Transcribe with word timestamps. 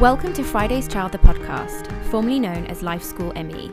Welcome 0.00 0.32
to 0.32 0.42
Friday's 0.42 0.88
Child, 0.88 1.12
the 1.12 1.18
podcast, 1.18 1.86
formerly 2.06 2.40
known 2.40 2.66
as 2.66 2.82
Life 2.82 3.04
School 3.04 3.32
ME. 3.34 3.70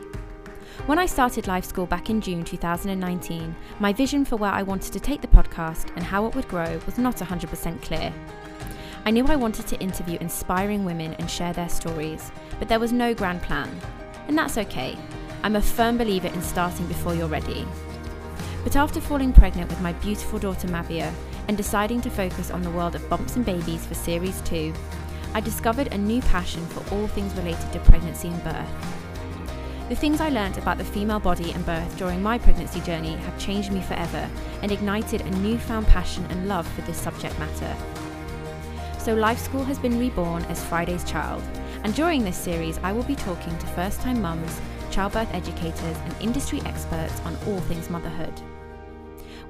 When 0.86 0.96
I 0.96 1.04
started 1.04 1.48
Life 1.48 1.64
School 1.64 1.84
back 1.84 2.10
in 2.10 2.20
June 2.20 2.44
2019, 2.44 3.56
my 3.80 3.92
vision 3.92 4.24
for 4.24 4.36
where 4.36 4.52
I 4.52 4.62
wanted 4.62 4.92
to 4.92 5.00
take 5.00 5.20
the 5.20 5.26
podcast 5.26 5.90
and 5.96 6.04
how 6.04 6.24
it 6.26 6.34
would 6.36 6.46
grow 6.46 6.80
was 6.86 6.96
not 6.96 7.16
100% 7.16 7.82
clear. 7.82 8.14
I 9.04 9.10
knew 9.10 9.26
I 9.26 9.34
wanted 9.34 9.66
to 9.66 9.80
interview 9.80 10.16
inspiring 10.20 10.84
women 10.84 11.14
and 11.14 11.28
share 11.28 11.52
their 11.52 11.68
stories, 11.68 12.30
but 12.60 12.68
there 12.68 12.80
was 12.80 12.92
no 12.92 13.14
grand 13.14 13.42
plan. 13.42 13.68
And 14.28 14.38
that's 14.38 14.58
okay. 14.58 14.96
I'm 15.42 15.56
a 15.56 15.60
firm 15.60 15.98
believer 15.98 16.28
in 16.28 16.40
starting 16.40 16.86
before 16.86 17.16
you're 17.16 17.26
ready. 17.26 17.66
But 18.62 18.76
after 18.76 19.00
falling 19.00 19.32
pregnant 19.32 19.70
with 19.70 19.80
my 19.80 19.92
beautiful 19.94 20.38
daughter 20.38 20.68
Mavia 20.68 21.12
and 21.48 21.56
deciding 21.56 22.00
to 22.02 22.10
focus 22.10 22.52
on 22.52 22.62
the 22.62 22.70
world 22.70 22.94
of 22.94 23.08
bumps 23.10 23.34
and 23.34 23.44
babies 23.44 23.84
for 23.84 23.94
Series 23.94 24.40
2, 24.42 24.72
I 25.34 25.40
discovered 25.40 25.92
a 25.92 25.98
new 25.98 26.20
passion 26.22 26.66
for 26.66 26.94
all 26.94 27.06
things 27.06 27.34
related 27.34 27.72
to 27.72 27.80
pregnancy 27.80 28.28
and 28.28 28.44
birth. 28.44 29.88
The 29.88 29.96
things 29.96 30.20
I 30.20 30.28
learnt 30.28 30.58
about 30.58 30.78
the 30.78 30.84
female 30.84 31.20
body 31.20 31.52
and 31.52 31.64
birth 31.64 31.96
during 31.96 32.22
my 32.22 32.38
pregnancy 32.38 32.80
journey 32.80 33.16
have 33.16 33.38
changed 33.38 33.72
me 33.72 33.80
forever 33.80 34.28
and 34.62 34.70
ignited 34.70 35.22
a 35.22 35.30
newfound 35.38 35.86
passion 35.86 36.26
and 36.30 36.48
love 36.48 36.66
for 36.68 36.82
this 36.82 36.98
subject 36.98 37.38
matter. 37.38 37.76
So, 38.98 39.14
Life 39.14 39.38
School 39.38 39.64
has 39.64 39.78
been 39.78 39.98
reborn 39.98 40.44
as 40.44 40.62
Friday's 40.64 41.04
Child, 41.04 41.42
and 41.82 41.94
during 41.94 42.24
this 42.24 42.36
series, 42.36 42.78
I 42.78 42.92
will 42.92 43.02
be 43.02 43.16
talking 43.16 43.56
to 43.58 43.66
first 43.68 44.00
time 44.00 44.22
mums, 44.22 44.60
childbirth 44.90 45.32
educators, 45.34 45.96
and 45.96 46.14
industry 46.20 46.60
experts 46.66 47.20
on 47.20 47.36
all 47.46 47.60
things 47.60 47.90
motherhood. 47.90 48.32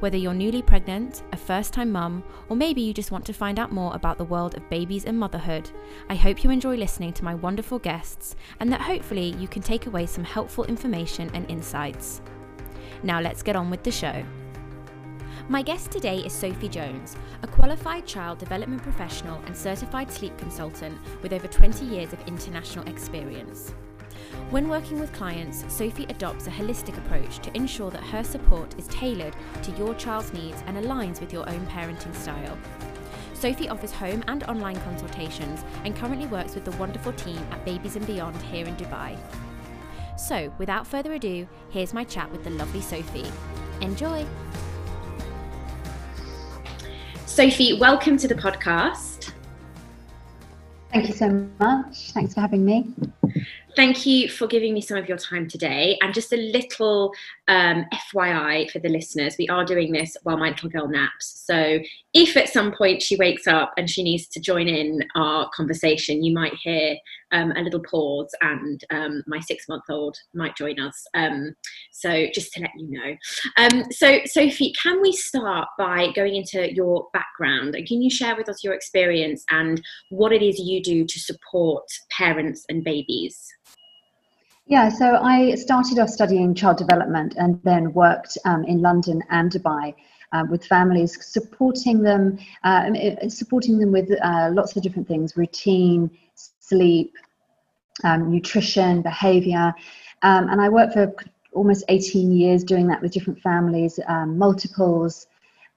Whether 0.03 0.17
you're 0.17 0.35
newly 0.35 0.63
pregnant, 0.63 1.23
a 1.31 1.37
first 1.37 1.73
time 1.73 1.93
mum, 1.93 2.25
or 2.49 2.57
maybe 2.57 2.81
you 2.81 2.93
just 2.93 3.13
want 3.13 3.25
to 3.27 3.33
find 3.33 3.61
out 3.61 3.71
more 3.71 3.95
about 3.95 4.19
the 4.19 4.25
world 4.25 4.57
of 4.57 4.69
babies 4.69 5.05
and 5.05 5.17
motherhood, 5.17 5.71
I 6.09 6.17
hope 6.17 6.43
you 6.43 6.51
enjoy 6.51 6.75
listening 6.75 7.13
to 7.13 7.25
my 7.25 7.37
wonderful 7.37 7.79
guests 7.79 8.35
and 8.59 8.73
that 8.73 8.81
hopefully 8.81 9.37
you 9.39 9.47
can 9.47 9.63
take 9.63 9.87
away 9.87 10.07
some 10.07 10.25
helpful 10.25 10.65
information 10.65 11.31
and 11.35 11.49
insights. 11.49 12.21
Now 13.05 13.21
let's 13.21 13.45
get 13.45 13.55
on 13.55 13.71
with 13.71 13.85
the 13.85 13.93
show. 13.93 14.25
My 15.49 15.63
guest 15.63 15.93
today 15.93 16.19
is 16.19 16.33
Sophie 16.33 16.69
Jones, 16.69 17.15
a 17.45 17.47
qualified 17.47 18.05
child 18.05 18.39
development 18.39 18.83
professional 18.83 19.41
and 19.47 19.57
certified 19.57 20.11
sleep 20.11 20.37
consultant 20.37 20.99
with 21.23 21.33
over 21.33 21.47
20 21.47 21.85
years 21.85 22.13
of 22.13 22.19
international 22.27 22.89
experience. 22.89 23.73
When 24.51 24.69
working 24.69 25.01
with 25.01 25.13
clients, 25.13 25.65
Sophie 25.73 26.07
adopts 26.09 26.47
a 26.47 26.51
holistic 26.51 26.97
approach 26.99 27.39
to 27.41 27.57
ensure 27.57 27.91
that 27.91 28.03
her 28.05 28.23
support 28.23 28.79
is 28.79 28.87
tailored 28.89 29.35
to 29.63 29.73
your 29.73 29.95
child's 29.95 30.33
needs 30.33 30.63
and 30.67 30.77
aligns 30.77 31.21
with 31.21 31.33
your 31.33 31.49
own 31.49 31.67
parenting 31.67 32.15
style. 32.15 32.59
Sophie 33.35 33.69
offers 33.69 33.93
home 33.93 34.23
and 34.29 34.45
online 34.45 34.81
consultations 34.83 35.65
and 35.85 35.97
currently 35.97 36.27
works 36.27 36.55
with 36.55 36.65
the 36.65 36.71
wonderful 36.73 37.13
team 37.15 37.39
at 37.51 37.65
Babies 37.65 37.97
and 37.97 38.07
Beyond 38.07 38.41
here 38.43 38.67
in 38.67 38.77
Dubai. 38.77 39.19
So, 40.17 40.53
without 40.59 40.87
further 40.87 41.15
ado, 41.15 41.49
here's 41.71 41.93
my 41.93 42.05
chat 42.05 42.31
with 42.31 42.45
the 42.45 42.51
lovely 42.51 42.81
Sophie. 42.81 43.27
Enjoy! 43.81 44.25
Sophie, 47.27 47.79
welcome 47.79 48.17
to 48.19 48.29
the 48.29 48.35
podcast. 48.35 49.33
Thank 50.93 51.09
you 51.09 51.15
so 51.15 51.49
much. 51.59 52.13
Thanks 52.13 52.35
for 52.35 52.41
having 52.41 52.65
me. 52.65 52.93
Thank 53.75 54.05
you 54.05 54.29
for 54.29 54.47
giving 54.47 54.75
me 54.75 54.83
some 54.83 54.99
of 54.99 55.09
your 55.09 55.17
time 55.17 55.49
today. 55.49 55.97
And 56.03 56.13
just 56.13 56.33
a 56.33 56.37
little 56.37 57.15
um, 57.49 57.87
FYI 58.15 58.71
for 58.71 58.81
the 58.81 58.91
listeners, 58.91 59.37
we 59.39 59.49
are 59.49 59.65
doing 59.65 59.93
this 59.93 60.15
while 60.25 60.37
my 60.37 60.51
little 60.51 60.69
girl 60.69 60.89
naps. 60.89 61.43
So 61.47 61.79
if 62.13 62.37
at 62.37 62.51
some 62.51 62.73
point 62.73 63.01
she 63.01 63.17
wakes 63.17 63.47
up 63.47 63.73
and 63.79 63.89
she 63.89 64.03
needs 64.03 64.27
to 64.29 64.41
join 64.41 64.69
in 64.69 65.01
our 65.15 65.49
conversation, 65.55 66.23
you 66.23 66.35
might 66.35 66.55
hear 66.63 66.97
um, 67.33 67.53
a 67.53 67.61
little 67.61 67.81
pause 67.81 68.31
and 68.41 68.85
um, 68.91 69.23
my 69.27 69.41
six 69.41 69.69
month 69.69 69.85
old 69.89 70.17
might 70.35 70.57
join 70.57 70.79
us. 70.81 71.05
Um, 71.15 71.55
so 71.93 72.27
just 72.35 72.53
to 72.55 72.61
let 72.61 72.71
you 72.77 72.91
know. 72.91 73.17
Um, 73.57 73.85
so, 73.91 74.21
Sophie, 74.25 74.73
can 74.81 75.01
we 75.01 75.13
start 75.13 75.69
by 75.79 76.13
going 76.15 76.37
into 76.37 76.73
your 76.75 77.09
background 77.13 77.77
can 77.87 78.03
you 78.03 78.11
share 78.11 78.37
with 78.37 78.49
us 78.49 78.63
your 78.63 78.75
experience 78.75 79.45
and 79.51 79.81
what 80.11 80.33
it 80.33 80.43
is 80.43 80.59
you 80.59 80.83
do 80.83 81.05
to 81.05 81.21
support 81.21 81.85
parents 82.11 82.65
and 82.69 82.85
babies? 82.85 83.49
Yeah, 84.67 84.89
so 84.89 85.17
I 85.17 85.55
started 85.57 85.99
off 85.99 86.09
studying 86.09 86.55
child 86.55 86.79
development 86.79 87.35
and 87.37 87.61
then 87.65 87.93
worked 87.93 88.39
um, 88.45 88.65
in 88.65 88.81
London 88.81 89.23
and 89.31 89.51
Dubai. 89.51 89.95
Uh, 90.35 90.45
with 90.49 90.65
families, 90.65 91.23
supporting 91.27 92.01
them, 92.01 92.39
uh, 92.65 92.89
supporting 93.29 93.79
them 93.79 93.93
with 93.93 94.11
uh, 94.23 94.49
lots 94.55 94.75
of 94.75 94.83
different 94.83 95.07
things: 95.07 95.37
routine, 95.37 96.11
sleep, 96.73 97.13
um, 98.05 98.31
nutrition, 98.31 99.03
behaviour, 99.03 99.75
um, 100.23 100.49
and 100.49 100.61
I 100.61 100.69
worked 100.69 100.95
for 100.95 101.15
almost 101.53 101.85
18 101.89 102.33
years 102.33 102.65
doing 102.65 102.87
that 102.89 103.03
with 103.03 103.13
different 103.13 103.41
families, 103.41 103.99
um, 104.07 104.39
multiples, 104.39 105.27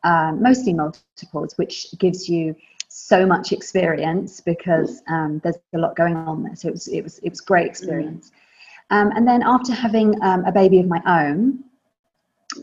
uh, 0.04 0.32
mostly 0.32 0.74
multiples, 0.74 1.58
which 1.58 1.88
gives 1.98 2.30
you 2.30 2.56
so 2.88 3.26
much 3.26 3.52
experience 3.52 4.40
because 4.40 5.02
um, 5.10 5.42
there's 5.44 5.58
a 5.74 5.78
lot 5.78 5.96
going 5.96 6.16
on 6.16 6.44
there. 6.44 6.56
So 6.56 6.70
it 6.70 6.72
was 6.72 6.88
it 6.88 7.04
was 7.04 7.20
it 7.20 7.30
was 7.30 7.42
great 7.42 7.68
experience. 7.68 8.32
Mm. 8.32 8.96
Um, 8.96 9.12
and 9.16 9.28
then 9.28 9.42
after 9.44 9.74
having 9.74 10.16
um, 10.24 10.46
a 10.46 10.52
baby 10.52 10.80
of 10.80 10.88
my 10.88 11.02
own, 11.08 11.64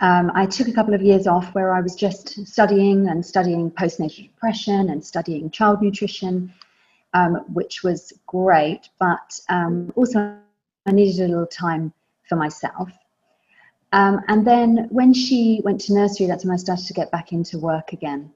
um, 0.00 0.30
I 0.34 0.46
took 0.46 0.68
a 0.68 0.72
couple 0.72 0.94
of 0.94 1.02
years 1.02 1.26
off 1.26 1.54
where 1.54 1.74
I 1.74 1.80
was 1.80 1.94
just 1.96 2.46
studying 2.46 3.08
and 3.08 3.24
studying 3.26 3.70
postnatal 3.72 4.22
depression 4.28 4.90
and 4.90 5.04
studying 5.04 5.50
child 5.50 5.82
nutrition, 5.82 6.54
um, 7.14 7.44
which 7.52 7.82
was 7.82 8.12
great. 8.26 8.88
But 8.98 9.38
um, 9.48 9.92
also, 9.96 10.36
I 10.86 10.90
needed 10.92 11.24
a 11.24 11.28
little 11.28 11.46
time 11.46 11.92
for 12.28 12.36
myself. 12.36 12.90
Um, 13.92 14.20
and 14.28 14.46
then 14.46 14.88
when 14.90 15.12
she 15.12 15.60
went 15.64 15.80
to 15.82 15.94
nursery, 15.94 16.26
that's 16.26 16.44
when 16.44 16.54
I 16.54 16.56
started 16.56 16.86
to 16.86 16.94
get 16.94 17.10
back 17.10 17.32
into 17.32 17.58
work 17.58 17.92
again. 17.92 18.32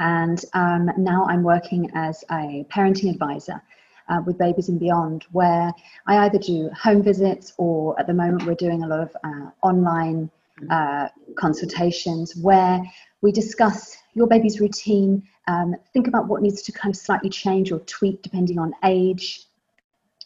And 0.00 0.44
now 0.54 1.26
I'm 1.28 1.44
working 1.44 1.90
as 1.94 2.24
a 2.30 2.66
parenting 2.68 3.10
advisor 3.10 3.62
uh, 4.08 4.20
with 4.26 4.38
Babies 4.38 4.68
and 4.68 4.80
Beyond, 4.80 5.24
where 5.30 5.72
I 6.06 6.26
either 6.26 6.38
do 6.38 6.70
home 6.70 7.02
visits 7.02 7.54
or 7.56 7.98
at 8.00 8.06
the 8.06 8.14
moment 8.14 8.44
we're 8.44 8.54
doing 8.54 8.82
a 8.82 8.88
lot 8.88 9.00
of 9.00 9.16
uh, 9.22 9.50
online 9.62 10.30
uh, 10.70 11.08
consultations 11.36 12.34
where 12.36 12.82
we 13.22 13.32
discuss 13.32 13.96
your 14.14 14.26
baby's 14.26 14.60
routine, 14.60 15.22
um, 15.48 15.74
think 15.92 16.08
about 16.08 16.28
what 16.28 16.42
needs 16.42 16.62
to 16.62 16.72
kind 16.72 16.94
of 16.94 16.98
slightly 16.98 17.30
change 17.30 17.72
or 17.72 17.80
tweak 17.80 18.22
depending 18.22 18.58
on 18.58 18.72
age, 18.84 19.46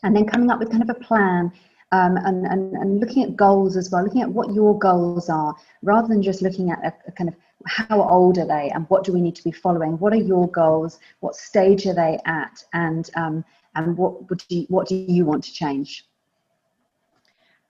and 0.02 0.14
then 0.14 0.26
coming 0.26 0.50
up 0.50 0.58
with 0.58 0.70
kind 0.70 0.82
of 0.82 0.90
a 0.90 0.94
plan 0.94 1.52
um, 1.92 2.16
and, 2.18 2.46
and, 2.46 2.74
and 2.74 3.00
looking 3.00 3.24
at 3.24 3.36
goals 3.36 3.76
as 3.76 3.90
well, 3.90 4.04
looking 4.04 4.22
at 4.22 4.30
what 4.30 4.52
your 4.52 4.78
goals 4.78 5.28
are, 5.28 5.54
rather 5.82 6.08
than 6.08 6.22
just 6.22 6.42
looking 6.42 6.70
at 6.70 6.78
a, 6.84 6.94
a, 7.08 7.12
kind 7.12 7.28
of 7.28 7.34
how 7.66 8.02
old 8.08 8.38
are 8.38 8.46
they 8.46 8.70
and 8.70 8.86
what 8.88 9.02
do 9.02 9.12
we 9.12 9.20
need 9.20 9.34
to 9.34 9.42
be 9.42 9.50
following? 9.50 9.98
What 9.98 10.12
are 10.12 10.16
your 10.16 10.48
goals? 10.48 11.00
What 11.20 11.34
stage 11.34 11.86
are 11.86 11.94
they 11.94 12.18
at? 12.24 12.62
And 12.72 13.10
um, 13.16 13.44
and 13.78 13.96
what 13.96 14.28
would 14.28 14.42
you 14.48 14.66
what 14.68 14.88
do 14.88 14.94
you 14.94 15.24
want 15.24 15.44
to 15.44 15.52
change 15.52 16.06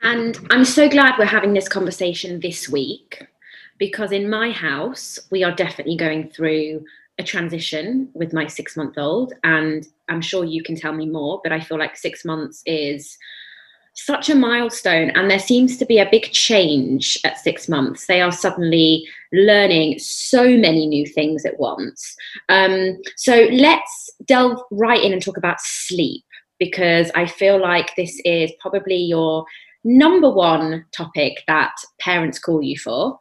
and 0.03 0.39
i'm 0.51 0.65
so 0.65 0.89
glad 0.89 1.15
we're 1.19 1.25
having 1.25 1.53
this 1.53 1.69
conversation 1.69 2.41
this 2.41 2.69
week 2.69 3.27
because 3.79 4.13
in 4.13 4.29
my 4.29 4.51
house 4.51 5.19
we 5.31 5.45
are 5.45 5.55
definitely 5.55 5.97
going 5.97 6.29
through 6.29 6.85
a 7.19 7.23
transition 7.23 8.09
with 8.15 8.33
my 8.33 8.47
six 8.47 8.77
month 8.77 8.97
old 8.99 9.33
and 9.45 9.89
i'm 10.09 10.21
sure 10.21 10.45
you 10.45 10.63
can 10.63 10.77
tell 10.77 10.93
me 10.93 11.07
more 11.07 11.41
but 11.43 11.53
i 11.53 11.61
feel 11.61 11.79
like 11.79 11.97
six 11.97 12.25
months 12.25 12.63
is 12.67 13.17
such 13.95 14.31
a 14.31 14.35
milestone 14.35 15.11
and 15.11 15.29
there 15.29 15.41
seems 15.41 15.77
to 15.77 15.85
be 15.85 15.99
a 15.99 16.09
big 16.09 16.31
change 16.31 17.19
at 17.25 17.37
six 17.37 17.69
months. 17.69 18.07
They 18.07 18.21
are 18.21 18.31
suddenly 18.31 19.05
learning 19.33 19.99
so 19.99 20.57
many 20.57 20.87
new 20.87 21.05
things 21.05 21.45
at 21.45 21.59
once. 21.59 22.15
Um, 22.49 22.97
so 23.17 23.49
let's 23.51 24.09
delve 24.25 24.63
right 24.71 25.03
in 25.03 25.13
and 25.13 25.21
talk 25.21 25.37
about 25.37 25.61
sleep 25.61 26.23
because 26.59 27.11
i 27.15 27.27
feel 27.27 27.61
like 27.61 27.95
this 27.97 28.21
is 28.25 28.53
probably 28.61 28.97
your 28.97 29.45
number 29.85 30.31
one 30.31 30.85
topic 30.93 31.43
that 31.47 31.73
parents 32.01 32.39
call 32.39 32.63
you 32.63 32.79
for 32.79 33.19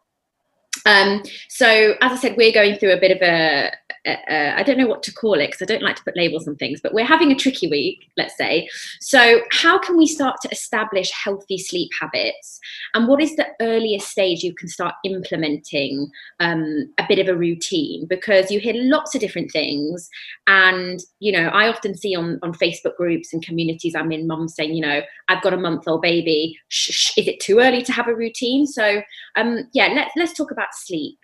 um, 0.86 1.24
so 1.50 1.96
as 2.02 2.12
i 2.12 2.16
said 2.16 2.38
we're 2.38 2.52
going 2.52 2.76
through 2.78 2.94
a 2.94 3.00
bit 3.00 3.12
of 3.12 3.22
a 3.22 3.72
uh, 4.08 4.54
I 4.56 4.64
don't 4.64 4.78
know 4.78 4.88
what 4.88 5.04
to 5.04 5.14
call 5.14 5.34
it 5.34 5.48
because 5.48 5.62
I 5.62 5.66
don't 5.66 5.84
like 5.84 5.98
to 5.98 6.04
put 6.04 6.16
labels 6.16 6.48
on 6.48 6.56
things, 6.56 6.80
but 6.82 6.94
we're 6.94 7.06
having 7.06 7.32
a 7.32 7.36
tricky 7.36 7.68
week, 7.68 8.10
let's 8.16 8.38
say. 8.38 8.68
So, 9.00 9.42
how 9.52 9.78
can 9.78 9.98
we 9.98 10.08
start 10.08 10.38
to 10.42 10.50
establish 10.50 11.12
healthy 11.12 11.58
sleep 11.58 11.90
habits? 12.00 12.60
And 12.94 13.08
what 13.08 13.22
is 13.22 13.36
the 13.36 13.48
earliest 13.62 14.08
stage 14.08 14.44
you 14.44 14.54
can 14.54 14.68
start 14.70 14.96
implementing 15.04 16.10
um, 16.40 16.92
a 16.98 17.06
bit 17.08 17.20
of 17.20 17.28
a 17.28 17.38
routine? 17.38 18.06
Because 18.08 18.50
you 18.52 18.60
hear 18.60 18.74
lots 18.76 19.14
of 19.14 19.22
different 19.22 19.52
things. 19.52 20.10
And, 20.48 21.02
you 21.20 21.32
know, 21.32 21.50
I 21.50 21.68
often 21.68 21.96
see 21.96 22.16
on, 22.16 22.40
on 22.42 22.54
Facebook 22.54 22.96
groups 22.96 23.34
and 23.34 23.44
communities 23.44 23.96
I'm 23.96 24.12
in, 24.12 24.28
mums 24.28 24.56
saying, 24.56 24.74
you 24.74 24.82
know, 24.82 25.02
I've 25.28 25.44
got 25.44 25.54
a 25.54 25.58
month 25.58 25.88
old 25.88 26.02
baby. 26.02 26.58
Shh, 26.70 26.92
shh, 26.92 27.18
is 27.18 27.28
it 27.28 27.40
too 27.40 27.60
early 27.60 27.82
to 27.84 27.92
have 27.92 28.08
a 28.08 28.16
routine? 28.16 28.66
So, 28.66 29.02
um, 29.36 29.68
yeah, 29.74 29.88
let's, 29.88 30.12
let's 30.16 30.34
talk 30.34 30.52
about 30.52 30.70
sleep. 30.74 31.18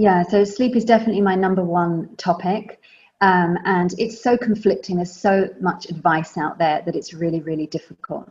Yeah, 0.00 0.22
so 0.22 0.44
sleep 0.44 0.76
is 0.76 0.86
definitely 0.86 1.20
my 1.20 1.34
number 1.34 1.62
one 1.62 2.16
topic. 2.16 2.80
Um, 3.20 3.58
and 3.66 3.94
it's 3.98 4.22
so 4.22 4.34
conflicting. 4.34 4.96
There's 4.96 5.14
so 5.14 5.50
much 5.60 5.90
advice 5.90 6.38
out 6.38 6.56
there 6.56 6.82
that 6.86 6.96
it's 6.96 7.12
really, 7.12 7.42
really 7.42 7.66
difficult. 7.66 8.26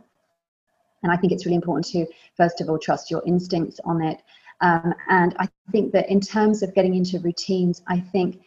And 1.04 1.12
I 1.12 1.16
think 1.16 1.32
it's 1.32 1.46
really 1.46 1.54
important 1.54 1.86
to, 1.92 2.06
first 2.36 2.60
of 2.60 2.68
all, 2.68 2.76
trust 2.76 3.08
your 3.08 3.22
instincts 3.24 3.78
on 3.84 4.02
it. 4.02 4.20
Um, 4.60 4.92
and 5.08 5.36
I 5.38 5.48
think 5.70 5.92
that 5.92 6.10
in 6.10 6.20
terms 6.20 6.64
of 6.64 6.74
getting 6.74 6.96
into 6.96 7.20
routines, 7.20 7.82
I 7.86 8.00
think 8.00 8.40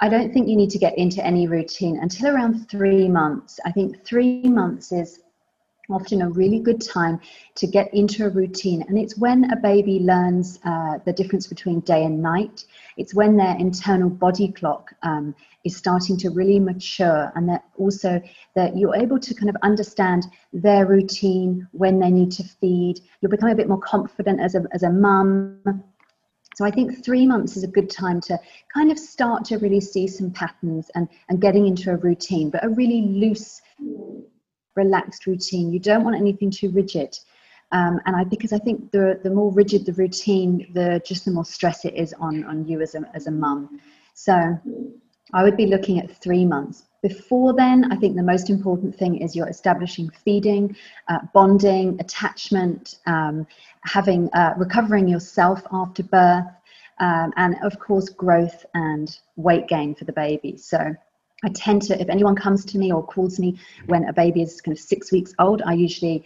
I 0.00 0.10
don't 0.10 0.30
think 0.30 0.46
you 0.46 0.56
need 0.56 0.68
to 0.70 0.78
get 0.78 0.98
into 0.98 1.24
any 1.24 1.46
routine 1.46 2.00
until 2.02 2.34
around 2.34 2.68
three 2.68 3.08
months. 3.08 3.58
I 3.64 3.72
think 3.72 4.04
three 4.04 4.42
months 4.42 4.92
is 4.92 5.20
often 5.90 6.22
a 6.22 6.30
really 6.30 6.58
good 6.58 6.80
time 6.80 7.20
to 7.56 7.66
get 7.66 7.92
into 7.94 8.26
a 8.26 8.28
routine. 8.28 8.82
And 8.88 8.98
it's 8.98 9.16
when 9.16 9.50
a 9.50 9.56
baby 9.56 10.00
learns 10.00 10.58
uh, 10.64 10.98
the 11.04 11.12
difference 11.12 11.46
between 11.46 11.80
day 11.80 12.04
and 12.04 12.22
night. 12.22 12.64
It's 12.96 13.14
when 13.14 13.36
their 13.36 13.56
internal 13.58 14.10
body 14.10 14.52
clock 14.52 14.92
um, 15.02 15.34
is 15.64 15.76
starting 15.76 16.16
to 16.18 16.30
really 16.30 16.60
mature, 16.60 17.32
and 17.34 17.48
that 17.48 17.64
also 17.76 18.22
that 18.54 18.76
you're 18.76 18.96
able 18.96 19.18
to 19.18 19.34
kind 19.34 19.50
of 19.50 19.56
understand 19.62 20.26
their 20.52 20.86
routine 20.86 21.66
when 21.72 21.98
they 21.98 22.10
need 22.10 22.30
to 22.32 22.44
feed. 22.44 23.00
You'll 23.20 23.30
become 23.30 23.50
a 23.50 23.54
bit 23.54 23.68
more 23.68 23.80
confident 23.80 24.40
as 24.40 24.54
a 24.54 24.64
as 24.72 24.82
a 24.82 24.90
mum. 24.90 25.82
So 26.56 26.64
I 26.64 26.70
think 26.70 27.04
three 27.04 27.26
months 27.26 27.58
is 27.58 27.64
a 27.64 27.68
good 27.68 27.90
time 27.90 28.18
to 28.22 28.38
kind 28.72 28.90
of 28.90 28.98
start 28.98 29.44
to 29.46 29.58
really 29.58 29.80
see 29.80 30.06
some 30.06 30.30
patterns 30.30 30.90
and, 30.94 31.06
and 31.28 31.38
getting 31.38 31.66
into 31.66 31.90
a 31.90 31.96
routine, 31.96 32.48
but 32.48 32.64
a 32.64 32.70
really 32.70 33.02
loose 33.02 33.60
relaxed 34.76 35.26
routine. 35.26 35.72
You 35.72 35.78
don't 35.78 36.04
want 36.04 36.16
anything 36.16 36.50
too 36.50 36.70
rigid. 36.70 37.18
Um, 37.72 38.00
and 38.06 38.14
I 38.14 38.24
because 38.24 38.52
I 38.52 38.58
think 38.58 38.92
the 38.92 39.18
the 39.22 39.30
more 39.30 39.52
rigid 39.52 39.84
the 39.86 39.92
routine, 39.94 40.68
the 40.72 41.02
just 41.04 41.24
the 41.24 41.32
more 41.32 41.44
stress 41.44 41.84
it 41.84 41.94
is 41.94 42.14
on 42.20 42.44
on 42.44 42.66
you 42.66 42.80
as 42.80 42.94
a 42.94 43.10
as 43.14 43.26
a 43.26 43.30
mum. 43.30 43.80
So 44.14 44.58
I 45.32 45.42
would 45.42 45.56
be 45.56 45.66
looking 45.66 45.98
at 45.98 46.10
three 46.10 46.44
months. 46.44 46.84
Before 47.02 47.52
then, 47.52 47.92
I 47.92 47.96
think 47.96 48.16
the 48.16 48.22
most 48.22 48.50
important 48.50 48.96
thing 48.96 49.16
is 49.20 49.34
you're 49.34 49.48
establishing 49.48 50.10
feeding, 50.24 50.76
uh, 51.08 51.18
bonding, 51.34 51.96
attachment, 52.00 52.96
um, 53.06 53.46
having 53.82 54.30
uh, 54.32 54.54
recovering 54.56 55.08
yourself 55.08 55.62
after 55.72 56.02
birth, 56.04 56.46
um, 56.98 57.32
and 57.36 57.56
of 57.62 57.78
course 57.78 58.08
growth 58.08 58.64
and 58.74 59.18
weight 59.36 59.66
gain 59.68 59.94
for 59.94 60.04
the 60.04 60.12
baby. 60.12 60.56
So 60.56 60.94
I 61.46 61.50
tend 61.50 61.82
to, 61.82 62.00
if 62.00 62.08
anyone 62.08 62.34
comes 62.34 62.64
to 62.66 62.78
me 62.78 62.92
or 62.92 63.02
calls 63.02 63.38
me 63.38 63.58
when 63.86 64.04
a 64.04 64.12
baby 64.12 64.42
is 64.42 64.60
kind 64.60 64.76
of 64.76 64.82
six 64.82 65.12
weeks 65.12 65.32
old, 65.38 65.62
I 65.62 65.74
usually 65.74 66.24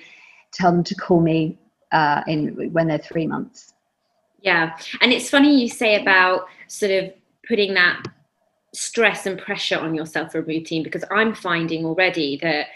tell 0.51 0.73
them 0.73 0.83
to 0.85 0.95
call 0.95 1.21
me 1.21 1.59
uh, 1.93 2.23
in 2.27 2.73
when 2.73 2.89
they're 2.89 2.99
three 2.99 3.27
months. 3.27 3.75
Yeah, 4.41 4.77
and 5.03 5.13
it's 5.13 5.29
funny 5.29 5.61
you 5.61 5.69
say 5.69 6.01
about 6.01 6.47
sort 6.69 6.93
of 6.93 7.13
putting 7.47 7.75
that 7.75 8.03
stress 8.73 9.27
and 9.27 9.39
pressure 9.39 9.79
on 9.79 9.95
yourself 9.95 10.33
for 10.33 10.39
a 10.39 10.43
routine 10.43 10.83
because 10.83 11.05
I'm 11.11 11.35
finding 11.35 11.85
already 11.85 12.39
that 12.43 12.69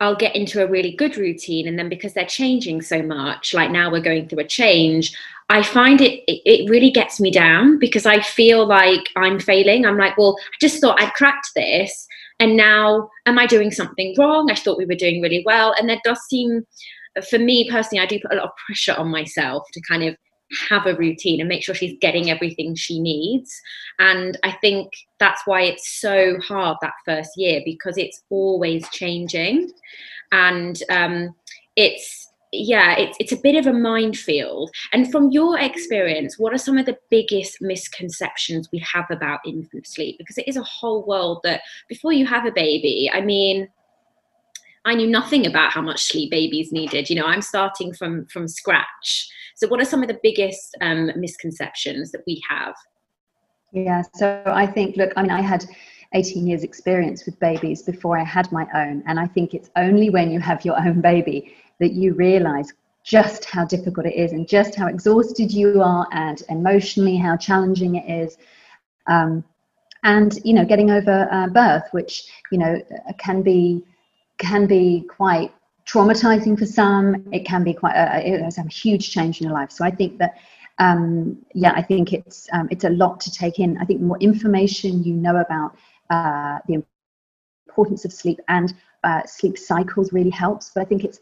I'll 0.00 0.16
get 0.16 0.36
into 0.36 0.62
a 0.62 0.66
really 0.66 0.92
good 0.92 1.16
routine 1.16 1.68
and 1.68 1.78
then 1.78 1.88
because 1.88 2.12
they're 2.12 2.26
changing 2.26 2.82
so 2.82 3.02
much, 3.02 3.54
like 3.54 3.70
now 3.70 3.90
we're 3.90 4.00
going 4.00 4.28
through 4.28 4.40
a 4.40 4.46
change, 4.46 5.16
I 5.50 5.64
find 5.64 6.00
it, 6.00 6.22
it, 6.28 6.70
really 6.70 6.92
gets 6.92 7.18
me 7.18 7.32
down 7.32 7.80
because 7.80 8.06
I 8.06 8.20
feel 8.20 8.66
like 8.66 9.08
I'm 9.16 9.40
failing. 9.40 9.84
I'm 9.84 9.98
like, 9.98 10.16
well, 10.16 10.36
I 10.38 10.56
just 10.60 10.80
thought 10.80 11.02
I'd 11.02 11.12
cracked 11.14 11.48
this. 11.56 12.06
And 12.38 12.56
now, 12.56 13.10
am 13.26 13.36
I 13.36 13.46
doing 13.46 13.72
something 13.72 14.14
wrong? 14.16 14.48
I 14.48 14.54
thought 14.54 14.78
we 14.78 14.86
were 14.86 14.94
doing 14.94 15.20
really 15.20 15.42
well. 15.44 15.74
And 15.76 15.88
there 15.88 16.00
does 16.04 16.20
seem, 16.28 16.64
for 17.28 17.40
me 17.40 17.68
personally, 17.68 18.00
I 18.00 18.06
do 18.06 18.20
put 18.20 18.32
a 18.32 18.36
lot 18.36 18.44
of 18.44 18.50
pressure 18.64 18.94
on 18.94 19.10
myself 19.10 19.64
to 19.72 19.80
kind 19.88 20.04
of 20.04 20.16
have 20.68 20.86
a 20.86 20.94
routine 20.94 21.40
and 21.40 21.48
make 21.48 21.64
sure 21.64 21.74
she's 21.74 21.98
getting 22.00 22.30
everything 22.30 22.76
she 22.76 23.00
needs. 23.00 23.52
And 23.98 24.38
I 24.44 24.52
think 24.52 24.92
that's 25.18 25.42
why 25.46 25.62
it's 25.62 26.00
so 26.00 26.38
hard 26.38 26.76
that 26.80 26.94
first 27.04 27.30
year 27.36 27.60
because 27.64 27.98
it's 27.98 28.22
always 28.30 28.88
changing. 28.90 29.72
And 30.30 30.80
um, 30.90 31.34
it's, 31.74 32.19
yeah, 32.52 32.96
it's 32.96 33.16
it's 33.20 33.32
a 33.32 33.36
bit 33.36 33.54
of 33.54 33.66
a 33.66 33.72
minefield. 33.72 34.70
And 34.92 35.10
from 35.10 35.30
your 35.30 35.58
experience, 35.58 36.38
what 36.38 36.52
are 36.52 36.58
some 36.58 36.78
of 36.78 36.86
the 36.86 36.98
biggest 37.08 37.58
misconceptions 37.60 38.68
we 38.72 38.78
have 38.80 39.06
about 39.10 39.40
infant 39.46 39.86
sleep? 39.86 40.16
Because 40.18 40.36
it 40.36 40.48
is 40.48 40.56
a 40.56 40.62
whole 40.62 41.06
world 41.06 41.40
that 41.44 41.62
before 41.88 42.12
you 42.12 42.26
have 42.26 42.46
a 42.46 42.52
baby, 42.52 43.10
I 43.12 43.20
mean, 43.20 43.68
I 44.84 44.94
knew 44.94 45.06
nothing 45.06 45.46
about 45.46 45.70
how 45.70 45.82
much 45.82 46.02
sleep 46.02 46.30
babies 46.30 46.72
needed. 46.72 47.08
You 47.08 47.16
know, 47.16 47.26
I'm 47.26 47.42
starting 47.42 47.92
from 47.94 48.26
from 48.26 48.48
scratch. 48.48 49.28
So, 49.54 49.68
what 49.68 49.80
are 49.80 49.84
some 49.84 50.02
of 50.02 50.08
the 50.08 50.18
biggest 50.20 50.76
um, 50.80 51.12
misconceptions 51.16 52.10
that 52.10 52.22
we 52.26 52.42
have? 52.48 52.74
Yeah, 53.72 54.02
so 54.16 54.42
I 54.46 54.66
think, 54.66 54.96
look, 54.96 55.12
I 55.16 55.22
mean, 55.22 55.30
I 55.30 55.42
had 55.42 55.64
18 56.12 56.46
years 56.46 56.64
experience 56.64 57.24
with 57.24 57.38
babies 57.38 57.82
before 57.82 58.18
I 58.18 58.24
had 58.24 58.50
my 58.50 58.66
own. 58.74 59.04
And 59.06 59.20
I 59.20 59.28
think 59.28 59.54
it's 59.54 59.70
only 59.76 60.10
when 60.10 60.30
you 60.32 60.40
have 60.40 60.64
your 60.64 60.76
own 60.76 61.00
baby 61.00 61.54
that 61.80 61.92
you 61.92 62.14
realize 62.14 62.72
just 63.02 63.44
how 63.46 63.64
difficult 63.64 64.06
it 64.06 64.14
is 64.14 64.32
and 64.32 64.48
just 64.48 64.74
how 64.74 64.86
exhausted 64.86 65.50
you 65.52 65.82
are 65.82 66.06
and 66.12 66.42
emotionally 66.48 67.16
how 67.16 67.36
challenging 67.36 67.96
it 67.96 68.08
is. 68.08 68.36
Um, 69.06 69.42
and 70.02 70.38
you 70.44 70.54
know, 70.54 70.64
getting 70.64 70.90
over 70.90 71.28
uh, 71.30 71.48
birth, 71.48 71.88
which 71.92 72.24
you 72.52 72.58
know 72.58 72.80
can 73.18 73.42
be 73.42 73.84
can 74.38 74.66
be 74.66 75.04
quite 75.08 75.52
traumatizing 75.86 76.58
for 76.58 76.66
some. 76.66 77.26
It 77.32 77.44
can 77.44 77.64
be 77.64 77.74
quite 77.74 77.94
a, 77.94 78.26
it 78.26 78.42
has 78.42 78.58
a 78.58 78.62
huge 78.62 79.10
change 79.10 79.40
in 79.40 79.46
your 79.46 79.54
life. 79.54 79.70
So 79.70 79.84
I 79.84 79.90
think 79.90 80.18
that 80.18 80.36
um, 80.78 81.38
yeah, 81.54 81.72
I 81.76 81.82
think 81.82 82.12
it's 82.12 82.48
um, 82.52 82.68
it's 82.70 82.84
a 82.84 82.90
lot 82.90 83.20
to 83.20 83.30
take 83.30 83.58
in. 83.58 83.76
I 83.78 83.84
think 83.84 84.00
more 84.00 84.18
information 84.18 85.04
you 85.04 85.14
know 85.14 85.36
about 85.36 85.76
uh, 86.08 86.58
the 86.66 86.82
importance 87.68 88.04
of 88.04 88.12
sleep 88.12 88.40
and 88.48 88.74
uh, 89.04 89.22
sleep 89.26 89.58
cycles 89.58 90.12
really 90.12 90.30
helps. 90.30 90.70
But 90.74 90.80
I 90.82 90.84
think 90.84 91.04
it's 91.04 91.20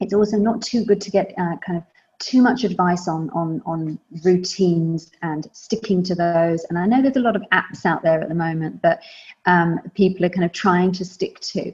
it's 0.00 0.14
also 0.14 0.36
not 0.36 0.62
too 0.62 0.84
good 0.84 1.00
to 1.02 1.10
get 1.10 1.32
uh, 1.38 1.56
kind 1.64 1.78
of 1.78 1.84
too 2.18 2.42
much 2.42 2.64
advice 2.64 3.08
on 3.08 3.30
on 3.30 3.62
on 3.66 3.98
routines 4.24 5.10
and 5.22 5.48
sticking 5.52 6.02
to 6.04 6.14
those. 6.14 6.64
And 6.64 6.78
I 6.78 6.86
know 6.86 7.02
there's 7.02 7.16
a 7.16 7.20
lot 7.20 7.36
of 7.36 7.42
apps 7.52 7.84
out 7.84 8.02
there 8.02 8.20
at 8.20 8.28
the 8.28 8.34
moment 8.34 8.82
that 8.82 9.02
um, 9.46 9.80
people 9.94 10.24
are 10.24 10.30
kind 10.30 10.44
of 10.44 10.52
trying 10.52 10.92
to 10.92 11.04
stick 11.04 11.40
to, 11.40 11.72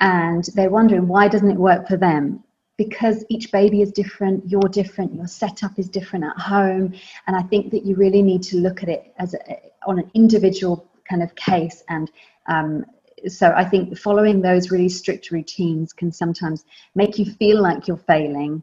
and 0.00 0.44
they're 0.54 0.70
wondering 0.70 1.06
why 1.06 1.28
doesn't 1.28 1.50
it 1.50 1.56
work 1.56 1.86
for 1.86 1.96
them? 1.96 2.42
Because 2.78 3.24
each 3.28 3.52
baby 3.52 3.82
is 3.82 3.92
different, 3.92 4.48
you're 4.48 4.60
different, 4.62 5.14
your 5.14 5.26
setup 5.26 5.78
is 5.78 5.88
different 5.88 6.24
at 6.24 6.38
home, 6.38 6.94
and 7.26 7.36
I 7.36 7.42
think 7.42 7.70
that 7.72 7.84
you 7.84 7.94
really 7.94 8.22
need 8.22 8.42
to 8.44 8.56
look 8.56 8.82
at 8.82 8.88
it 8.88 9.12
as 9.18 9.34
a, 9.34 9.60
on 9.86 9.98
an 9.98 10.10
individual 10.14 10.88
kind 11.08 11.22
of 11.22 11.34
case 11.34 11.84
and 11.88 12.10
um, 12.46 12.84
so 13.28 13.52
I 13.54 13.64
think 13.64 13.96
following 13.98 14.42
those 14.42 14.70
really 14.70 14.88
strict 14.88 15.30
routines 15.30 15.92
can 15.92 16.12
sometimes 16.12 16.64
make 16.94 17.18
you 17.18 17.24
feel 17.24 17.60
like 17.62 17.86
you're 17.86 17.96
failing. 17.96 18.62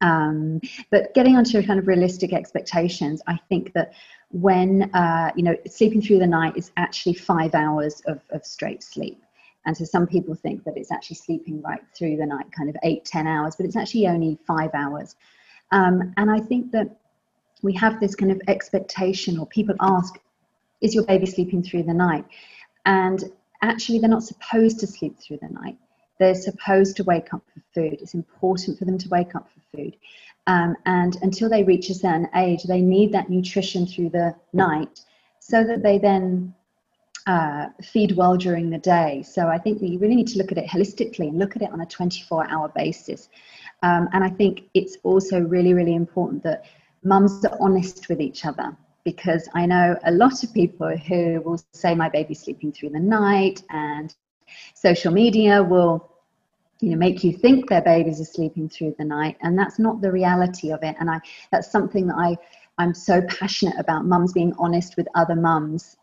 Um, 0.00 0.60
but 0.90 1.14
getting 1.14 1.36
onto 1.36 1.62
kind 1.64 1.78
of 1.78 1.86
realistic 1.86 2.32
expectations, 2.32 3.22
I 3.26 3.38
think 3.48 3.72
that 3.74 3.92
when 4.30 4.90
uh, 4.94 5.30
you 5.36 5.42
know 5.42 5.56
sleeping 5.66 6.02
through 6.02 6.18
the 6.18 6.26
night 6.26 6.56
is 6.56 6.72
actually 6.76 7.14
five 7.14 7.54
hours 7.54 8.02
of, 8.06 8.20
of 8.30 8.44
straight 8.44 8.82
sleep. 8.82 9.22
And 9.64 9.76
so 9.76 9.84
some 9.84 10.08
people 10.08 10.34
think 10.34 10.64
that 10.64 10.76
it's 10.76 10.90
actually 10.90 11.16
sleeping 11.16 11.62
right 11.62 11.80
through 11.96 12.16
the 12.16 12.26
night, 12.26 12.46
kind 12.50 12.68
of 12.68 12.76
eight, 12.82 13.04
ten 13.04 13.28
hours, 13.28 13.54
but 13.54 13.64
it's 13.64 13.76
actually 13.76 14.08
only 14.08 14.38
five 14.44 14.70
hours. 14.74 15.14
Um, 15.70 16.12
and 16.16 16.30
I 16.30 16.40
think 16.40 16.72
that 16.72 16.96
we 17.62 17.72
have 17.74 18.00
this 18.00 18.16
kind 18.16 18.32
of 18.32 18.40
expectation, 18.48 19.38
or 19.38 19.46
people 19.46 19.76
ask, 19.80 20.18
is 20.80 20.94
your 20.96 21.04
baby 21.04 21.26
sleeping 21.26 21.62
through 21.62 21.84
the 21.84 21.94
night? 21.94 22.24
And 22.84 23.22
actually, 23.62 23.98
they're 23.98 24.10
not 24.10 24.24
supposed 24.24 24.80
to 24.80 24.86
sleep 24.86 25.18
through 25.18 25.38
the 25.40 25.48
night. 25.48 25.78
They're 26.18 26.34
supposed 26.34 26.96
to 26.96 27.04
wake 27.04 27.32
up 27.32 27.42
for 27.52 27.60
food. 27.74 27.98
It's 28.00 28.14
important 28.14 28.78
for 28.78 28.84
them 28.84 28.98
to 28.98 29.08
wake 29.08 29.34
up 29.34 29.48
for 29.50 29.76
food. 29.76 29.96
Um, 30.46 30.76
and 30.86 31.16
until 31.22 31.48
they 31.48 31.62
reach 31.62 31.88
a 31.88 31.94
certain 31.94 32.28
age, 32.34 32.64
they 32.64 32.80
need 32.80 33.12
that 33.12 33.30
nutrition 33.30 33.86
through 33.86 34.10
the 34.10 34.34
night 34.52 35.00
so 35.38 35.64
that 35.64 35.82
they 35.82 35.98
then 35.98 36.54
uh, 37.26 37.66
feed 37.82 38.16
well 38.16 38.36
during 38.36 38.70
the 38.70 38.78
day. 38.78 39.22
So 39.22 39.48
I 39.48 39.58
think 39.58 39.80
that 39.80 39.88
you 39.88 39.98
really 39.98 40.16
need 40.16 40.28
to 40.28 40.38
look 40.38 40.52
at 40.52 40.58
it 40.58 40.68
holistically 40.68 41.28
and 41.28 41.38
look 41.38 41.56
at 41.56 41.62
it 41.62 41.70
on 41.72 41.80
a 41.80 41.86
24 41.86 42.48
hour 42.50 42.72
basis. 42.74 43.28
Um, 43.82 44.08
and 44.12 44.24
I 44.24 44.28
think 44.28 44.64
it's 44.74 44.96
also 45.02 45.40
really, 45.40 45.74
really 45.74 45.94
important 45.94 46.42
that 46.42 46.64
mums 47.04 47.44
are 47.44 47.56
honest 47.60 48.08
with 48.08 48.20
each 48.20 48.44
other 48.44 48.76
because 49.04 49.48
I 49.54 49.66
know 49.66 49.96
a 50.04 50.12
lot 50.12 50.44
of 50.44 50.54
people 50.54 50.96
who 50.96 51.40
will 51.44 51.60
say 51.72 51.94
my 51.94 52.08
baby's 52.08 52.42
sleeping 52.42 52.72
through 52.72 52.90
the 52.90 53.00
night 53.00 53.62
and 53.70 54.14
social 54.74 55.12
media 55.12 55.62
will 55.62 56.08
you 56.80 56.90
know 56.90 56.96
make 56.96 57.22
you 57.24 57.32
think 57.32 57.68
their 57.68 57.82
babies 57.82 58.20
are 58.20 58.24
sleeping 58.24 58.68
through 58.68 58.94
the 58.98 59.04
night 59.04 59.36
and 59.42 59.58
that's 59.58 59.78
not 59.78 60.00
the 60.00 60.10
reality 60.10 60.70
of 60.70 60.82
it. 60.82 60.96
And 61.00 61.10
I 61.10 61.20
that's 61.50 61.70
something 61.70 62.06
that 62.08 62.16
I 62.16 62.36
I'm 62.78 62.94
so 62.94 63.22
passionate 63.22 63.78
about 63.78 64.04
mums 64.04 64.32
being 64.32 64.54
honest 64.58 64.96
with 64.96 65.06
other 65.14 65.36
mums 65.36 65.96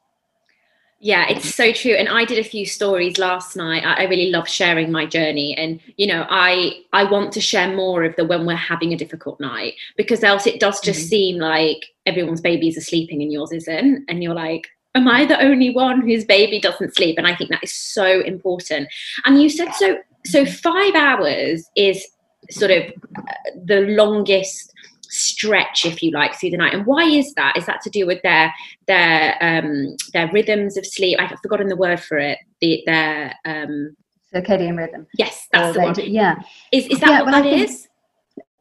yeah, 1.01 1.27
it's 1.29 1.56
so 1.56 1.72
true. 1.72 1.94
And 1.94 2.10
I 2.10 2.25
did 2.25 2.39
a 2.39 2.44
few 2.44 2.65
stories 2.65 3.18
last 3.18 3.56
night. 3.56 3.86
I, 3.86 4.03
really 4.03 4.32
love 4.32 4.50
sharing 4.50 4.91
my 4.91 5.06
journey. 5.06 5.56
And, 5.56 5.79
you 5.96 6.08
know, 6.08 6.25
I 6.29 6.82
I 6.91 7.06
want 7.06 7.32
to 7.34 7.41
share 7.41 7.74
more 7.74 8.03
of 8.03 8.15
the 8.18 8.25
when 8.25 8.46
we're 8.46 8.56
having 8.56 8.91
a 8.91 8.98
difficult 8.98 9.39
night 9.39 9.75
because 9.96 10.24
else 10.24 10.46
it 10.46 10.60
does 10.60 10.82
just 10.82 11.00
mm-hmm. 11.00 11.10
seem 11.10 11.38
like 11.38 11.86
everyone's 12.06 12.41
babies 12.41 12.77
are 12.77 12.82
sleeping 12.82 13.22
and 13.22 13.32
yours 13.32 13.53
isn't. 13.53 14.03
And 14.10 14.22
you're 14.22 14.34
like, 14.34 14.68
am 14.94 15.08
I 15.08 15.25
the 15.25 15.41
only 15.41 15.70
one 15.70 16.01
whose 16.01 16.25
baby 16.25 16.60
doesn't 16.60 16.96
sleep? 16.96 17.18
And 17.18 17.25
I 17.25 17.34
think 17.34 17.50
that 17.51 17.63
is 17.63 17.74
so 17.74 18.20
important. 18.22 18.89
And 19.25 19.41
you 19.41 19.50
said 19.50 19.72
so. 19.75 19.98
So 20.25 20.46
five 20.46 20.96
hours 20.96 21.70
is 21.77 22.06
sort 22.50 22.72
of 22.72 22.84
uh, 23.15 23.32
the 23.63 23.82
longest 23.82 24.74
stretch 25.10 25.86
if 25.86 26.01
you 26.01 26.12
like 26.12 26.39
through 26.39 26.51
the 26.51 26.58
night. 26.58 26.74
And 26.74 26.86
why 26.86 27.04
is 27.04 27.34
that? 27.34 27.58
Is 27.58 27.66
that 27.66 27.82
to 27.82 27.89
do 27.89 28.06
with 28.06 28.22
their 28.22 28.54
their 28.88 29.36
um 29.42 29.96
their 30.13 30.32
rhythms 30.32 30.78
of 30.78 30.86
sleep? 30.86 31.20
I've 31.20 31.39
forgotten 31.42 31.68
the 31.68 31.75
word 31.75 32.00
for 32.00 32.18
it. 32.18 32.38
The 32.62 32.84
their 32.86 33.34
um 33.46 33.96
circadian 34.34 34.78
rhythm. 34.78 35.08
Yes 35.18 35.48
that's 35.51 35.75
the 35.75 35.82
one. 35.82 35.94
do, 35.94 36.04
yeah. 36.04 36.36
Is, 36.72 36.88
is 36.88 37.00
that 37.00 37.10
yeah, 37.10 37.22
what 37.24 37.32
that 37.32 37.46
is? 37.46 37.88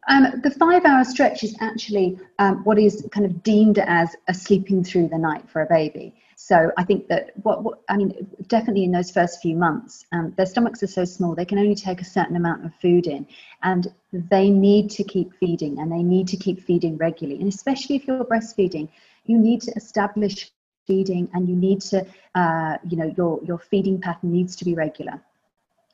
um, 0.08 0.40
the 0.42 0.50
five 0.50 0.84
hour 0.84 1.04
stretch 1.04 1.44
is 1.44 1.56
actually 1.60 2.18
um, 2.38 2.64
what 2.64 2.78
is 2.78 3.06
kind 3.12 3.26
of 3.26 3.42
deemed 3.42 3.78
as 3.78 4.16
a 4.28 4.34
sleeping 4.34 4.82
through 4.82 5.08
the 5.08 5.18
night 5.18 5.48
for 5.48 5.62
a 5.62 5.66
baby. 5.66 6.14
So 6.40 6.70
I 6.76 6.84
think 6.84 7.08
that 7.08 7.32
what, 7.42 7.64
what 7.64 7.80
I 7.88 7.96
mean, 7.96 8.12
definitely 8.46 8.84
in 8.84 8.92
those 8.92 9.10
first 9.10 9.42
few 9.42 9.56
months, 9.56 10.06
um, 10.12 10.32
their 10.36 10.46
stomachs 10.46 10.84
are 10.84 10.86
so 10.86 11.04
small, 11.04 11.34
they 11.34 11.44
can 11.44 11.58
only 11.58 11.74
take 11.74 12.00
a 12.00 12.04
certain 12.04 12.36
amount 12.36 12.64
of 12.64 12.72
food 12.76 13.08
in, 13.08 13.26
and 13.64 13.92
they 14.12 14.48
need 14.48 14.88
to 14.90 15.02
keep 15.02 15.34
feeding 15.34 15.80
and 15.80 15.90
they 15.90 16.02
need 16.02 16.28
to 16.28 16.36
keep 16.36 16.62
feeding 16.62 16.96
regularly. 16.96 17.40
And 17.40 17.48
especially 17.48 17.96
if 17.96 18.06
you're 18.06 18.24
breastfeeding, 18.24 18.88
you 19.24 19.36
need 19.36 19.62
to 19.62 19.72
establish 19.72 20.52
feeding 20.86 21.28
and 21.34 21.48
you 21.48 21.56
need 21.56 21.80
to, 21.80 22.06
uh, 22.36 22.78
you 22.88 22.96
know, 22.96 23.12
your, 23.16 23.40
your 23.42 23.58
feeding 23.58 24.00
pattern 24.00 24.30
needs 24.30 24.54
to 24.56 24.64
be 24.64 24.74
regular. 24.74 25.20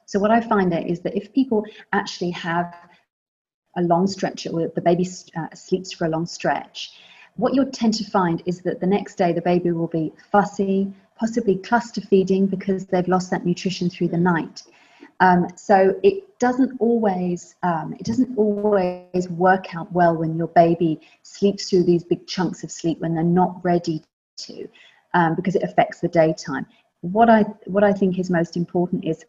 So 0.04 0.18
what 0.18 0.30
I 0.30 0.42
find 0.42 0.74
is 0.74 1.00
that 1.00 1.16
if 1.16 1.32
people 1.32 1.64
actually 1.94 2.32
have 2.32 2.76
a 3.78 3.82
long 3.82 4.06
stretch 4.06 4.46
or 4.46 4.68
the 4.68 4.82
baby 4.82 5.08
uh, 5.38 5.54
sleeps 5.54 5.92
for 5.92 6.04
a 6.04 6.10
long 6.10 6.26
stretch, 6.26 6.92
what 7.36 7.54
you'll 7.54 7.70
tend 7.70 7.94
to 7.94 8.04
find 8.04 8.42
is 8.46 8.60
that 8.62 8.80
the 8.80 8.86
next 8.86 9.16
day 9.16 9.32
the 9.32 9.42
baby 9.42 9.72
will 9.72 9.88
be 9.88 10.12
fussy, 10.30 10.92
possibly 11.16 11.56
cluster 11.56 12.00
feeding 12.00 12.46
because 12.46 12.86
they've 12.86 13.08
lost 13.08 13.30
that 13.30 13.44
nutrition 13.44 13.90
through 13.90 14.08
the 14.08 14.18
night. 14.18 14.62
Um, 15.20 15.48
so 15.56 15.98
it 16.02 16.38
doesn't 16.38 16.76
always 16.80 17.54
um, 17.62 17.94
it 17.98 18.04
doesn't 18.04 18.36
always 18.36 19.28
work 19.30 19.74
out 19.74 19.92
well 19.92 20.16
when 20.16 20.36
your 20.36 20.48
baby 20.48 21.00
sleeps 21.22 21.70
through 21.70 21.84
these 21.84 22.04
big 22.04 22.26
chunks 22.26 22.64
of 22.64 22.70
sleep 22.70 22.98
when 23.00 23.14
they're 23.14 23.24
not 23.24 23.64
ready 23.64 24.02
to, 24.38 24.68
um, 25.14 25.34
because 25.34 25.54
it 25.54 25.62
affects 25.62 26.00
the 26.00 26.08
daytime. 26.08 26.66
What 27.02 27.30
I 27.30 27.42
what 27.66 27.84
I 27.84 27.92
think 27.92 28.18
is 28.18 28.28
most 28.28 28.56
important 28.56 29.04
is 29.04 29.24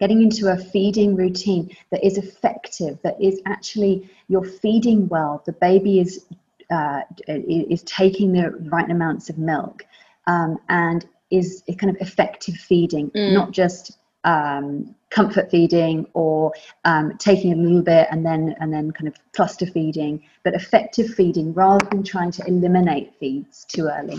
getting 0.00 0.22
into 0.22 0.50
a 0.50 0.56
feeding 0.56 1.14
routine 1.14 1.70
that 1.90 2.04
is 2.04 2.16
effective, 2.16 2.98
that 3.02 3.20
is 3.20 3.40
actually 3.46 4.10
you're 4.28 4.44
feeding 4.44 5.08
well, 5.08 5.42
the 5.46 5.52
baby 5.52 6.00
is 6.00 6.24
uh, 6.70 7.00
is 7.26 7.82
taking 7.84 8.32
the 8.32 8.50
right 8.70 8.90
amounts 8.90 9.28
of 9.28 9.38
milk, 9.38 9.84
um, 10.26 10.58
and 10.68 11.06
is 11.30 11.62
kind 11.78 11.94
of 11.94 12.00
effective 12.00 12.54
feeding, 12.54 13.10
mm. 13.10 13.32
not 13.32 13.50
just 13.50 13.98
um, 14.24 14.94
comfort 15.10 15.50
feeding 15.50 16.06
or 16.14 16.52
um, 16.84 17.16
taking 17.18 17.52
a 17.52 17.56
little 17.56 17.82
bit 17.82 18.08
and 18.10 18.24
then 18.24 18.54
and 18.60 18.72
then 18.72 18.90
kind 18.92 19.08
of 19.08 19.14
cluster 19.32 19.66
feeding, 19.66 20.22
but 20.44 20.54
effective 20.54 21.12
feeding 21.14 21.52
rather 21.54 21.84
than 21.90 22.02
trying 22.02 22.30
to 22.32 22.44
eliminate 22.46 23.12
feeds 23.18 23.64
too 23.64 23.88
early. 23.88 24.18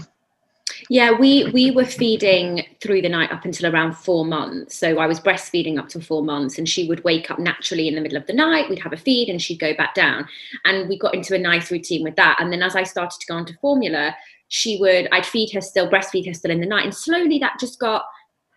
Yeah, 0.90 1.12
we 1.12 1.50
we 1.52 1.72
were 1.72 1.86
feeding 1.86 2.66
through 2.82 3.02
the 3.02 3.10
night 3.10 3.32
up 3.32 3.46
until 3.46 3.74
around 3.74 3.94
four 3.94 4.25
months. 4.25 4.78
So 4.78 5.00
I 5.00 5.08
was 5.08 5.20
breastfeeding 5.20 5.80
up 5.80 5.90
to 5.90 6.02
four 6.02 6.24
months, 6.24 6.58
and 6.58 6.68
she 6.68 6.88
would 6.88 7.04
wake 7.04 7.32
up 7.32 7.40
naturally 7.40 7.88
in 7.88 7.96
the 7.96 8.02
middle 8.02 8.18
of 8.18 8.28
the 8.28 8.34
night. 8.34 8.70
We'd 8.70 8.80
have 8.80 8.94
a 8.94 8.98
feed, 8.98 9.30
and 9.30 9.42
she'd 9.42 9.60
go 9.60 9.74
back 9.75 9.96
down. 9.96 10.28
And 10.66 10.90
we 10.90 10.98
got 10.98 11.13
into 11.13 11.36
a 11.36 11.40
nice 11.40 11.72
routine 11.72 12.04
with 12.04 12.16
that. 12.16 12.38
And 12.40 12.52
then 12.52 12.62
as 12.62 12.75
I 12.75 12.84
started 12.84 13.20
to 13.20 13.28
go 13.28 13.36
on 13.36 13.46
to 13.46 13.54
formula, 13.62 14.16
she 14.48 14.78
would 14.80 15.08
I'd 15.12 15.25
feed 15.25 15.52
her 15.54 15.62
still, 15.62 15.90
breastfeed 15.90 16.28
her 16.28 16.34
still 16.34 16.52
in 16.52 16.60
the 16.60 16.68
night, 16.68 16.86
and 16.86 16.94
slowly 16.94 17.40
that 17.40 17.60
just 17.60 17.80
got 17.80 18.06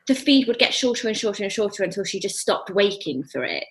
the 0.07 0.15
feed 0.15 0.47
would 0.47 0.59
get 0.59 0.73
shorter 0.73 1.09
and 1.09 1.17
shorter 1.17 1.43
and 1.43 1.53
shorter 1.53 1.83
until 1.83 2.05
she 2.05 2.21
just 2.21 2.39
stopped 2.39 2.71
waking 2.71 3.25
for 3.25 3.45
it. 3.45 3.65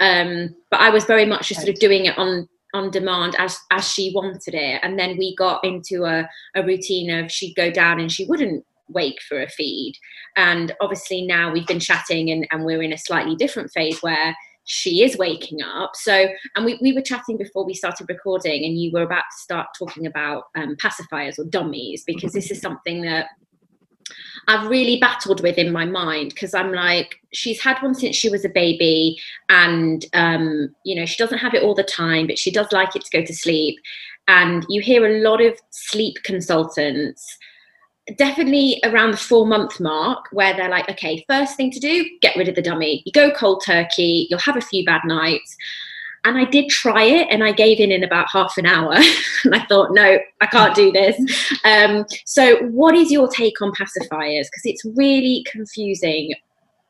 Um, 0.00 0.54
but 0.70 0.80
I 0.80 0.90
was 0.90 1.04
very 1.04 1.26
much 1.26 1.48
just 1.48 1.60
sort 1.60 1.72
of 1.72 1.78
doing 1.78 2.06
it 2.06 2.18
on 2.18 2.48
on 2.74 2.90
demand 2.90 3.34
as 3.38 3.58
as 3.70 3.88
she 3.88 4.12
wanted 4.14 4.54
it. 4.54 4.80
And 4.82 4.98
then 4.98 5.16
we 5.18 5.34
got 5.36 5.64
into 5.64 6.04
a, 6.04 6.28
a 6.54 6.64
routine 6.64 7.10
of 7.10 7.30
she'd 7.30 7.54
go 7.54 7.70
down 7.70 8.00
and 8.00 8.10
she 8.10 8.24
wouldn't 8.26 8.64
wake 8.88 9.20
for 9.28 9.40
a 9.40 9.48
feed. 9.48 9.94
And 10.36 10.74
obviously 10.80 11.26
now 11.26 11.52
we've 11.52 11.66
been 11.66 11.80
chatting 11.80 12.30
and, 12.30 12.46
and 12.50 12.64
we're 12.64 12.82
in 12.82 12.92
a 12.92 12.98
slightly 12.98 13.36
different 13.36 13.70
phase 13.70 14.00
where 14.00 14.34
she 14.64 15.02
is 15.02 15.16
waking 15.16 15.62
up. 15.62 15.92
So 15.94 16.28
and 16.56 16.64
we, 16.64 16.78
we 16.80 16.92
were 16.92 17.02
chatting 17.02 17.36
before 17.36 17.64
we 17.64 17.74
started 17.74 18.06
recording 18.08 18.64
and 18.64 18.78
you 18.78 18.92
were 18.92 19.02
about 19.02 19.24
to 19.30 19.42
start 19.42 19.68
talking 19.78 20.06
about 20.06 20.44
um, 20.56 20.76
pacifiers 20.76 21.38
or 21.38 21.44
dummies 21.44 22.04
because 22.06 22.32
this 22.32 22.50
is 22.50 22.60
something 22.60 23.02
that 23.02 23.26
I've 24.48 24.68
really 24.68 24.98
battled 24.98 25.42
with 25.42 25.58
in 25.58 25.72
my 25.72 25.84
mind 25.84 26.30
because 26.30 26.54
I'm 26.54 26.72
like, 26.72 27.20
she's 27.32 27.60
had 27.60 27.80
one 27.80 27.94
since 27.94 28.16
she 28.16 28.28
was 28.28 28.44
a 28.44 28.48
baby, 28.48 29.18
and 29.48 30.04
um, 30.12 30.74
you 30.84 30.94
know, 30.96 31.06
she 31.06 31.16
doesn't 31.16 31.38
have 31.38 31.54
it 31.54 31.62
all 31.62 31.74
the 31.74 31.82
time, 31.82 32.26
but 32.26 32.38
she 32.38 32.50
does 32.50 32.72
like 32.72 32.96
it 32.96 33.04
to 33.04 33.18
go 33.18 33.24
to 33.24 33.34
sleep. 33.34 33.78
And 34.28 34.64
you 34.68 34.80
hear 34.80 35.06
a 35.06 35.22
lot 35.22 35.40
of 35.40 35.58
sleep 35.70 36.16
consultants, 36.24 37.38
definitely 38.16 38.80
around 38.84 39.12
the 39.12 39.16
four 39.16 39.46
month 39.46 39.80
mark, 39.80 40.26
where 40.32 40.54
they're 40.54 40.68
like, 40.68 40.88
okay, 40.88 41.24
first 41.28 41.56
thing 41.56 41.70
to 41.72 41.80
do, 41.80 42.04
get 42.20 42.36
rid 42.36 42.48
of 42.48 42.54
the 42.54 42.62
dummy. 42.62 43.02
You 43.04 43.12
go 43.12 43.30
cold 43.30 43.62
turkey, 43.64 44.26
you'll 44.30 44.40
have 44.40 44.56
a 44.56 44.60
few 44.60 44.84
bad 44.84 45.02
nights. 45.04 45.56
And 46.24 46.36
I 46.36 46.44
did 46.44 46.68
try 46.68 47.04
it 47.04 47.28
and 47.30 47.42
I 47.42 47.52
gave 47.52 47.80
in 47.80 47.90
in 47.90 48.04
about 48.04 48.28
half 48.30 48.58
an 48.58 48.66
hour. 48.66 48.94
and 49.44 49.54
I 49.54 49.64
thought, 49.66 49.92
no, 49.92 50.18
I 50.40 50.46
can't 50.46 50.74
do 50.74 50.92
this. 50.92 51.16
Um, 51.64 52.04
so, 52.26 52.56
what 52.64 52.94
is 52.94 53.10
your 53.10 53.28
take 53.28 53.60
on 53.62 53.72
pacifiers? 53.72 54.44
Because 54.44 54.64
it's 54.64 54.84
really 54.84 55.44
confusing. 55.50 56.34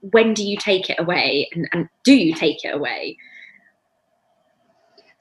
When 0.00 0.34
do 0.34 0.42
you 0.42 0.56
take 0.56 0.90
it 0.90 0.99
away 0.99 1.49
and, 1.54 1.68
and 1.72 1.88
do 2.04 2.14
you 2.14 2.34
take 2.34 2.64
it 2.64 2.75
away? 2.75 3.16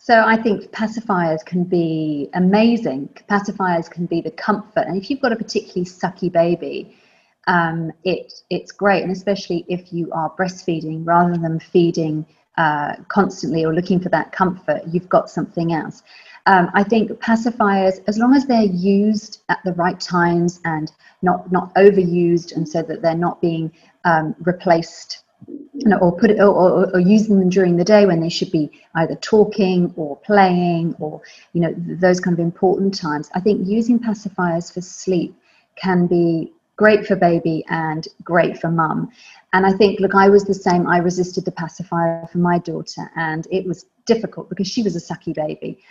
So 0.09 0.23
I 0.25 0.37
think 0.37 0.71
pacifiers 0.71 1.45
can 1.45 1.65
be 1.65 2.29
amazing. 2.33 3.09
Pacifiers 3.29 3.87
can 3.87 4.07
be 4.07 4.21
the 4.21 4.31
comfort, 4.31 4.87
and 4.87 4.97
if 4.97 5.07
you've 5.07 5.19
got 5.19 5.31
a 5.31 5.35
particularly 5.35 5.85
sucky 5.85 6.31
baby, 6.31 6.97
um, 7.45 7.91
it 8.03 8.33
it's 8.49 8.71
great, 8.71 9.03
and 9.03 9.11
especially 9.11 9.65
if 9.67 9.93
you 9.93 10.11
are 10.11 10.33
breastfeeding 10.35 11.05
rather 11.05 11.37
than 11.37 11.59
feeding 11.59 12.25
uh, 12.57 12.95
constantly 13.07 13.65
or 13.65 13.73
looking 13.73 13.99
for 13.99 14.09
that 14.09 14.31
comfort, 14.31 14.81
you've 14.91 15.09
got 15.09 15.29
something 15.29 15.73
else. 15.73 16.03
Um, 16.45 16.69
I 16.73 16.83
think 16.83 17.11
pacifiers, 17.19 18.01
as 18.07 18.17
long 18.17 18.33
as 18.33 18.45
they're 18.45 18.63
used 18.63 19.41
at 19.49 19.59
the 19.63 19.73
right 19.73 19.99
times 19.99 20.59
and 20.65 20.91
not 21.21 21.51
not 21.51 21.73
overused, 21.75 22.55
and 22.55 22.67
so 22.67 22.81
that 22.81 23.01
they're 23.01 23.15
not 23.15 23.41
being 23.41 23.71
um, 24.05 24.35
replaced 24.39 25.23
you 25.47 25.87
know, 25.87 25.97
or 25.99 26.15
put 26.15 26.31
or, 26.31 26.47
or, 26.47 26.91
or, 26.93 26.99
using 26.99 27.39
them 27.39 27.49
during 27.49 27.77
the 27.77 27.83
day 27.83 28.05
when 28.05 28.19
they 28.19 28.29
should 28.29 28.51
be 28.51 28.69
either 28.95 29.15
talking 29.15 29.93
or 29.95 30.17
playing 30.17 30.93
or 30.99 31.21
you 31.53 31.61
know 31.61 31.73
those 31.77 32.19
kind 32.19 32.33
of 32.33 32.39
important 32.39 32.93
times. 32.93 33.29
I 33.33 33.39
think 33.39 33.67
using 33.67 33.99
pacifiers 33.99 34.73
for 34.73 34.81
sleep 34.81 35.35
can 35.75 36.07
be 36.07 36.51
great 36.79 37.05
for 37.05 37.17
baby 37.17 37.65
and 37.67 38.07
great 38.23 38.57
for 38.57 38.71
mum. 38.71 39.09
And 39.51 39.65
I 39.65 39.73
think, 39.73 39.99
look, 39.99 40.15
I 40.15 40.29
was 40.29 40.45
the 40.45 40.53
same. 40.53 40.87
I 40.87 40.99
resisted 40.99 41.43
the 41.43 41.51
pacifier 41.51 42.25
for 42.31 42.37
my 42.37 42.57
daughter, 42.59 43.11
and 43.17 43.45
it 43.51 43.67
was 43.67 43.85
difficult 44.05 44.49
because 44.49 44.67
she 44.67 44.81
was 44.81 44.95
a 44.95 45.13
sucky 45.13 45.35
baby. 45.35 45.83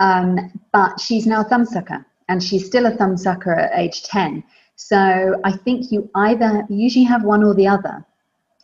Um, 0.00 0.60
but 0.72 0.98
she's 0.98 1.24
now 1.24 1.42
a 1.42 1.44
thumbsucker, 1.44 2.04
and 2.28 2.42
she's 2.42 2.66
still 2.66 2.86
a 2.86 2.96
thumbsucker 2.96 3.56
at 3.56 3.78
age 3.78 4.02
10. 4.02 4.42
So 4.74 5.40
I 5.44 5.52
think 5.52 5.92
you 5.92 6.10
either 6.16 6.64
usually 6.68 7.04
have 7.04 7.22
one 7.22 7.44
or 7.44 7.54
the 7.54 7.68
other. 7.68 8.04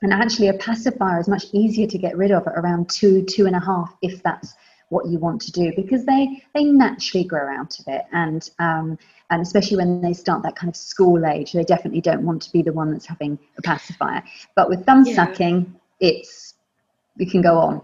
And 0.03 0.13
actually, 0.13 0.49
a 0.49 0.55
pacifier 0.55 1.21
is 1.21 1.29
much 1.29 1.45
easier 1.53 1.87
to 1.87 1.99
get 1.99 2.17
rid 2.17 2.33
of 2.33 2.49
at 2.49 2.55
around 2.57 2.91
two, 2.91 3.23
two 3.23 3.47
and 3.47 3.55
a 3.55 3.61
half, 3.61 3.95
if 4.03 4.21
that's 4.25 4.55
what 4.89 5.07
you 5.07 5.19
want 5.19 5.41
to 5.43 5.53
do, 5.53 5.73
because 5.77 6.05
they 6.05 6.43
they 6.53 6.65
naturally 6.65 7.25
grow 7.25 7.47
out 7.57 7.79
of 7.79 7.85
it. 7.87 8.07
And 8.11 8.51
um, 8.59 8.99
and 9.31 9.41
especially 9.41 9.77
when 9.77 10.01
they 10.01 10.13
start 10.13 10.43
that 10.43 10.57
kind 10.57 10.69
of 10.69 10.77
school 10.77 11.25
age, 11.25 11.53
they 11.53 11.65
definitely 11.65 12.01
don't 12.01 12.23
want 12.23 12.43
to 12.43 12.53
be 12.53 12.63
the 12.63 12.73
one 12.73 12.93
that's 12.93 13.07
having 13.07 13.39
a 13.59 13.63
pacifier. 13.63 14.23
But 14.57 14.69
with 14.69 14.85
thumb 14.85 15.05
yeah. 15.07 15.15
sucking, 15.15 15.75
it's 16.01 16.55
we 17.17 17.27
can 17.27 17.43
go 17.43 17.59
on. 17.59 17.83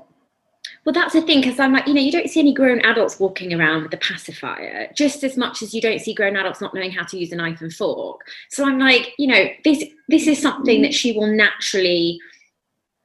Well, 0.84 0.92
that's 0.92 1.14
the 1.14 1.22
thing 1.22 1.40
because 1.40 1.58
I'm 1.58 1.72
like, 1.72 1.88
you 1.88 1.94
know, 1.94 2.00
you 2.00 2.12
don't 2.12 2.30
see 2.30 2.40
any 2.40 2.54
grown 2.54 2.80
adults 2.80 3.18
walking 3.18 3.52
around 3.52 3.82
with 3.82 3.94
a 3.94 3.96
pacifier 3.96 4.88
just 4.94 5.24
as 5.24 5.36
much 5.36 5.60
as 5.60 5.74
you 5.74 5.80
don't 5.80 6.00
see 6.00 6.14
grown 6.14 6.36
adults 6.36 6.60
not 6.60 6.74
knowing 6.74 6.92
how 6.92 7.04
to 7.04 7.18
use 7.18 7.32
a 7.32 7.36
knife 7.36 7.60
and 7.60 7.72
fork. 7.72 8.20
So 8.50 8.64
I'm 8.64 8.78
like, 8.78 9.12
you 9.18 9.26
know, 9.26 9.46
this 9.64 9.84
this 10.08 10.26
is 10.26 10.40
something 10.40 10.76
mm-hmm. 10.76 10.82
that 10.82 10.94
she 10.94 11.12
will 11.12 11.26
naturally 11.26 12.20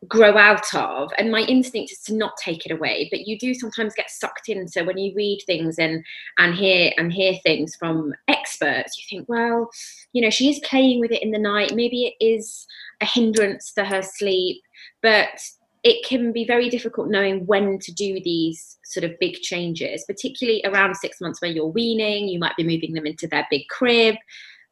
grow 0.07 0.35
out 0.35 0.73
of 0.73 1.11
and 1.17 1.31
my 1.31 1.41
instinct 1.41 1.91
is 1.91 1.99
to 1.99 2.15
not 2.15 2.33
take 2.43 2.65
it 2.65 2.71
away 2.71 3.07
but 3.11 3.27
you 3.27 3.37
do 3.37 3.53
sometimes 3.53 3.93
get 3.93 4.09
sucked 4.09 4.49
in. 4.49 4.67
So 4.67 4.83
when 4.83 4.97
you 4.97 5.13
read 5.15 5.41
things 5.45 5.77
and 5.77 6.03
and 6.39 6.55
hear 6.55 6.91
and 6.97 7.13
hear 7.13 7.35
things 7.43 7.75
from 7.75 8.13
experts 8.27 8.97
you 8.97 9.03
think 9.09 9.29
well 9.29 9.69
you 10.13 10.21
know 10.21 10.31
she 10.31 10.49
is 10.49 10.59
playing 10.59 10.99
with 10.99 11.11
it 11.11 11.21
in 11.21 11.31
the 11.31 11.37
night. 11.37 11.75
Maybe 11.75 12.05
it 12.05 12.23
is 12.23 12.65
a 12.99 13.05
hindrance 13.05 13.73
to 13.73 13.85
her 13.85 14.01
sleep. 14.01 14.61
But 15.01 15.39
it 15.83 16.05
can 16.05 16.31
be 16.31 16.45
very 16.45 16.69
difficult 16.69 17.09
knowing 17.09 17.45
when 17.47 17.79
to 17.79 17.91
do 17.91 18.19
these 18.23 18.77
sort 18.85 19.03
of 19.03 19.17
big 19.19 19.35
changes 19.35 20.03
particularly 20.05 20.61
around 20.65 20.95
six 20.95 21.19
months 21.19 21.41
where 21.41 21.49
you're 21.49 21.65
weaning 21.65 22.27
you 22.27 22.37
might 22.37 22.55
be 22.55 22.63
moving 22.63 22.93
them 22.93 23.05
into 23.05 23.27
their 23.27 23.47
big 23.51 23.67
crib. 23.69 24.15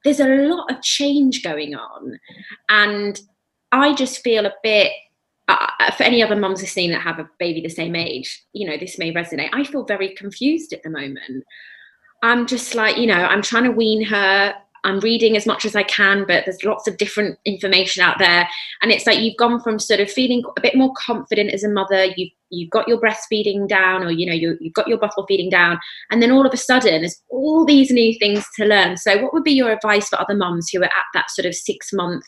There's 0.03 0.19
a 0.19 0.47
lot 0.47 0.71
of 0.71 0.81
change 0.81 1.43
going 1.43 1.75
on. 1.75 2.19
And 2.69 3.21
i 3.71 3.93
just 3.93 4.23
feel 4.23 4.47
a 4.47 4.53
bit 4.63 4.91
uh, 5.49 5.91
for 5.91 6.03
any 6.03 6.21
other 6.21 6.35
mums 6.35 6.61
listening 6.61 6.91
that 6.91 7.01
have 7.01 7.19
a 7.19 7.29
baby 7.39 7.61
the 7.61 7.69
same 7.69 7.95
age 7.95 8.43
you 8.53 8.69
know 8.69 8.77
this 8.77 8.97
may 8.97 9.13
resonate 9.13 9.49
i 9.53 9.63
feel 9.63 9.83
very 9.85 10.13
confused 10.15 10.73
at 10.73 10.83
the 10.83 10.89
moment 10.89 11.43
i'm 12.23 12.45
just 12.45 12.75
like 12.75 12.97
you 12.97 13.07
know 13.07 13.25
i'm 13.25 13.41
trying 13.41 13.63
to 13.63 13.71
wean 13.71 14.03
her 14.03 14.53
I'm 14.83 14.99
reading 14.99 15.35
as 15.35 15.45
much 15.45 15.65
as 15.65 15.75
I 15.75 15.83
can, 15.83 16.25
but 16.25 16.45
there's 16.45 16.63
lots 16.63 16.87
of 16.87 16.97
different 16.97 17.37
information 17.45 18.01
out 18.01 18.17
there. 18.19 18.47
And 18.81 18.91
it's 18.91 19.05
like 19.05 19.19
you've 19.19 19.37
gone 19.37 19.61
from 19.61 19.79
sort 19.79 19.99
of 19.99 20.09
feeling 20.09 20.43
a 20.57 20.61
bit 20.61 20.75
more 20.75 20.93
confident 20.97 21.51
as 21.51 21.63
a 21.63 21.69
mother, 21.69 22.05
you've 22.15 22.31
you've 22.51 22.69
got 22.71 22.87
your 22.87 22.99
breastfeeding 22.99 23.67
down, 23.67 24.03
or 24.03 24.11
you 24.11 24.25
know, 24.25 24.33
you, 24.33 24.57
you've 24.59 24.73
got 24.73 24.87
your 24.87 24.97
bottle 24.97 25.25
feeding 25.27 25.49
down, 25.49 25.79
and 26.11 26.21
then 26.21 26.31
all 26.31 26.45
of 26.45 26.53
a 26.53 26.57
sudden 26.57 27.01
there's 27.01 27.21
all 27.29 27.65
these 27.65 27.91
new 27.91 28.17
things 28.19 28.45
to 28.55 28.65
learn. 28.65 28.97
So 28.97 29.21
what 29.21 29.33
would 29.33 29.43
be 29.43 29.51
your 29.51 29.71
advice 29.71 30.09
for 30.09 30.19
other 30.19 30.35
mums 30.35 30.69
who 30.69 30.81
are 30.81 30.85
at 30.85 31.09
that 31.13 31.29
sort 31.29 31.45
of 31.45 31.55
six 31.55 31.91
month 31.93 32.25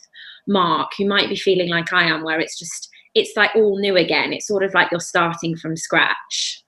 mark 0.48 0.92
who 0.98 1.08
might 1.08 1.30
be 1.30 1.36
feeling 1.36 1.70
like 1.70 1.94
I 1.94 2.04
am, 2.04 2.24
where 2.24 2.40
it's 2.40 2.60
just 2.60 2.90
it's 3.14 3.36
like 3.36 3.52
all 3.56 3.78
new 3.78 3.98
again. 3.98 4.34
It's 4.34 4.48
sort 4.48 4.64
of 4.64 4.74
like 4.74 4.92
you're 4.92 5.00
starting 5.00 5.56
from 5.56 5.76
scratch. 5.76 6.64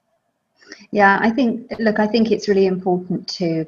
Yeah, 0.91 1.19
I 1.21 1.29
think 1.29 1.71
look, 1.79 1.99
I 1.99 2.07
think 2.07 2.31
it's 2.31 2.47
really 2.47 2.65
important 2.65 3.27
to 3.39 3.65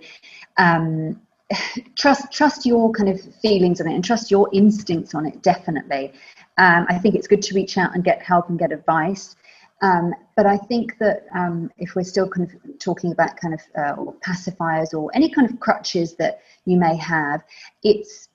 um, 0.57 1.19
trust 1.95 2.31
trust 2.31 2.65
your 2.65 2.91
kind 2.91 3.09
of 3.09 3.21
feelings 3.41 3.81
on 3.81 3.87
it 3.87 3.95
and 3.95 4.03
trust 4.03 4.31
your 4.31 4.49
instincts 4.53 5.13
on 5.13 5.25
it 5.25 5.41
definitely 5.41 6.11
um, 6.57 6.85
i 6.89 6.97
think 6.97 7.15
it's 7.15 7.27
good 7.27 7.41
to 7.41 7.53
reach 7.55 7.77
out 7.77 7.93
and 7.93 8.03
get 8.03 8.21
help 8.21 8.49
and 8.49 8.59
get 8.59 8.71
advice 8.71 9.35
um, 9.81 10.13
but 10.35 10.45
i 10.45 10.57
think 10.57 10.97
that 10.99 11.25
um, 11.35 11.71
if 11.77 11.95
we're 11.95 12.03
still 12.03 12.27
kind 12.27 12.49
of 12.49 12.79
talking 12.79 13.11
about 13.11 13.37
kind 13.37 13.53
of 13.53 13.61
uh, 13.77 14.01
or 14.01 14.13
pacifiers 14.25 14.93
or 14.93 15.11
any 15.13 15.29
kind 15.29 15.49
of 15.49 15.59
crutches 15.59 16.15
that 16.15 16.41
you 16.65 16.77
may 16.77 16.95
have 16.95 17.43
it's 17.83 18.29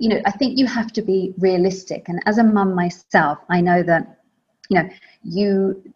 you 0.00 0.08
know 0.08 0.20
i 0.26 0.30
think 0.30 0.58
you 0.58 0.66
have 0.66 0.92
to 0.92 1.02
be 1.02 1.34
realistic. 1.38 2.08
And 2.08 2.20
as 2.26 2.38
a 2.38 2.44
mum 2.44 2.74
myself 2.74 3.38
i 3.48 3.60
know 3.60 3.82
that 3.82 4.18
you 4.68 4.82
know 4.82 4.88
you 5.22 5.92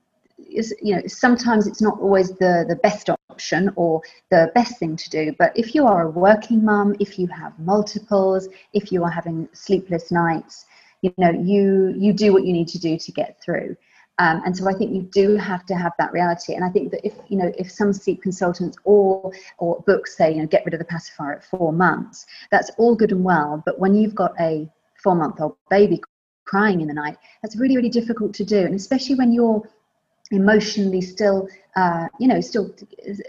is 0.51 0.75
you 0.83 0.95
know 0.95 1.03
sometimes 1.07 1.67
it's 1.67 1.83
not 1.83 1.99
always 2.01 2.31
the 2.39 2.65
the 2.69 2.77
best 2.77 3.11
option 3.31 3.71
or 3.77 4.01
the 4.31 4.51
best 4.55 4.79
thing 4.79 4.97
to 4.97 5.11
do. 5.11 5.35
But 5.39 5.53
if 5.57 5.75
you 5.75 5.87
are 5.87 6.03
a 6.03 6.11
working 6.11 6.65
mum 6.65 6.95
if 7.01 7.19
you 7.19 7.27
have 7.29 7.59
multiples 7.59 8.49
if 8.73 8.93
you 8.93 9.05
are 9.05 9.11
having 9.11 9.49
sleepless 9.53 10.11
nights 10.11 10.67
you 11.03 11.13
know 11.19 11.31
you 11.31 11.95
you 11.97 12.13
do 12.13 12.33
what 12.33 12.45
you 12.45 12.53
need 12.53 12.69
to 12.69 12.79
do 12.79 12.99
to 12.99 13.13
get 13.13 13.41
through 13.43 13.77
um, 14.19 14.41
and 14.47 14.57
so 14.57 14.69
I 14.69 14.73
think 14.73 14.95
you 14.95 15.03
do 15.03 15.37
have 15.37 15.67
to 15.67 15.75
have 15.75 15.93
that 15.99 16.13
reality. 16.13 16.55
And 16.55 16.65
I 16.65 16.71
think 16.71 16.91
that 16.93 17.05
if 17.05 17.15
you 17.29 17.37
know 17.37 17.53
if 17.59 17.71
some 17.71 17.93
sleep 17.93 18.23
consultants 18.23 18.79
or 18.85 19.33
or 19.59 19.83
books 19.87 20.17
say 20.17 20.33
you 20.33 20.41
know 20.41 20.47
get 20.47 20.65
rid 20.65 20.75
of 20.75 20.79
the 20.79 20.87
pacifier 20.87 21.35
at 21.35 21.45
four 21.45 21.73
months, 21.73 22.27
that's 22.51 22.71
all 22.79 22.95
good 22.97 23.13
and 23.13 23.25
well. 23.25 23.63
But 23.67 23.79
when 23.79 23.95
you've 23.95 24.15
got 24.15 24.33
a 24.41 24.71
four 25.03 25.15
month 25.15 25.41
old 25.41 25.57
baby 25.69 26.01
crying 26.47 26.81
in 26.81 26.89
the 26.89 26.95
night, 26.95 27.19
that's 27.43 27.57
really 27.57 27.77
really 27.77 27.91
difficult 27.91 28.33
to 28.35 28.45
do. 28.45 28.59
And 28.59 28.75
especially 28.75 29.17
when 29.17 29.33
you're 29.33 29.63
emotionally 30.31 31.01
still 31.01 31.49
uh, 31.77 32.09
you 32.19 32.27
know 32.27 32.41
still 32.41 32.75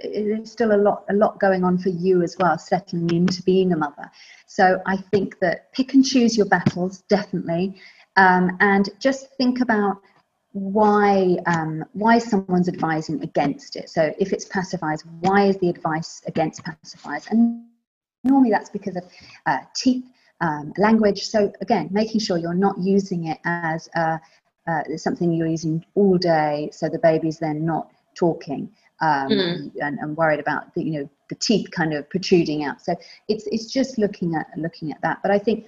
there's 0.03 0.51
still 0.51 0.74
a 0.74 0.77
lot 0.77 1.03
a 1.10 1.13
lot 1.13 1.39
going 1.39 1.63
on 1.63 1.77
for 1.77 1.89
you 1.89 2.24
as 2.24 2.36
well 2.39 2.58
settling 2.58 3.10
into 3.12 3.44
being 3.44 3.72
a 3.72 3.77
mother 3.77 4.10
so 4.48 4.82
i 4.88 4.98
think 4.98 5.38
that 5.39 5.72
pick 5.74 5.94
and 5.94 6.03
choose 6.03 6.36
your 6.36 6.48
battles 6.48 7.03
definitely 7.08 7.79
um, 8.15 8.58
and 8.62 8.89
just 9.00 9.27
think 9.38 9.62
about 9.62 10.01
why 10.57 11.37
um, 11.45 11.83
why 11.93 12.17
someone's 12.17 12.67
advising 12.67 13.21
against 13.23 13.75
it 13.75 13.89
so 13.89 14.13
if 14.19 14.33
it's 14.33 14.47
pacifiers 14.47 15.03
why 15.19 15.45
is 15.45 15.57
the 15.57 15.69
advice 15.69 16.22
against 16.25 16.63
pacifiers 16.63 17.29
and 17.29 17.63
normally 18.24 18.50
that's 18.50 18.70
because 18.70 18.96
of 18.96 19.03
uh, 19.46 19.59
teeth 19.75 20.03
um, 20.41 20.74
language 20.77 21.27
so 21.27 21.51
again 21.61 21.87
making 21.91 22.20
sure 22.20 22.37
you're 22.37 22.53
not 22.53 22.77
using 22.79 23.27
it 23.27 23.37
as 23.46 23.87
a 23.96 24.20
uh, 24.67 24.83
something 24.98 25.31
you're 25.31 25.48
using 25.48 25.85
all 25.96 26.17
day, 26.17 26.70
so 26.74 26.89
the 26.89 27.00
baby's 27.00 27.39
then 27.39 27.65
not 27.65 27.89
talking 28.15 28.70
um, 29.01 29.29
mm. 29.29 29.72
and, 29.81 29.98
and, 30.00 30.17
worried 30.17 30.39
about 30.39 30.74
the 30.74 30.83
you 30.83 30.91
know 30.91 31.09
the 31.29 31.35
teeth 31.35 31.72
kind 31.72 31.93
of 31.93 32.09
protruding 32.09 32.65
out. 32.65 32.81
So 32.81 32.96
it's 33.29 33.48
it's 33.48 33.72
just 33.72 33.98
looking 33.98 34.35
at 34.35 34.48
looking 34.57 34.91
at 34.91 35.01
that. 35.01 35.20
But 35.22 35.31
I 35.31 35.39
think 35.39 35.67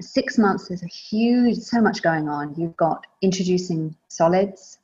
six 0.00 0.38
months 0.38 0.68
there's 0.68 0.82
a 0.82 0.86
huge 0.88 1.58
so 1.58 1.80
much 1.80 2.02
going 2.02 2.28
on. 2.28 2.54
You've 2.56 2.76
got 2.76 3.06
introducing 3.22 3.96
solids, 4.08 4.78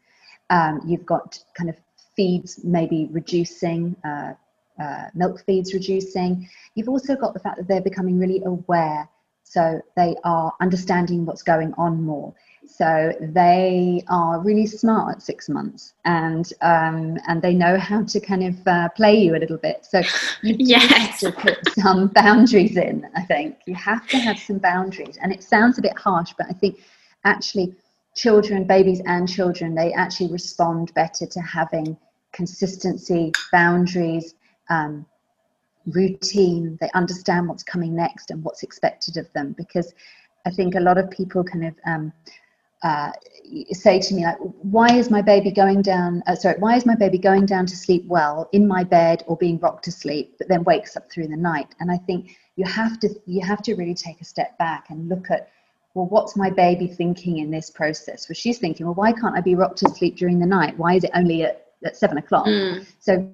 um, 0.50 0.80
you've 0.86 1.06
got 1.06 1.38
kind 1.54 1.70
of 1.70 1.76
feeds 2.16 2.60
maybe 2.64 3.08
reducing. 3.10 3.96
Uh, 4.04 4.34
uh, 4.80 5.08
milk 5.14 5.44
feeds 5.44 5.74
reducing. 5.74 6.48
You've 6.74 6.88
also 6.88 7.14
got 7.14 7.34
the 7.34 7.40
fact 7.40 7.58
that 7.58 7.68
they're 7.68 7.82
becoming 7.82 8.18
really 8.18 8.42
aware, 8.44 9.08
so 9.44 9.80
they 9.96 10.16
are 10.24 10.52
understanding 10.60 11.26
what's 11.26 11.42
going 11.42 11.74
on 11.76 12.02
more. 12.02 12.34
So 12.66 13.12
they 13.20 14.02
are 14.08 14.40
really 14.40 14.66
smart 14.66 15.16
at 15.16 15.22
six 15.22 15.48
months, 15.48 15.94
and 16.04 16.50
um, 16.62 17.18
and 17.26 17.42
they 17.42 17.54
know 17.54 17.76
how 17.76 18.04
to 18.04 18.20
kind 18.20 18.44
of 18.44 18.66
uh, 18.66 18.88
play 18.90 19.18
you 19.18 19.34
a 19.34 19.38
little 19.38 19.58
bit. 19.58 19.84
So 19.84 19.98
you 20.42 20.56
yes. 20.58 20.90
have 20.90 21.18
to 21.20 21.40
put 21.40 21.58
some 21.74 22.08
boundaries 22.08 22.76
in. 22.76 23.08
I 23.16 23.22
think 23.22 23.58
you 23.66 23.74
have 23.74 24.06
to 24.08 24.16
have 24.18 24.38
some 24.38 24.58
boundaries, 24.58 25.18
and 25.20 25.32
it 25.32 25.42
sounds 25.42 25.78
a 25.78 25.82
bit 25.82 25.98
harsh, 25.98 26.32
but 26.38 26.46
I 26.48 26.52
think 26.52 26.80
actually 27.24 27.74
children, 28.14 28.64
babies, 28.64 29.02
and 29.06 29.28
children, 29.28 29.74
they 29.74 29.92
actually 29.92 30.30
respond 30.30 30.94
better 30.94 31.26
to 31.26 31.40
having 31.40 31.96
consistency, 32.32 33.32
boundaries. 33.52 34.34
Um, 34.70 35.04
routine 35.86 36.78
they 36.80 36.88
understand 36.94 37.48
what's 37.48 37.64
coming 37.64 37.92
next 37.92 38.30
and 38.30 38.44
what's 38.44 38.62
expected 38.62 39.16
of 39.16 39.26
them 39.32 39.52
because 39.58 39.92
I 40.44 40.50
think 40.50 40.74
a 40.74 40.80
lot 40.80 40.98
of 40.98 41.10
people 41.10 41.44
kind 41.44 41.66
of 41.66 41.74
um, 41.86 42.12
uh, 42.82 43.12
say 43.70 44.00
to 44.00 44.14
me 44.14 44.24
like 44.24 44.38
why 44.62 44.88
is 44.92 45.10
my 45.10 45.22
baby 45.22 45.50
going 45.50 45.82
down 45.82 46.22
uh, 46.26 46.34
sorry 46.34 46.58
why 46.58 46.76
is 46.76 46.86
my 46.86 46.94
baby 46.94 47.18
going 47.18 47.46
down 47.46 47.66
to 47.66 47.76
sleep 47.76 48.04
well 48.06 48.48
in 48.52 48.66
my 48.66 48.82
bed 48.82 49.22
or 49.26 49.36
being 49.36 49.58
rocked 49.58 49.84
to 49.84 49.92
sleep 49.92 50.34
but 50.38 50.48
then 50.48 50.64
wakes 50.64 50.96
up 50.96 51.10
through 51.10 51.28
the 51.28 51.36
night? 51.36 51.74
And 51.80 51.90
i 51.90 51.96
think 51.96 52.36
you 52.56 52.64
have 52.64 52.98
to 53.00 53.08
you 53.26 53.44
have 53.44 53.62
to 53.62 53.74
really 53.74 53.94
take 53.94 54.20
a 54.20 54.24
step 54.24 54.56
back 54.58 54.90
and 54.90 55.08
look 55.08 55.30
at 55.30 55.48
well 55.94 56.06
what's 56.06 56.36
my 56.36 56.50
baby 56.50 56.86
thinking 56.86 57.38
in 57.38 57.50
this 57.50 57.70
process? 57.70 58.28
Well 58.28 58.34
she's 58.34 58.58
thinking 58.58 58.86
well 58.86 58.94
why 58.94 59.12
can't 59.12 59.36
i 59.36 59.40
be 59.40 59.54
rocked 59.54 59.78
to 59.78 59.90
sleep 59.90 60.16
during 60.16 60.38
the 60.38 60.46
night? 60.46 60.76
Why 60.78 60.94
is 60.94 61.04
it 61.04 61.10
only 61.14 61.44
at, 61.44 61.66
at 61.84 61.96
seven 61.96 62.18
o'clock? 62.18 62.46
Mm. 62.46 62.86
so 62.98 63.32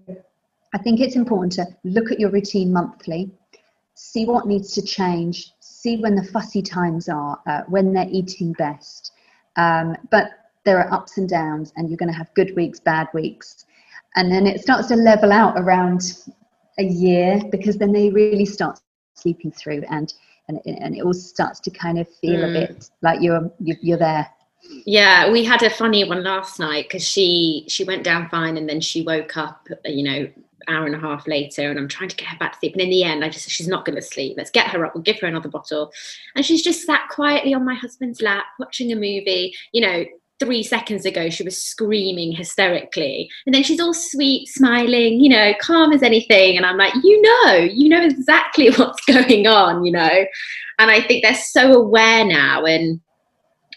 i 0.74 0.78
think 0.78 1.00
it's 1.00 1.16
important 1.16 1.52
to 1.52 1.66
look 1.84 2.10
at 2.12 2.20
your 2.20 2.30
routine 2.30 2.72
monthly 2.72 3.30
see 3.94 4.26
what 4.26 4.46
needs 4.46 4.72
to 4.74 4.82
change 4.82 5.52
see 5.60 5.96
when 5.96 6.14
the 6.14 6.22
fussy 6.22 6.60
times 6.60 7.08
are 7.08 7.40
uh, 7.46 7.62
when 7.68 7.92
they're 7.92 8.08
eating 8.10 8.52
best 8.52 9.12
um, 9.58 9.94
but 10.10 10.30
there 10.64 10.78
are 10.78 10.92
ups 10.92 11.18
and 11.18 11.28
downs, 11.28 11.72
and 11.76 11.90
you're 11.90 11.98
going 11.98 12.10
to 12.10 12.16
have 12.16 12.32
good 12.34 12.54
weeks, 12.56 12.80
bad 12.80 13.08
weeks. 13.12 13.66
And 14.16 14.32
then 14.32 14.46
it 14.46 14.62
starts 14.62 14.88
to 14.88 14.96
level 14.96 15.32
out 15.32 15.58
around 15.58 16.00
a 16.78 16.84
year 16.84 17.40
because 17.50 17.76
then 17.76 17.92
they 17.92 18.10
really 18.10 18.44
start 18.44 18.80
sleeping 19.14 19.50
through 19.50 19.82
and 19.90 20.14
and, 20.48 20.60
and 20.64 20.96
it 20.96 21.02
all 21.02 21.12
starts 21.12 21.60
to 21.60 21.70
kind 21.70 21.98
of 21.98 22.08
feel 22.20 22.40
mm. 22.40 22.48
a 22.48 22.52
bit 22.52 22.90
like 23.02 23.20
you're 23.20 23.50
you're 23.60 23.98
there 23.98 24.26
yeah 24.86 25.30
we 25.30 25.44
had 25.44 25.62
a 25.62 25.70
funny 25.70 26.04
one 26.04 26.22
last 26.22 26.58
night 26.58 26.86
because 26.88 27.06
she 27.06 27.64
she 27.68 27.84
went 27.84 28.04
down 28.04 28.28
fine 28.28 28.56
and 28.56 28.68
then 28.68 28.80
she 28.80 29.02
woke 29.02 29.36
up 29.36 29.68
you 29.84 30.04
know 30.04 30.28
hour 30.68 30.86
and 30.86 30.94
a 30.94 30.98
half 30.98 31.26
later 31.26 31.70
and 31.70 31.78
I'm 31.78 31.88
trying 31.88 32.08
to 32.10 32.16
get 32.16 32.28
her 32.28 32.38
back 32.38 32.52
to 32.52 32.58
sleep. 32.58 32.72
And 32.74 32.82
in 32.82 32.90
the 32.90 33.04
end, 33.04 33.24
I 33.24 33.28
just 33.28 33.48
she's 33.50 33.68
not 33.68 33.84
going 33.84 33.96
to 33.96 34.02
sleep. 34.02 34.34
Let's 34.36 34.50
get 34.50 34.68
her 34.68 34.84
up. 34.84 34.94
We'll 34.94 35.02
give 35.02 35.20
her 35.20 35.26
another 35.26 35.48
bottle. 35.48 35.92
And 36.34 36.44
she's 36.44 36.62
just 36.62 36.84
sat 36.84 37.08
quietly 37.10 37.54
on 37.54 37.64
my 37.64 37.74
husband's 37.74 38.22
lap 38.22 38.46
watching 38.58 38.92
a 38.92 38.96
movie. 38.96 39.54
You 39.72 39.82
know, 39.82 40.04
three 40.38 40.62
seconds 40.62 41.04
ago, 41.04 41.30
she 41.30 41.42
was 41.42 41.62
screaming 41.62 42.32
hysterically. 42.32 43.30
And 43.46 43.54
then 43.54 43.62
she's 43.62 43.80
all 43.80 43.94
sweet, 43.94 44.48
smiling, 44.48 45.20
you 45.20 45.28
know, 45.28 45.52
calm 45.60 45.92
as 45.92 46.02
anything. 46.02 46.56
And 46.56 46.64
I'm 46.64 46.76
like, 46.76 46.94
you 47.02 47.20
know, 47.20 47.54
you 47.56 47.88
know 47.88 48.02
exactly 48.02 48.70
what's 48.76 49.04
going 49.06 49.46
on, 49.46 49.84
you 49.84 49.92
know. 49.92 50.24
And 50.78 50.90
I 50.90 51.00
think 51.02 51.24
they're 51.24 51.34
so 51.34 51.72
aware 51.74 52.24
now. 52.24 52.64
And 52.64 53.00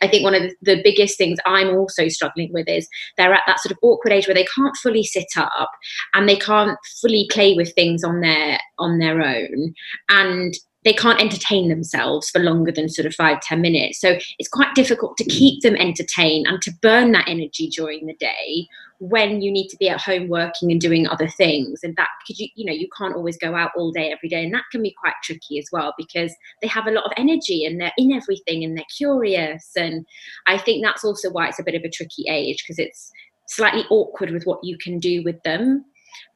I 0.01 0.07
think 0.07 0.23
one 0.23 0.35
of 0.35 0.43
the, 0.61 0.81
biggest 0.83 1.17
things 1.17 1.37
I'm 1.45 1.69
also 1.75 2.07
struggling 2.07 2.51
with 2.53 2.67
is 2.67 2.87
they're 3.17 3.33
at 3.33 3.43
that 3.45 3.59
sort 3.59 3.71
of 3.71 3.77
awkward 3.83 4.11
age 4.11 4.27
where 4.27 4.33
they 4.33 4.47
can't 4.55 4.75
fully 4.77 5.03
sit 5.03 5.27
up 5.35 5.69
and 6.13 6.27
they 6.27 6.35
can't 6.35 6.77
fully 7.01 7.27
play 7.31 7.53
with 7.53 7.73
things 7.75 8.03
on 8.03 8.21
their 8.21 8.59
on 8.79 8.97
their 8.97 9.21
own. 9.21 9.73
And 10.09 10.55
they 10.83 10.93
can't 10.93 11.21
entertain 11.21 11.69
themselves 11.69 12.29
for 12.29 12.39
longer 12.39 12.71
than 12.71 12.89
sort 12.89 13.05
of 13.05 13.13
five 13.13 13.39
ten 13.41 13.61
minutes. 13.61 13.99
So 13.99 14.17
it's 14.39 14.49
quite 14.49 14.73
difficult 14.73 15.17
to 15.17 15.23
keep 15.25 15.61
them 15.61 15.75
entertained 15.75 16.47
and 16.47 16.61
to 16.63 16.71
burn 16.81 17.11
that 17.11 17.27
energy 17.27 17.67
during 17.67 18.07
the 18.07 18.15
day 18.15 18.67
when 18.99 19.41
you 19.41 19.51
need 19.51 19.67
to 19.67 19.77
be 19.77 19.89
at 19.89 20.01
home 20.01 20.27
working 20.27 20.71
and 20.71 20.81
doing 20.81 21.07
other 21.07 21.27
things. 21.27 21.81
And 21.83 21.95
that 21.97 22.09
because 22.21 22.39
you 22.39 22.47
you 22.55 22.65
know 22.65 22.73
you 22.73 22.87
can't 22.97 23.15
always 23.15 23.37
go 23.37 23.55
out 23.55 23.71
all 23.75 23.91
day 23.91 24.11
every 24.11 24.29
day. 24.29 24.43
And 24.43 24.53
that 24.53 24.63
can 24.71 24.81
be 24.81 24.95
quite 24.99 25.13
tricky 25.23 25.59
as 25.59 25.67
well 25.71 25.93
because 25.97 26.33
they 26.61 26.67
have 26.67 26.87
a 26.87 26.91
lot 26.91 27.05
of 27.05 27.11
energy 27.17 27.65
and 27.65 27.79
they're 27.79 27.93
in 27.97 28.11
everything 28.11 28.63
and 28.63 28.77
they're 28.77 28.85
curious. 28.95 29.71
And 29.75 30.05
i 30.47 30.57
think 30.57 30.83
that's 30.83 31.03
also 31.03 31.29
why 31.29 31.47
it's 31.47 31.59
a 31.59 31.63
bit 31.63 31.75
of 31.75 31.83
a 31.83 31.89
tricky 31.89 32.25
age 32.29 32.63
because 32.63 32.79
it's 32.79 33.11
slightly 33.47 33.83
awkward 33.89 34.31
with 34.31 34.43
what 34.45 34.63
you 34.63 34.77
can 34.77 34.99
do 34.99 35.23
with 35.23 35.41
them. 35.43 35.85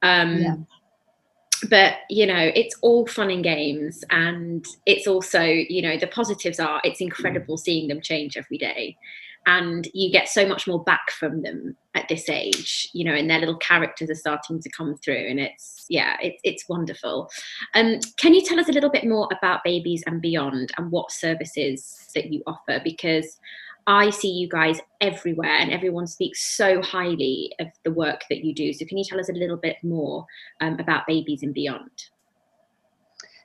Um, 0.02 0.38
yeah 0.38 0.56
but 1.70 1.96
you 2.10 2.26
know 2.26 2.52
it's 2.56 2.76
all 2.82 3.06
fun 3.08 3.30
and 3.30 3.44
games 3.44 4.04
and 4.10 4.66
it's 4.86 5.08
also 5.08 5.42
you 5.42 5.82
know 5.82 5.98
the 5.98 6.08
positives 6.08 6.60
are 6.60 6.82
it's 6.84 7.02
incredible 7.02 7.58
seeing 7.58 7.88
them 7.88 8.02
change 8.02 8.38
every 8.38 8.58
day 8.58 8.98
and 9.48 9.88
you 9.94 10.12
get 10.12 10.28
so 10.28 10.48
much 10.48 10.68
more 10.68 10.84
back 10.84 11.12
from 11.12 11.42
them 11.44 11.76
at 11.94 12.08
this 12.10 12.30
age 12.30 12.90
you 12.94 13.04
know 13.04 13.14
and 13.14 13.30
their 13.30 13.40
little 13.40 13.58
characters 13.58 14.10
are 14.10 14.16
starting 14.16 14.60
to 14.60 14.70
come 14.70 14.96
through 14.96 15.28
and 15.30 15.40
it's 15.40 15.86
yeah 15.90 16.18
it, 16.22 16.36
it's 16.44 16.68
wonderful. 16.68 17.30
Um, 17.74 18.00
can 18.18 18.34
you 18.34 18.44
tell 18.44 18.60
us 18.60 18.70
a 18.70 18.72
little 18.72 18.90
bit 18.90 19.06
more 19.06 19.28
about 19.38 19.64
babies 19.64 20.04
and 20.08 20.22
beyond 20.22 20.72
and 20.78 20.92
what 20.92 21.12
services 21.12 22.10
that 22.16 22.32
you 22.32 22.42
offer? 22.48 22.82
Because 22.84 23.38
I 23.88 24.10
see 24.10 24.30
you 24.30 24.50
guys 24.50 24.80
everywhere 25.00 25.58
and 25.58 25.72
everyone 25.72 26.08
speaks 26.08 26.58
so 26.58 26.82
highly 26.82 27.52
of 27.60 27.68
the 27.84 27.92
work 27.92 28.24
that 28.30 28.44
you 28.44 28.54
do. 28.54 28.74
So, 28.74 28.86
can 28.86 28.98
you 28.98 29.04
tell 29.04 29.20
us 29.20 29.30
a 29.30 29.34
little 29.34 29.58
bit 29.58 29.78
more 29.84 30.26
um, 30.62 30.80
about 30.80 31.06
Babies 31.06 31.44
and 31.44 31.54
Beyond? 31.54 31.92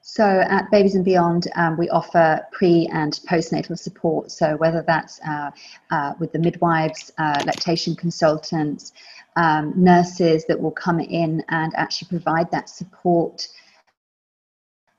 So, 0.02 0.24
at 0.24 0.70
Babies 0.70 0.94
and 0.94 1.04
Beyond, 1.04 1.48
um, 1.56 1.76
we 1.76 1.90
offer 1.90 2.40
pre 2.52 2.88
and 2.92 3.12
postnatal 3.28 3.78
support. 3.78 4.30
So, 4.30 4.56
whether 4.56 4.82
that's 4.86 5.20
uh, 5.20 5.50
uh, 5.90 6.14
with 6.18 6.32
the 6.32 6.38
midwives, 6.38 7.12
uh, 7.18 7.42
lactation 7.44 7.94
consultants, 7.94 8.92
um, 9.36 9.72
nurses 9.76 10.46
that 10.46 10.58
will 10.58 10.70
come 10.70 11.00
in 11.00 11.44
and 11.50 11.72
actually 11.76 12.08
provide 12.08 12.50
that 12.50 12.68
support 12.68 13.46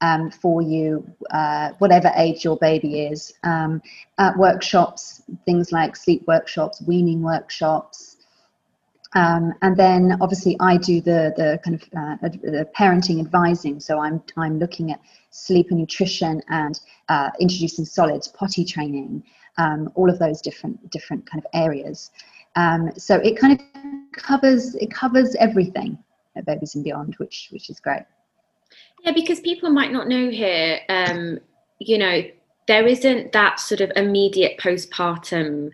um, 0.01 0.29
for 0.29 0.61
you, 0.61 1.07
uh, 1.31 1.71
whatever 1.79 2.11
age 2.15 2.43
your 2.43 2.57
baby 2.57 3.01
is. 3.01 3.33
Um, 3.43 3.81
workshops, 4.37 5.23
things 5.45 5.71
like 5.71 5.95
sleep 5.95 6.27
workshops, 6.27 6.81
weaning 6.85 7.21
workshops. 7.21 8.17
Um, 9.13 9.53
and 9.61 9.75
then 9.75 10.17
obviously 10.21 10.55
I 10.59 10.77
do 10.77 11.01
the, 11.01 11.33
the 11.35 11.59
kind 11.63 11.75
of 11.75 11.81
uh, 11.97 12.29
the 12.29 12.69
parenting 12.77 13.19
advising. 13.19 13.79
So 13.79 13.99
I'm, 13.99 14.23
I'm 14.37 14.57
looking 14.57 14.91
at 14.91 15.01
sleep 15.31 15.67
and 15.69 15.79
nutrition 15.79 16.41
and 16.49 16.79
uh, 17.09 17.29
introducing 17.39 17.85
solids, 17.85 18.27
potty 18.29 18.63
training, 18.63 19.23
um, 19.57 19.91
all 19.95 20.09
of 20.09 20.17
those 20.19 20.41
different, 20.41 20.89
different 20.91 21.29
kind 21.29 21.43
of 21.43 21.49
areas. 21.53 22.11
Um, 22.55 22.91
so 22.97 23.15
it 23.17 23.37
kind 23.37 23.59
of 23.59 23.65
covers, 24.13 24.75
it 24.75 24.91
covers 24.91 25.35
everything 25.35 25.97
at 26.37 26.45
Babies 26.45 26.75
and 26.75 26.83
Beyond, 26.83 27.15
which, 27.15 27.49
which 27.51 27.69
is 27.69 27.79
great. 27.79 28.03
Yeah, 29.11 29.21
because 29.21 29.41
people 29.41 29.69
might 29.69 29.91
not 29.91 30.07
know 30.07 30.29
here, 30.29 30.79
um, 30.87 31.39
you 31.79 31.97
know, 31.97 32.23
there 32.67 32.87
isn't 32.87 33.33
that 33.33 33.59
sort 33.59 33.81
of 33.81 33.91
immediate 33.97 34.57
postpartum 34.57 35.71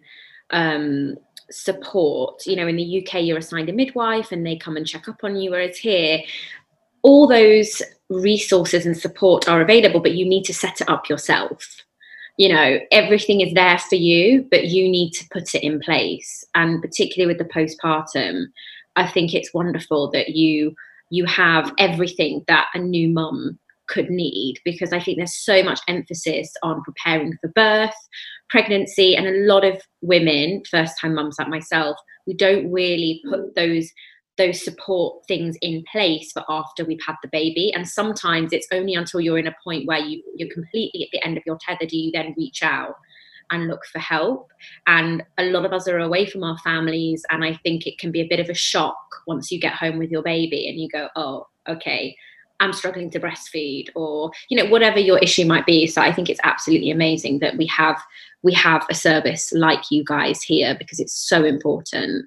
um, 0.50 1.18
support. 1.52 2.48
You 2.48 2.56
know, 2.56 2.68
in 2.68 2.78
the 2.78 3.06
UK, 3.06 3.22
you're 3.22 3.38
assigned 3.38 3.70
a 3.70 3.74
midwife 3.74 4.32
and 4.32 4.44
they 4.44 4.56
come 4.56 4.76
and 4.76 4.88
check 4.88 5.08
up 5.08 5.24
on 5.24 5.36
you, 5.36 5.52
whereas 5.52 5.78
here, 5.78 6.20
all 7.04 7.28
those 7.28 7.84
resources 8.10 8.88
and 8.88 8.98
support 8.98 9.48
are 9.48 9.62
available, 9.62 10.00
but 10.00 10.16
you 10.16 10.26
need 10.28 10.44
to 10.46 10.54
set 10.54 10.82
it 10.82 10.90
up 10.90 11.08
yourself. 11.08 11.84
You 12.38 12.50
know, 12.50 12.80
everything 12.92 13.42
is 13.42 13.54
there 13.54 13.78
for 13.78 13.96
you, 13.96 14.48
but 14.50 14.66
you 14.66 14.90
need 14.90 15.12
to 15.12 15.30
put 15.30 15.54
it 15.54 15.64
in 15.64 15.80
place. 15.80 16.44
And 16.56 16.82
particularly 16.82 17.36
with 17.36 17.38
the 17.38 17.54
postpartum, 17.54 18.46
I 18.96 19.08
think 19.08 19.36
it's 19.36 19.54
wonderful 19.54 20.10
that 20.12 20.30
you 20.30 20.76
you 21.10 21.26
have 21.26 21.74
everything 21.78 22.44
that 22.48 22.68
a 22.74 22.80
new 22.80 23.10
mum 23.10 23.60
could 23.88 24.10
need 24.10 24.60
because 24.66 24.92
I 24.92 25.00
think 25.00 25.18
there's 25.18 25.38
so 25.38 25.64
much 25.64 25.80
emphasis 25.88 26.52
on 26.62 26.84
preparing 26.84 27.38
for 27.42 27.50
birth, 27.50 27.96
pregnancy, 28.50 29.16
and 29.16 29.28
a 29.28 29.46
lot 29.52 29.64
of 29.64 29.82
women, 30.02 30.64
first 30.70 31.00
time 31.00 31.16
mums 31.16 31.38
like 31.40 31.48
myself, 31.48 31.98
we 32.26 32.34
don't 32.34 32.72
really 32.72 33.22
put 33.30 33.56
those 33.56 33.90
those 34.38 34.64
support 34.64 35.26
things 35.28 35.58
in 35.64 35.84
place 35.92 36.32
for 36.32 36.44
after 36.48 36.86
we've 36.86 37.02
had 37.04 37.16
the 37.24 37.30
baby. 37.32 37.74
And 37.74 37.88
sometimes 37.88 38.54
it's 38.54 38.68
only 38.72 38.94
until 38.94 39.20
you're 39.20 39.40
in 39.40 39.48
a 39.48 39.56
point 39.64 39.88
where 39.88 39.98
you 39.98 40.22
you're 40.36 40.54
completely 40.54 41.04
at 41.04 41.10
the 41.12 41.26
end 41.26 41.38
of 41.38 41.44
your 41.46 41.58
tether 41.60 41.88
do 41.88 41.98
you 41.98 42.12
then 42.12 42.36
reach 42.38 42.62
out 42.62 42.96
and 43.52 43.68
look 43.68 43.86
for 43.86 44.00
help. 44.00 44.52
And 44.86 45.24
a 45.38 45.46
lot 45.46 45.66
of 45.66 45.74
us 45.74 45.88
are 45.88 46.00
away 46.00 46.26
from 46.26 46.44
our 46.44 46.58
families, 46.60 47.24
and 47.30 47.44
I 47.44 47.60
think 47.64 47.88
it 47.88 47.98
can 47.98 48.12
be 48.12 48.22
a 48.22 48.28
bit 48.28 48.40
of 48.40 48.50
a 48.50 48.54
shock 48.54 48.98
once 49.26 49.52
you 49.52 49.60
get 49.60 49.74
home 49.74 49.98
with 49.98 50.12
your 50.12 50.24
baby 50.24 50.68
and 50.70 50.80
you 50.80 50.88
go, 50.90 51.10
oh, 51.16 51.48
okay, 51.68 52.16
I'm 52.60 52.74
struggling 52.74 53.10
to 53.12 53.20
breastfeed, 53.20 53.90
or 53.96 54.32
you 54.50 54.58
know 54.58 54.70
whatever 54.70 55.00
your 55.00 55.20
issue 55.20 55.46
might 55.46 55.66
be. 55.66 55.88
So 55.88 56.02
I 56.02 56.12
think 56.12 56.30
it's 56.30 56.40
absolutely 56.44 56.92
amazing 56.92 57.40
that 57.40 57.58
we 57.58 57.68
have 57.68 58.02
we 58.44 58.54
have 58.54 58.86
a 58.90 58.96
service 58.96 59.52
like 59.54 59.92
you 59.92 60.04
guys 60.04 60.42
here 60.42 60.76
because 60.78 61.00
it's 61.00 61.28
so 61.28 61.44
important. 61.44 62.26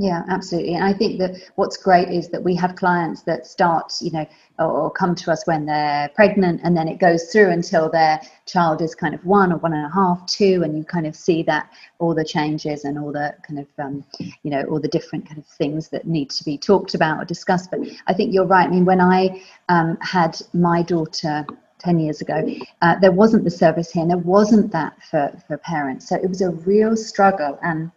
Yeah, 0.00 0.22
absolutely. 0.30 0.76
And 0.76 0.84
I 0.84 0.94
think 0.94 1.18
that 1.18 1.36
what's 1.56 1.76
great 1.76 2.08
is 2.08 2.30
that 2.30 2.42
we 2.42 2.54
have 2.54 2.74
clients 2.74 3.20
that 3.24 3.46
start, 3.46 3.92
you 4.00 4.10
know, 4.10 4.26
or 4.58 4.90
come 4.90 5.14
to 5.16 5.30
us 5.30 5.46
when 5.46 5.66
they're 5.66 6.08
pregnant 6.14 6.62
and 6.64 6.74
then 6.74 6.88
it 6.88 6.98
goes 6.98 7.30
through 7.30 7.50
until 7.50 7.90
their 7.90 8.18
child 8.46 8.80
is 8.80 8.94
kind 8.94 9.14
of 9.14 9.22
one 9.26 9.52
or 9.52 9.58
one 9.58 9.74
and 9.74 9.84
a 9.84 9.90
half, 9.90 10.24
two, 10.24 10.62
and 10.64 10.78
you 10.78 10.84
kind 10.84 11.06
of 11.06 11.14
see 11.14 11.42
that 11.42 11.70
all 11.98 12.14
the 12.14 12.24
changes 12.24 12.86
and 12.86 12.98
all 12.98 13.12
the 13.12 13.34
kind 13.46 13.58
of, 13.58 13.66
um, 13.78 14.02
you 14.42 14.50
know, 14.50 14.62
all 14.70 14.80
the 14.80 14.88
different 14.88 15.26
kind 15.26 15.36
of 15.36 15.46
things 15.46 15.90
that 15.90 16.06
need 16.06 16.30
to 16.30 16.44
be 16.44 16.56
talked 16.56 16.94
about 16.94 17.20
or 17.20 17.26
discussed. 17.26 17.70
But 17.70 17.80
I 18.06 18.14
think 18.14 18.32
you're 18.32 18.46
right. 18.46 18.66
I 18.66 18.70
mean, 18.70 18.86
when 18.86 19.02
I 19.02 19.42
um, 19.68 19.98
had 20.00 20.40
my 20.54 20.82
daughter 20.82 21.44
10 21.80 21.98
years 21.98 22.22
ago, 22.22 22.42
uh, 22.80 22.98
there 23.00 23.12
wasn't 23.12 23.44
the 23.44 23.50
service 23.50 23.90
here 23.90 24.00
and 24.00 24.10
there 24.10 24.16
wasn't 24.16 24.72
that 24.72 24.94
for, 25.10 25.30
for 25.46 25.58
parents. 25.58 26.08
So 26.08 26.16
it 26.16 26.26
was 26.26 26.40
a 26.40 26.52
real 26.52 26.96
struggle. 26.96 27.58
And 27.62 27.90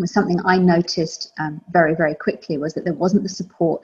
was 0.00 0.12
something 0.12 0.40
I 0.44 0.58
noticed 0.58 1.32
um, 1.38 1.60
very, 1.70 1.94
very 1.94 2.14
quickly 2.14 2.58
was 2.58 2.74
that 2.74 2.84
there 2.84 2.94
wasn't 2.94 3.22
the 3.22 3.28
support 3.28 3.82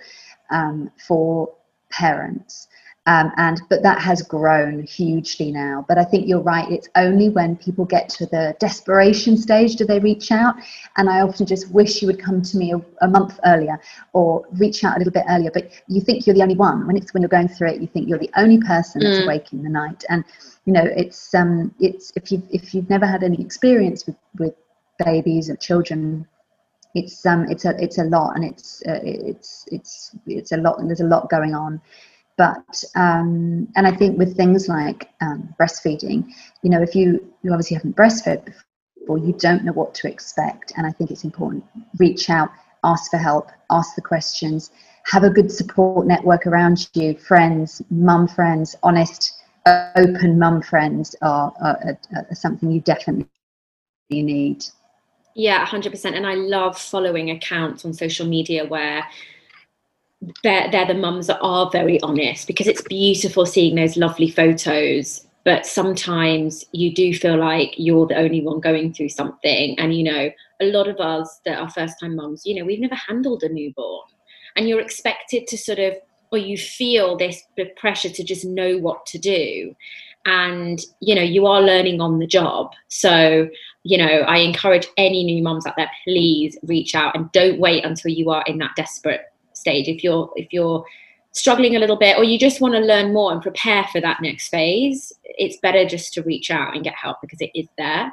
um, 0.50 0.90
for 1.06 1.54
parents. 1.90 2.68
Um, 3.08 3.30
and 3.36 3.60
but 3.70 3.84
that 3.84 4.00
has 4.00 4.20
grown 4.20 4.82
hugely 4.82 5.52
now. 5.52 5.84
But 5.88 5.96
I 5.96 6.02
think 6.02 6.26
you're 6.26 6.40
right. 6.40 6.68
It's 6.68 6.88
only 6.96 7.28
when 7.28 7.54
people 7.54 7.84
get 7.84 8.08
to 8.10 8.26
the 8.26 8.56
desperation 8.58 9.38
stage 9.38 9.76
do 9.76 9.84
they 9.84 10.00
reach 10.00 10.32
out. 10.32 10.56
And 10.96 11.08
I 11.08 11.20
often 11.20 11.46
just 11.46 11.70
wish 11.70 12.02
you 12.02 12.08
would 12.08 12.20
come 12.20 12.42
to 12.42 12.56
me 12.56 12.72
a, 12.72 12.80
a, 13.02 13.08
month 13.08 13.38
earlier 13.46 13.78
or 14.12 14.44
reach 14.54 14.82
out 14.82 14.96
a 14.96 14.98
little 14.98 15.12
bit 15.12 15.24
earlier. 15.30 15.52
But 15.54 15.70
you 15.86 16.00
think 16.00 16.26
you're 16.26 16.34
the 16.34 16.42
only 16.42 16.56
one 16.56 16.84
when 16.84 16.96
it's 16.96 17.14
when 17.14 17.22
you're 17.22 17.28
going 17.28 17.46
through 17.46 17.68
it. 17.68 17.80
You 17.80 17.86
think 17.86 18.08
you're 18.08 18.18
the 18.18 18.30
only 18.36 18.58
person 18.58 19.00
that's 19.00 19.20
mm. 19.20 19.24
awake 19.24 19.52
in 19.52 19.62
the 19.62 19.70
night. 19.70 20.02
And 20.08 20.24
you 20.64 20.72
know 20.72 20.84
it's 20.84 21.32
um 21.32 21.72
it's 21.78 22.12
if 22.16 22.32
you 22.32 22.42
if 22.50 22.74
you've 22.74 22.90
never 22.90 23.06
had 23.06 23.22
any 23.22 23.40
experience 23.40 24.04
with 24.04 24.16
with 24.38 24.54
babies 25.04 25.48
and 25.48 25.60
children 25.60 26.26
it's 26.96 27.26
um 27.26 27.46
it's 27.50 27.64
a 27.64 27.74
it's 27.82 27.98
a 27.98 28.04
lot 28.04 28.34
and 28.34 28.44
it's 28.44 28.82
uh, 28.88 29.00
it's 29.02 29.66
it's 29.70 30.16
it's 30.26 30.52
a 30.52 30.56
lot 30.56 30.78
and 30.78 30.88
there's 30.88 31.00
a 31.00 31.04
lot 31.04 31.30
going 31.30 31.54
on. 31.54 31.80
But 32.38 32.84
um 32.96 33.68
and 33.76 33.86
i 33.86 33.92
think 33.92 34.18
with 34.18 34.36
things 34.36 34.68
like 34.68 35.08
um, 35.22 35.54
breastfeeding 35.58 36.26
you 36.62 36.70
know 36.70 36.82
if 36.82 36.94
you 36.94 37.06
you 37.42 37.50
obviously 37.50 37.76
haven't 37.76 37.96
breastfed 37.96 38.44
before 38.44 39.18
you 39.18 39.32
don't 39.38 39.64
know 39.64 39.72
what 39.72 39.94
to 39.94 40.08
expect 40.08 40.72
and 40.76 40.86
i 40.86 40.90
think 40.90 41.10
it's 41.10 41.24
important. 41.24 41.64
Reach 41.98 42.28
out 42.28 42.50
ask 42.84 43.10
for 43.10 43.16
help 43.16 43.50
ask 43.70 43.94
the 43.94 44.02
questions 44.02 44.70
have 45.06 45.24
a 45.24 45.30
good 45.30 45.50
support 45.50 46.06
network 46.06 46.46
around 46.46 46.88
you 46.94 47.16
friends 47.16 47.82
mum 47.90 48.28
friends 48.28 48.76
honest 48.82 49.32
open 49.96 50.38
mum 50.38 50.60
friends 50.62 51.16
are, 51.22 51.52
are, 51.60 51.98
are 52.14 52.34
something 52.34 52.70
you 52.70 52.80
definitely 52.80 53.28
need 54.10 54.64
yeah, 55.36 55.66
100%. 55.66 56.16
And 56.16 56.26
I 56.26 56.34
love 56.34 56.78
following 56.78 57.30
accounts 57.30 57.84
on 57.84 57.92
social 57.92 58.26
media 58.26 58.64
where 58.64 59.04
they're, 60.42 60.70
they're 60.70 60.86
the 60.86 60.94
mums 60.94 61.26
that 61.26 61.38
are 61.42 61.70
very 61.70 62.00
honest 62.00 62.46
because 62.46 62.66
it's 62.66 62.80
beautiful 62.80 63.44
seeing 63.44 63.76
those 63.76 63.98
lovely 63.98 64.30
photos. 64.30 65.26
But 65.44 65.66
sometimes 65.66 66.64
you 66.72 66.92
do 66.92 67.12
feel 67.12 67.36
like 67.36 67.74
you're 67.76 68.06
the 68.06 68.16
only 68.16 68.40
one 68.40 68.60
going 68.60 68.94
through 68.94 69.10
something. 69.10 69.78
And, 69.78 69.94
you 69.94 70.04
know, 70.04 70.30
a 70.62 70.72
lot 70.72 70.88
of 70.88 70.98
us 71.00 71.40
that 71.44 71.58
are 71.58 71.68
first 71.68 72.00
time 72.00 72.16
mums, 72.16 72.46
you 72.46 72.54
know, 72.54 72.64
we've 72.64 72.80
never 72.80 72.94
handled 72.94 73.42
a 73.42 73.50
newborn. 73.50 74.08
And 74.56 74.66
you're 74.66 74.80
expected 74.80 75.46
to 75.48 75.58
sort 75.58 75.78
of, 75.78 75.96
or 76.32 76.38
you 76.38 76.56
feel 76.56 77.14
this 77.14 77.42
pressure 77.76 78.08
to 78.08 78.24
just 78.24 78.46
know 78.46 78.78
what 78.78 79.04
to 79.06 79.18
do 79.18 79.76
and 80.26 80.80
you 81.00 81.14
know 81.14 81.22
you 81.22 81.46
are 81.46 81.62
learning 81.62 82.00
on 82.00 82.18
the 82.18 82.26
job 82.26 82.72
so 82.88 83.48
you 83.86 83.96
know 83.96 84.20
i 84.26 84.38
encourage 84.38 84.86
any 84.96 85.24
new 85.24 85.42
moms 85.42 85.66
out 85.66 85.74
there 85.76 85.90
please 86.04 86.58
reach 86.64 86.94
out 86.94 87.14
and 87.16 87.30
don't 87.32 87.58
wait 87.58 87.84
until 87.84 88.10
you 88.10 88.30
are 88.30 88.42
in 88.46 88.58
that 88.58 88.72
desperate 88.76 89.22
stage 89.52 89.88
if 89.88 90.02
you're 90.02 90.30
if 90.36 90.52
you're 90.52 90.84
struggling 91.32 91.76
a 91.76 91.78
little 91.78 91.96
bit 91.96 92.16
or 92.16 92.24
you 92.24 92.38
just 92.38 92.60
want 92.60 92.74
to 92.74 92.80
learn 92.80 93.12
more 93.12 93.30
and 93.32 93.42
prepare 93.42 93.84
for 93.92 94.00
that 94.00 94.20
next 94.22 94.48
phase 94.48 95.12
it's 95.24 95.58
better 95.58 95.84
just 95.84 96.12
to 96.12 96.22
reach 96.22 96.50
out 96.50 96.74
and 96.74 96.82
get 96.82 96.94
help 96.94 97.18
because 97.20 97.40
it 97.40 97.50
is 97.54 97.66
there 97.76 98.12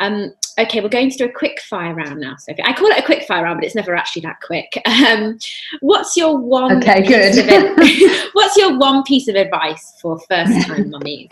um, 0.00 0.32
okay, 0.58 0.80
we're 0.80 0.88
going 0.88 1.10
to 1.10 1.16
do 1.16 1.26
a 1.26 1.32
quick 1.32 1.60
fire 1.60 1.94
round 1.94 2.20
now, 2.20 2.36
Sophie. 2.36 2.62
I 2.64 2.72
call 2.72 2.88
it 2.88 2.98
a 2.98 3.02
quick 3.02 3.24
fire 3.24 3.44
round, 3.44 3.58
but 3.58 3.64
it's 3.64 3.74
never 3.74 3.94
actually 3.94 4.22
that 4.22 4.40
quick. 4.40 4.72
Um, 5.02 5.38
what's 5.80 6.16
your 6.16 6.38
one? 6.38 6.76
Okay, 6.76 7.02
good. 7.02 7.38
Of, 7.38 7.76
what's 8.34 8.56
your 8.56 8.78
one 8.78 9.02
piece 9.02 9.26
of 9.26 9.34
advice 9.34 9.94
for 10.00 10.18
first-time 10.28 10.90
mummies? 10.90 11.28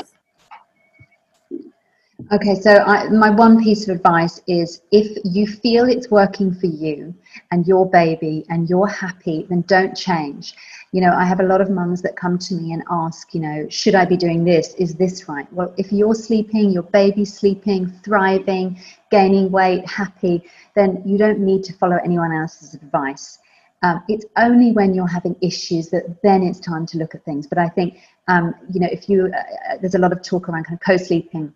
Okay, 2.32 2.54
so 2.54 2.76
I, 2.76 3.08
my 3.08 3.28
one 3.28 3.60
piece 3.60 3.88
of 3.88 3.96
advice 3.96 4.40
is 4.46 4.82
if 4.92 5.18
you 5.24 5.48
feel 5.48 5.88
it's 5.88 6.12
working 6.12 6.54
for 6.54 6.66
you 6.66 7.12
and 7.50 7.66
your 7.66 7.90
baby 7.90 8.44
and 8.48 8.70
you're 8.70 8.86
happy, 8.86 9.48
then 9.50 9.62
don't 9.62 9.96
change. 9.96 10.54
You 10.92 11.00
know, 11.00 11.12
I 11.12 11.24
have 11.24 11.40
a 11.40 11.42
lot 11.42 11.60
of 11.60 11.70
mums 11.70 12.02
that 12.02 12.14
come 12.14 12.38
to 12.38 12.54
me 12.54 12.72
and 12.72 12.84
ask, 12.88 13.34
you 13.34 13.40
know, 13.40 13.68
should 13.68 13.96
I 13.96 14.04
be 14.04 14.16
doing 14.16 14.44
this? 14.44 14.74
Is 14.74 14.94
this 14.94 15.28
right? 15.28 15.52
Well, 15.52 15.74
if 15.76 15.90
you're 15.90 16.14
sleeping, 16.14 16.70
your 16.70 16.84
baby's 16.84 17.34
sleeping, 17.34 17.90
thriving, 18.04 18.80
gaining 19.10 19.50
weight, 19.50 19.84
happy, 19.88 20.44
then 20.76 21.02
you 21.04 21.18
don't 21.18 21.40
need 21.40 21.64
to 21.64 21.72
follow 21.72 21.98
anyone 22.04 22.32
else's 22.32 22.74
advice. 22.74 23.40
Um, 23.82 24.04
it's 24.06 24.24
only 24.36 24.70
when 24.70 24.94
you're 24.94 25.08
having 25.08 25.34
issues 25.40 25.88
that 25.88 26.22
then 26.22 26.44
it's 26.44 26.60
time 26.60 26.86
to 26.86 26.98
look 26.98 27.16
at 27.16 27.24
things. 27.24 27.48
But 27.48 27.58
I 27.58 27.68
think, 27.68 27.98
um, 28.28 28.54
you 28.72 28.78
know, 28.78 28.88
if 28.88 29.08
you, 29.08 29.32
uh, 29.36 29.78
there's 29.80 29.96
a 29.96 29.98
lot 29.98 30.12
of 30.12 30.22
talk 30.22 30.48
around 30.48 30.66
kind 30.66 30.78
of 30.78 30.86
co-sleeping 30.86 31.52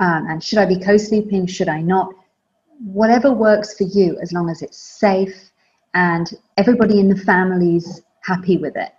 um, 0.00 0.26
and 0.28 0.42
should 0.42 0.58
I 0.58 0.66
be 0.66 0.78
co-sleeping? 0.78 1.46
Should 1.46 1.68
I 1.68 1.80
not? 1.80 2.12
Whatever 2.80 3.32
works 3.32 3.76
for 3.76 3.84
you, 3.84 4.18
as 4.20 4.32
long 4.32 4.48
as 4.48 4.62
it's 4.62 4.78
safe 4.78 5.50
and 5.94 6.30
everybody 6.56 7.00
in 7.00 7.08
the 7.08 7.16
family's 7.16 8.02
happy 8.22 8.56
with 8.56 8.76
it. 8.76 8.92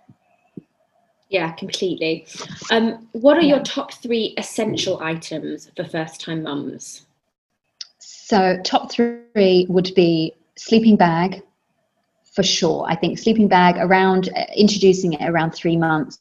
Yeah, 1.30 1.52
completely. 1.52 2.26
Um, 2.70 3.08
what 3.12 3.36
are 3.36 3.42
your 3.42 3.60
top 3.60 3.94
three 3.94 4.34
essential 4.36 5.00
items 5.00 5.70
for 5.76 5.84
first-time 5.84 6.42
mums? 6.42 7.06
So, 7.98 8.58
top 8.64 8.90
three 8.90 9.66
would 9.68 9.92
be 9.94 10.34
sleeping 10.56 10.96
bag, 10.96 11.42
for 12.34 12.42
sure. 12.42 12.84
I 12.88 12.96
think 12.96 13.18
sleeping 13.18 13.48
bag 13.48 13.76
around 13.78 14.28
uh, 14.36 14.44
introducing 14.56 15.12
it 15.12 15.28
around 15.28 15.52
three 15.52 15.76
months 15.76 16.18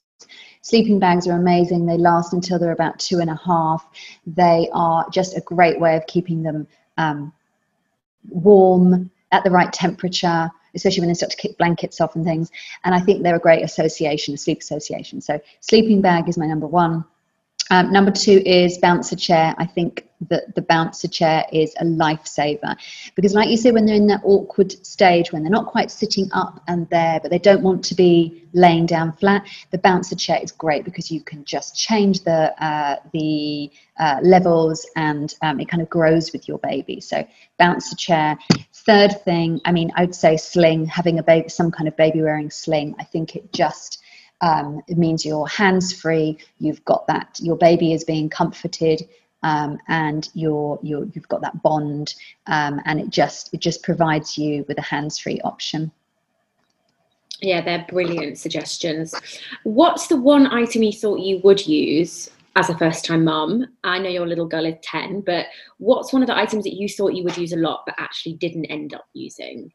Sleeping 0.62 1.00
bags 1.00 1.28
are 1.28 1.38
amazing. 1.38 1.86
They 1.86 1.98
last 1.98 2.34
until 2.34 2.60
they're 2.60 2.72
about 2.72 3.00
two 3.00 3.19
and 3.19 3.30
a 3.30 3.39
half. 3.43 3.88
They 4.28 4.69
are 4.74 5.06
just 5.10 5.38
a 5.38 5.41
great 5.41 5.80
way 5.80 5.95
of 5.95 6.06
keeping 6.08 6.43
them 6.43 6.67
um, 6.98 7.34
warm 8.30 9.10
at 9.32 9.43
the 9.43 9.52
right 9.52 9.72
temperature, 9.72 10.50
especially 10.76 11.02
when 11.02 11.08
they 11.08 11.13
start 11.13 11.32
to 11.32 11.38
kick 11.38 11.58
blankets 11.58 12.02
off 12.02 12.15
and 12.15 12.26
things. 12.26 12.52
And 12.84 12.93
I 12.93 13.00
think 13.00 13.24
they're 13.24 13.36
a 13.36 13.39
great 13.39 13.63
association, 13.63 14.34
a 14.34 14.38
sleep 14.38 14.60
association. 14.60 15.22
So 15.22 15.39
sleeping 15.62 16.02
bag 16.02 16.28
is 16.28 16.38
my 16.38 16.48
number 16.48 16.67
one. 16.67 17.06
Um, 17.71 17.91
number 17.91 18.12
two 18.12 18.41
is 18.45 18.77
bouncer 18.79 19.15
chair. 19.15 19.53
I 19.58 19.65
think 19.65 20.08
that 20.29 20.53
the 20.55 20.62
bouncer 20.62 21.08
chair 21.08 21.45
is 21.53 21.73
a 21.79 21.86
lifesaver 21.86 22.75
because, 23.15 23.34
like 23.34 23.49
you 23.49 23.58
say, 23.58 23.71
when 23.71 23.86
they're 23.86 23.95
in 23.95 24.08
that 24.08 24.21
awkward 24.23 24.86
stage, 24.86 25.32
when 25.32 25.43
they're 25.43 25.51
not 25.51 25.67
quite 25.67 25.91
sitting 25.91 26.29
up 26.34 26.62
and 26.67 26.89
there, 26.89 27.19
but 27.21 27.32
they 27.32 27.39
don't 27.39 27.62
want 27.62 27.84
to 27.86 27.95
be 27.95 28.43
laying 28.53 28.86
down 28.86 29.13
flat, 29.13 29.47
the 29.71 29.77
bouncer 29.77 30.15
chair 30.15 30.39
is 30.41 30.51
great 30.51 30.84
because 30.84 31.12
you 31.12 31.21
can 31.21 31.45
just 31.45 31.77
change 31.77 32.23
the 32.23 32.63
uh, 32.63 32.97
the 33.13 33.71
uh, 33.99 34.19
levels 34.23 34.86
and 34.95 35.36
um, 35.41 35.60
it 35.60 35.69
kind 35.69 35.82
of 35.82 35.89
grows 35.89 36.34
with 36.34 36.47
your 36.47 36.58
baby. 36.60 36.99
So, 36.99 37.25
bouncer 37.58 37.95
chair. 37.95 38.38
Third 38.73 39.21
thing, 39.23 39.62
I 39.65 39.71
mean, 39.71 39.91
I 39.95 40.01
would 40.01 40.15
say 40.15 40.38
sling. 40.38 40.88
Having 40.88 41.19
a 41.19 41.23
baby, 41.23 41.49
some 41.49 41.69
kind 41.69 41.88
of 41.88 41.95
baby 41.95 42.21
wearing 42.21 42.49
sling. 42.49 42.95
I 42.97 43.03
think 43.03 43.36
it 43.36 43.53
just 43.53 44.01
um, 44.41 44.82
it 44.88 44.97
means 44.97 45.25
you're 45.25 45.47
hands 45.47 45.93
free. 45.93 46.38
You've 46.60 46.84
got 46.86 47.08
that. 47.08 47.39
Your 47.41 47.58
baby 47.58 47.93
is 47.93 48.04
being 48.04 48.30
comforted, 48.30 49.08
um, 49.43 49.78
and 49.88 50.30
you're, 50.34 50.80
you're 50.82 51.06
you've 51.13 51.28
got 51.28 51.41
that 51.41 51.62
bond, 51.62 52.15
um, 52.47 52.82
and 52.86 52.99
it 52.99 53.10
just 53.10 53.54
it 53.54 53.60
just 53.60 53.84
provides 53.84 54.38
you 54.38 54.65
with 54.67 54.78
a 54.78 54.84
hands 54.84 55.19
free 55.19 55.39
option. 55.43 55.91
Yeah, 57.41 57.62
they're 57.62 57.86
brilliant 57.89 58.38
suggestions. 58.38 59.13
What's 59.63 60.08
the 60.08 60.17
one 60.17 60.47
item 60.47 60.84
you 60.84 60.91
thought 60.91 61.19
you 61.19 61.39
would 61.43 61.65
use 61.65 62.30
as 62.56 62.69
a 62.69 62.78
first 62.78 63.06
time 63.06 63.23
mum? 63.23 63.65
I 63.84 63.99
know 63.99 64.10
your 64.10 64.28
little 64.28 64.45
girl 64.45 64.65
is 64.65 64.75
10, 64.84 65.21
but 65.21 65.45
what's 65.78 66.12
one 66.12 66.21
of 66.21 66.28
the 66.28 66.38
items 66.38 66.65
that 66.65 66.75
you 66.75 66.89
thought 66.89 67.13
you 67.13 67.23
would 67.23 67.38
use 67.38 67.54
a 67.54 67.58
lot 67.58 67.84
but 67.86 67.95
actually 67.97 68.34
didn't 68.34 68.65
end 68.65 68.93
up 68.93 69.08
using? 69.13 69.71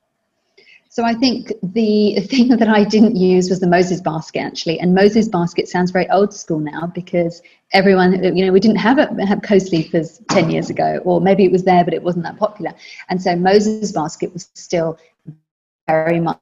So 0.94 1.02
I 1.02 1.12
think 1.12 1.52
the 1.60 2.20
thing 2.20 2.48
that 2.56 2.68
I 2.68 2.84
didn't 2.84 3.16
use 3.16 3.50
was 3.50 3.58
the 3.58 3.66
Moses 3.66 4.00
basket 4.00 4.38
actually, 4.38 4.78
and 4.78 4.94
Moses 4.94 5.26
basket 5.26 5.68
sounds 5.68 5.90
very 5.90 6.08
old 6.10 6.32
school 6.32 6.60
now 6.60 6.86
because 6.86 7.42
everyone, 7.72 8.22
you 8.22 8.46
know, 8.46 8.52
we 8.52 8.60
didn't 8.60 8.76
have 8.76 9.00
it, 9.00 9.08
have 9.26 9.42
co-sleepers 9.42 10.22
ten 10.28 10.50
years 10.50 10.70
ago, 10.70 11.00
or 11.04 11.20
maybe 11.20 11.44
it 11.44 11.50
was 11.50 11.64
there 11.64 11.84
but 11.84 11.94
it 11.94 12.02
wasn't 12.04 12.24
that 12.26 12.38
popular, 12.38 12.72
and 13.08 13.20
so 13.20 13.34
Moses 13.34 13.90
basket 13.90 14.32
was 14.32 14.48
still 14.54 14.96
very 15.88 16.20
much 16.20 16.38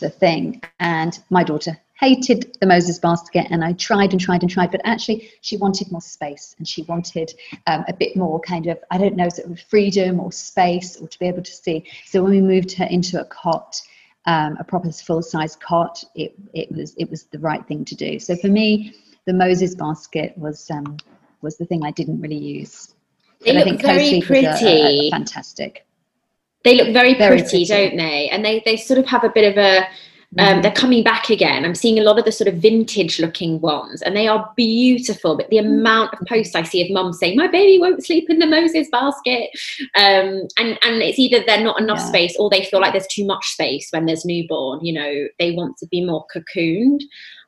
the 0.00 0.08
thing. 0.08 0.62
And 0.80 1.18
my 1.28 1.44
daughter 1.44 1.78
hated 1.98 2.56
the 2.60 2.66
Moses 2.66 2.98
basket, 2.98 3.46
and 3.50 3.64
I 3.64 3.72
tried 3.74 4.12
and 4.12 4.20
tried 4.20 4.42
and 4.42 4.50
tried, 4.50 4.70
but 4.70 4.80
actually 4.84 5.30
she 5.40 5.56
wanted 5.56 5.90
more 5.92 6.00
space 6.00 6.54
and 6.58 6.66
she 6.66 6.82
wanted 6.82 7.32
um, 7.66 7.84
a 7.88 7.92
bit 7.92 8.16
more 8.16 8.40
kind 8.40 8.66
of 8.66 8.78
I 8.90 8.98
don't 8.98 9.16
know 9.16 9.28
sort 9.28 9.50
of 9.50 9.60
freedom 9.60 10.20
or 10.20 10.32
space 10.32 10.96
or 10.96 11.08
to 11.08 11.18
be 11.18 11.26
able 11.26 11.42
to 11.42 11.52
see. 11.52 11.84
So 12.06 12.22
when 12.22 12.32
we 12.32 12.40
moved 12.40 12.72
her 12.72 12.86
into 12.86 13.20
a 13.20 13.24
cot. 13.24 13.80
Um, 14.26 14.56
a 14.58 14.64
proper 14.64 14.90
full-size 14.90 15.54
cot. 15.56 16.02
It, 16.14 16.34
it 16.54 16.72
was 16.72 16.94
it 16.96 17.10
was 17.10 17.24
the 17.24 17.38
right 17.40 17.62
thing 17.68 17.84
to 17.84 17.94
do. 17.94 18.18
So 18.18 18.34
for 18.36 18.48
me, 18.48 18.94
the 19.26 19.34
Moses 19.34 19.74
basket 19.74 20.32
was 20.38 20.70
um, 20.70 20.96
was 21.42 21.58
the 21.58 21.66
thing 21.66 21.84
I 21.84 21.90
didn't 21.90 22.20
really 22.22 22.38
use. 22.38 22.94
They 23.44 23.52
but 23.52 23.66
look 23.66 23.82
very 23.82 24.22
pretty. 24.22 24.46
Are, 24.46 24.50
are, 24.50 25.06
are 25.06 25.10
fantastic. 25.10 25.86
They 26.64 26.74
look 26.76 26.94
very, 26.94 27.14
very 27.14 27.40
pretty, 27.42 27.50
pretty, 27.50 27.64
don't 27.66 27.96
they? 27.98 28.30
And 28.30 28.42
they 28.42 28.62
they 28.64 28.76
sort 28.76 28.98
of 28.98 29.06
have 29.06 29.24
a 29.24 29.28
bit 29.28 29.52
of 29.52 29.58
a 29.58 29.86
um, 30.38 30.58
mm. 30.58 30.62
they're 30.62 30.72
coming 30.72 31.04
back 31.04 31.30
again. 31.30 31.64
I'm 31.64 31.74
seeing 31.74 31.98
a 31.98 32.02
lot 32.02 32.18
of 32.18 32.24
the 32.24 32.32
sort 32.32 32.48
of 32.48 32.54
vintage 32.54 33.20
looking 33.20 33.60
ones, 33.60 34.02
and 34.02 34.16
they 34.16 34.26
are 34.26 34.52
beautiful. 34.56 35.36
But 35.36 35.50
the 35.50 35.56
mm. 35.56 35.66
amount 35.66 36.14
of 36.14 36.26
posts 36.26 36.54
I 36.54 36.62
see 36.62 36.82
of 36.84 36.90
mums 36.90 37.18
saying, 37.18 37.36
"My 37.36 37.46
baby 37.46 37.78
won't 37.78 38.04
sleep 38.04 38.28
in 38.28 38.38
the 38.38 38.46
Moses 38.46 38.88
basket," 38.90 39.50
um, 39.96 40.46
and 40.58 40.78
and 40.82 41.02
it's 41.02 41.18
either 41.18 41.44
they're 41.46 41.62
not 41.62 41.80
enough 41.80 41.98
yeah. 41.98 42.08
space, 42.08 42.36
or 42.38 42.50
they 42.50 42.64
feel 42.64 42.80
like 42.80 42.92
there's 42.92 43.06
too 43.06 43.24
much 43.24 43.44
space 43.46 43.88
when 43.90 44.06
there's 44.06 44.24
newborn. 44.24 44.84
You 44.84 44.92
know, 44.94 45.28
they 45.38 45.52
want 45.52 45.76
to 45.78 45.86
be 45.86 46.04
more 46.04 46.26
cocooned. 46.34 47.00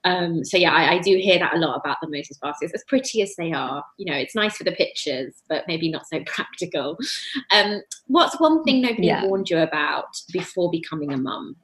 Um, 0.05 0.45
so 0.45 0.57
yeah, 0.57 0.73
I, 0.73 0.95
I, 0.95 0.99
do 1.01 1.17
hear 1.17 1.37
that 1.41 1.57
a 1.57 1.59
lot 1.59 1.75
about 1.75 1.97
the 2.01 2.09
Moses 2.09 2.39
baskets. 2.41 2.73
As 2.73 2.85
pretty 2.87 3.23
as 3.23 3.35
they 3.35 3.53
are, 3.53 3.85
you 3.97 4.07
know, 4.07 4.17
it's 4.17 4.37
nice 4.37 4.57
for 4.57 4.63
the 4.63 4.71
pictures, 4.71 5.35
but 5.49 5.65
maybe 5.67 5.91
not 5.91 6.07
so 6.07 6.21
practical. 6.27 6.97
Um, 7.51 7.83
what's 8.07 8.39
one 8.39 8.63
thing 8.63 8.81
nobody 8.81 9.09
yeah. 9.09 9.25
warned 9.25 9.51
you 9.51 9.59
about 9.59 10.17
before 10.33 10.71
becoming 10.71 11.13
a 11.13 11.17
mum? 11.17 11.57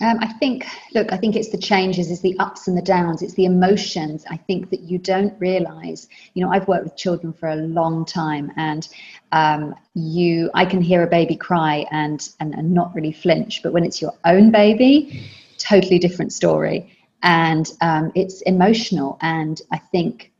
Um, 0.00 0.18
I 0.20 0.26
think, 0.26 0.66
look, 0.92 1.12
I 1.12 1.16
think 1.16 1.36
it's 1.36 1.50
the 1.50 1.58
changes, 1.58 2.10
it's 2.10 2.20
the 2.20 2.36
ups 2.38 2.66
and 2.66 2.76
the 2.76 2.82
downs, 2.82 3.22
it's 3.22 3.34
the 3.34 3.44
emotions. 3.44 4.24
I 4.28 4.36
think 4.36 4.70
that 4.70 4.80
you 4.80 4.98
don't 4.98 5.38
realize. 5.40 6.08
You 6.34 6.44
know, 6.44 6.50
I've 6.52 6.66
worked 6.66 6.84
with 6.84 6.96
children 6.96 7.32
for 7.32 7.48
a 7.48 7.56
long 7.56 8.04
time, 8.04 8.50
and 8.56 8.88
um, 9.30 9.74
you, 9.94 10.50
I 10.52 10.64
can 10.64 10.80
hear 10.80 11.02
a 11.02 11.06
baby 11.06 11.36
cry 11.36 11.86
and, 11.92 12.28
and 12.40 12.54
and 12.54 12.72
not 12.72 12.94
really 12.94 13.12
flinch, 13.12 13.62
but 13.62 13.72
when 13.72 13.84
it's 13.84 14.02
your 14.02 14.14
own 14.24 14.50
baby, 14.50 15.30
totally 15.58 16.00
different 16.00 16.32
story, 16.32 16.92
and 17.22 17.70
um, 17.80 18.10
it's 18.16 18.42
emotional. 18.42 19.16
And 19.20 19.62
I 19.72 19.78
think 19.78 20.32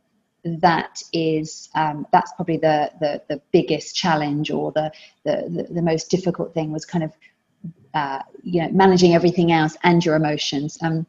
that 0.45 1.01
is 1.13 1.71
um, 1.75 2.07
that's 2.13 2.33
probably 2.33 2.57
the, 2.57 2.91
the 3.01 3.23
the 3.29 3.41
biggest 3.53 3.95
challenge 3.95 4.51
or 4.51 4.73
the, 4.73 4.93
the 5.25 5.49
the 5.49 5.75
the 5.75 5.83
most 5.83 6.11
difficult 6.11 6.53
thing 6.55 6.73
was 6.73 6.85
kind 6.85 7.05
of 7.05 7.13
uh, 7.95 8.21
you 8.43 8.63
know 8.63 8.69
managing 8.71 9.15
everything 9.15 9.53
else 9.53 9.77
and 9.85 10.05
your 10.05 10.17
emotions. 10.17 10.79
Um, 10.83 11.07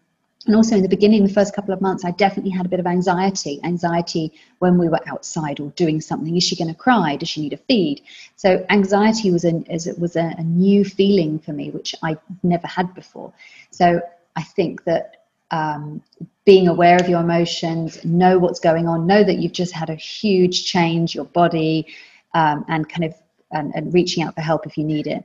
and 0.47 0.55
also 0.55 0.75
in 0.75 0.83
the 0.83 0.89
beginning 0.89 1.23
the 1.23 1.33
first 1.33 1.55
couple 1.55 1.73
of 1.73 1.81
months 1.81 2.05
i 2.05 2.11
definitely 2.11 2.51
had 2.51 2.65
a 2.65 2.69
bit 2.69 2.79
of 2.79 2.85
anxiety 2.85 3.59
anxiety 3.63 4.31
when 4.59 4.77
we 4.77 4.87
were 4.87 4.99
outside 5.07 5.59
or 5.59 5.69
doing 5.71 5.99
something. 5.99 6.37
Is 6.37 6.43
she 6.43 6.55
going 6.55 6.67
to 6.67 6.75
cry? 6.75 7.15
Does 7.15 7.29
she 7.29 7.41
need 7.41 7.53
a 7.53 7.57
feed? 7.57 8.01
So 8.35 8.63
anxiety 8.69 9.31
was 9.31 9.43
a, 9.43 9.63
was 9.97 10.15
a, 10.15 10.33
a 10.37 10.43
new 10.43 10.85
feeling 10.85 11.39
for 11.39 11.53
me 11.53 11.71
which 11.71 11.95
i 12.03 12.15
never 12.43 12.67
had 12.67 12.93
before. 12.93 13.33
So 13.71 14.01
i 14.35 14.43
think 14.43 14.83
that 14.83 15.23
um, 15.51 16.01
being 16.45 16.67
aware 16.67 16.97
of 16.97 17.07
your 17.07 17.21
emotions 17.21 18.03
know 18.03 18.37
what's 18.37 18.59
going 18.59 18.87
on 18.87 19.07
know 19.07 19.23
that 19.23 19.37
you've 19.37 19.51
just 19.51 19.73
had 19.73 19.89
a 19.89 19.95
huge 19.95 20.65
change 20.65 21.15
your 21.15 21.25
body 21.25 21.87
um, 22.33 22.65
and 22.67 22.87
kind 22.89 23.05
of 23.05 23.15
and, 23.51 23.73
and 23.75 23.93
reaching 23.93 24.23
out 24.23 24.35
for 24.35 24.41
help 24.41 24.65
if 24.65 24.77
you 24.77 24.83
need 24.83 25.07
it 25.07 25.23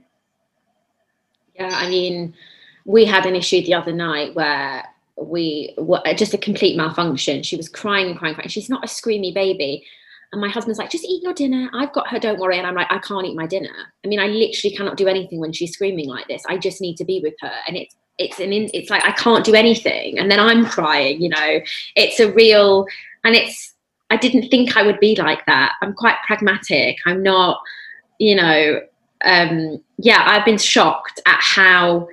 yeah, 1.60 1.76
I 1.76 1.88
mean, 1.88 2.34
we 2.86 3.04
had 3.04 3.26
an 3.26 3.36
issue 3.36 3.62
the 3.62 3.74
other 3.74 3.92
night 3.92 4.34
where 4.34 4.84
we 5.16 5.74
were 5.76 6.00
uh, 6.06 6.14
just 6.14 6.32
a 6.32 6.38
complete 6.38 6.76
malfunction. 6.76 7.42
She 7.42 7.56
was 7.56 7.68
crying 7.68 8.06
and 8.06 8.18
crying, 8.18 8.34
crying. 8.34 8.48
She's 8.48 8.70
not 8.70 8.82
a 8.82 8.86
screamy 8.86 9.34
baby. 9.34 9.84
And 10.32 10.40
my 10.40 10.48
husband's 10.48 10.78
like, 10.78 10.90
just 10.90 11.04
eat 11.04 11.22
your 11.22 11.34
dinner. 11.34 11.68
I've 11.74 11.92
got 11.92 12.08
her, 12.08 12.18
don't 12.18 12.38
worry. 12.38 12.56
And 12.56 12.66
I'm 12.66 12.74
like, 12.74 12.90
I 12.90 12.98
can't 12.98 13.26
eat 13.26 13.36
my 13.36 13.46
dinner. 13.46 13.74
I 14.04 14.08
mean, 14.08 14.20
I 14.20 14.28
literally 14.28 14.74
cannot 14.74 14.96
do 14.96 15.08
anything 15.08 15.40
when 15.40 15.52
she's 15.52 15.72
screaming 15.72 16.08
like 16.08 16.28
this. 16.28 16.42
I 16.48 16.56
just 16.56 16.80
need 16.80 16.96
to 16.96 17.04
be 17.04 17.20
with 17.20 17.34
her. 17.40 17.52
And 17.66 17.76
it's 17.76 17.94
it's 18.16 18.38
an 18.38 18.52
it's 18.52 18.90
like 18.90 19.04
I 19.04 19.12
can't 19.12 19.44
do 19.44 19.54
anything. 19.54 20.18
And 20.18 20.30
then 20.30 20.38
I'm 20.40 20.64
crying, 20.66 21.20
you 21.20 21.30
know. 21.30 21.60
It's 21.96 22.20
a 22.20 22.32
real 22.32 22.86
and 23.24 23.34
it's 23.34 23.74
I 24.10 24.16
didn't 24.16 24.48
think 24.50 24.76
I 24.76 24.82
would 24.82 25.00
be 25.00 25.16
like 25.16 25.44
that. 25.46 25.72
I'm 25.82 25.94
quite 25.94 26.16
pragmatic. 26.26 26.96
I'm 27.06 27.22
not, 27.22 27.60
you 28.18 28.36
know, 28.36 28.80
um, 29.24 29.82
yeah, 29.98 30.24
I've 30.26 30.44
been 30.44 30.58
shocked 30.58 31.20
at 31.26 31.38
how 31.40 32.08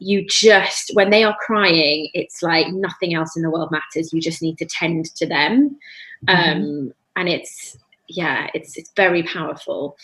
you 0.00 0.24
just 0.28 0.92
when 0.94 1.10
they 1.10 1.24
are 1.24 1.36
crying 1.40 2.08
it's 2.14 2.40
like 2.40 2.68
nothing 2.68 3.14
else 3.14 3.36
in 3.36 3.42
the 3.42 3.50
world 3.50 3.70
matters. 3.72 4.12
You 4.12 4.20
just 4.20 4.42
need 4.42 4.58
to 4.58 4.66
tend 4.66 5.06
to 5.16 5.26
them. 5.26 5.78
Mm-hmm. 6.26 6.60
um, 6.60 6.94
and 7.16 7.28
it's 7.28 7.76
yeah 8.08 8.48
it's 8.54 8.76
it's 8.76 8.92
very 8.96 9.22
powerful. 9.22 9.96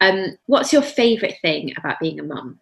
Um, 0.00 0.36
what's 0.46 0.72
your 0.72 0.82
favorite 0.82 1.36
thing 1.40 1.72
about 1.78 2.00
being 2.00 2.20
a 2.20 2.22
mum 2.22 2.60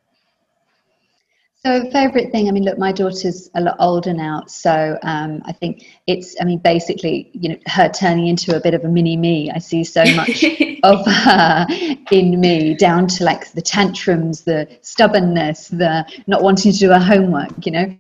so 1.67 1.91
favorite 1.91 2.31
thing, 2.31 2.49
I 2.49 2.53
mean, 2.53 2.65
look, 2.65 2.79
my 2.79 2.93
daughter's 2.93 3.49
a 3.55 3.61
lot 3.63 3.77
older 3.79 4.13
now, 4.13 4.43
so 4.47 4.99
um, 5.03 5.41
I 5.47 5.53
think 5.53 5.87
it's, 6.07 6.37
I 6.41 6.45
mean, 6.45 6.59
basically, 6.59 7.31
you 7.33 7.49
know, 7.49 7.57
her 7.67 7.89
turning 7.89 8.27
into 8.27 8.55
a 8.55 8.61
bit 8.61 8.75
of 8.75 8.85
a 8.85 8.89
mini 8.89 9.17
me. 9.17 9.51
I 9.51 9.59
see 9.59 9.83
so 9.83 10.05
much 10.15 10.45
of 10.83 11.07
her 11.07 11.67
in 12.11 12.39
me, 12.39 12.75
down 12.75 13.07
to 13.07 13.25
like 13.25 13.51
the 13.53 13.63
tantrums, 13.63 14.43
the 14.43 14.69
stubbornness, 14.83 15.69
the 15.69 16.05
not 16.27 16.43
wanting 16.43 16.73
to 16.73 16.79
do 16.79 16.91
her 16.91 17.01
homework. 17.01 17.65
You 17.65 17.73
know, 17.73 17.99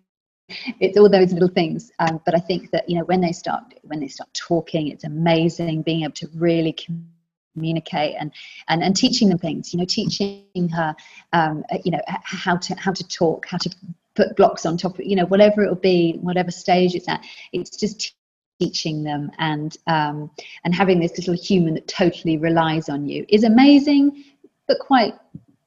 it's 0.80 0.98
all 0.98 1.08
those 1.08 1.32
little 1.32 1.48
things. 1.48 1.90
Um, 2.00 2.20
but 2.26 2.34
I 2.34 2.40
think 2.40 2.70
that 2.72 2.86
you 2.88 2.98
know, 2.98 3.04
when 3.04 3.22
they 3.22 3.32
start, 3.32 3.62
when 3.82 3.98
they 3.98 4.08
start 4.08 4.28
talking, 4.34 4.88
it's 4.88 5.04
amazing 5.04 5.82
being 5.82 6.02
able 6.02 6.12
to 6.14 6.28
really 6.34 6.72
communicate 6.72 7.13
and, 7.56 8.32
and 8.68 8.82
and 8.82 8.96
teaching 8.96 9.28
them 9.28 9.38
things 9.38 9.72
you 9.72 9.78
know 9.78 9.86
teaching 9.86 10.68
her 10.68 10.94
um, 11.32 11.64
uh, 11.70 11.78
you 11.84 11.90
know 11.90 12.00
how 12.06 12.56
to 12.56 12.74
how 12.74 12.92
to 12.92 13.06
talk 13.08 13.46
how 13.46 13.58
to 13.58 13.70
put 14.14 14.36
blocks 14.36 14.66
on 14.66 14.76
top 14.76 14.98
of 14.98 15.04
you 15.04 15.16
know 15.16 15.26
whatever 15.26 15.62
it 15.62 15.68
will 15.68 15.74
be 15.74 16.18
whatever 16.20 16.50
stage 16.50 16.94
it's 16.94 17.08
at 17.08 17.24
it's 17.52 17.76
just 17.76 18.14
teaching 18.60 19.02
them 19.02 19.30
and 19.38 19.76
um, 19.86 20.30
and 20.64 20.74
having 20.74 21.00
this 21.00 21.16
little 21.18 21.34
human 21.34 21.74
that 21.74 21.88
totally 21.88 22.36
relies 22.36 22.88
on 22.88 23.06
you 23.08 23.24
is 23.28 23.44
amazing 23.44 24.24
but 24.66 24.78
quite 24.78 25.14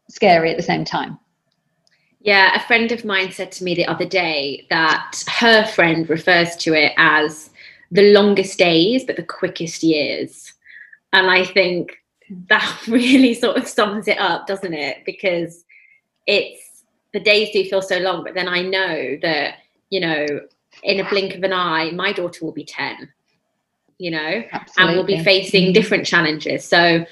scary 0.10 0.50
at 0.50 0.58
the 0.58 0.63
same 0.63 0.86
time. 0.86 1.19
Yeah 2.21 2.56
a 2.56 2.65
friend 2.65 2.91
of 2.91 3.06
mine 3.06 3.32
said 3.32 3.52
to 3.54 3.63
me 3.63 3.76
the 3.76 3.86
other 3.86 4.06
day 4.06 4.65
that 4.69 5.23
her 5.39 5.65
friend 5.65 6.10
refers 6.10 6.56
to 6.58 6.73
it 6.73 6.93
as 6.97 7.50
the 7.91 8.13
longest 8.13 8.58
days 8.58 9.04
but 9.06 9.15
the 9.15 9.23
quickest 9.23 9.84
years 9.84 10.54
and 11.13 11.29
I 11.29 11.45
think 11.45 11.97
that 12.49 12.81
really 12.87 13.33
sort 13.33 13.57
of 13.57 13.67
sums 13.67 14.07
it 14.07 14.19
up, 14.19 14.47
doesn't 14.47 14.73
it? 14.73 15.03
Because 15.05 15.63
it's 16.25 16.83
the 17.13 17.19
days 17.19 17.49
do 17.51 17.63
feel 17.69 17.81
so 17.81 17.97
long, 17.97 18.23
but 18.23 18.33
then 18.33 18.47
I 18.47 18.61
know 18.61 19.17
that, 19.21 19.55
you 19.89 20.01
know, 20.01 20.25
in 20.83 20.99
a 20.99 21.09
blink 21.09 21.35
of 21.35 21.43
an 21.43 21.53
eye, 21.53 21.91
my 21.91 22.11
daughter 22.11 22.45
will 22.45 22.51
be 22.51 22.65
10, 22.65 23.09
you 23.97 24.11
know, 24.11 24.43
Absolutely. 24.51 24.71
and 24.77 24.91
we'll 24.91 25.05
be 25.05 25.23
facing 25.23 25.65
mm-hmm. 25.65 25.73
different 25.73 26.05
challenges. 26.05 26.65
So, 26.65 27.05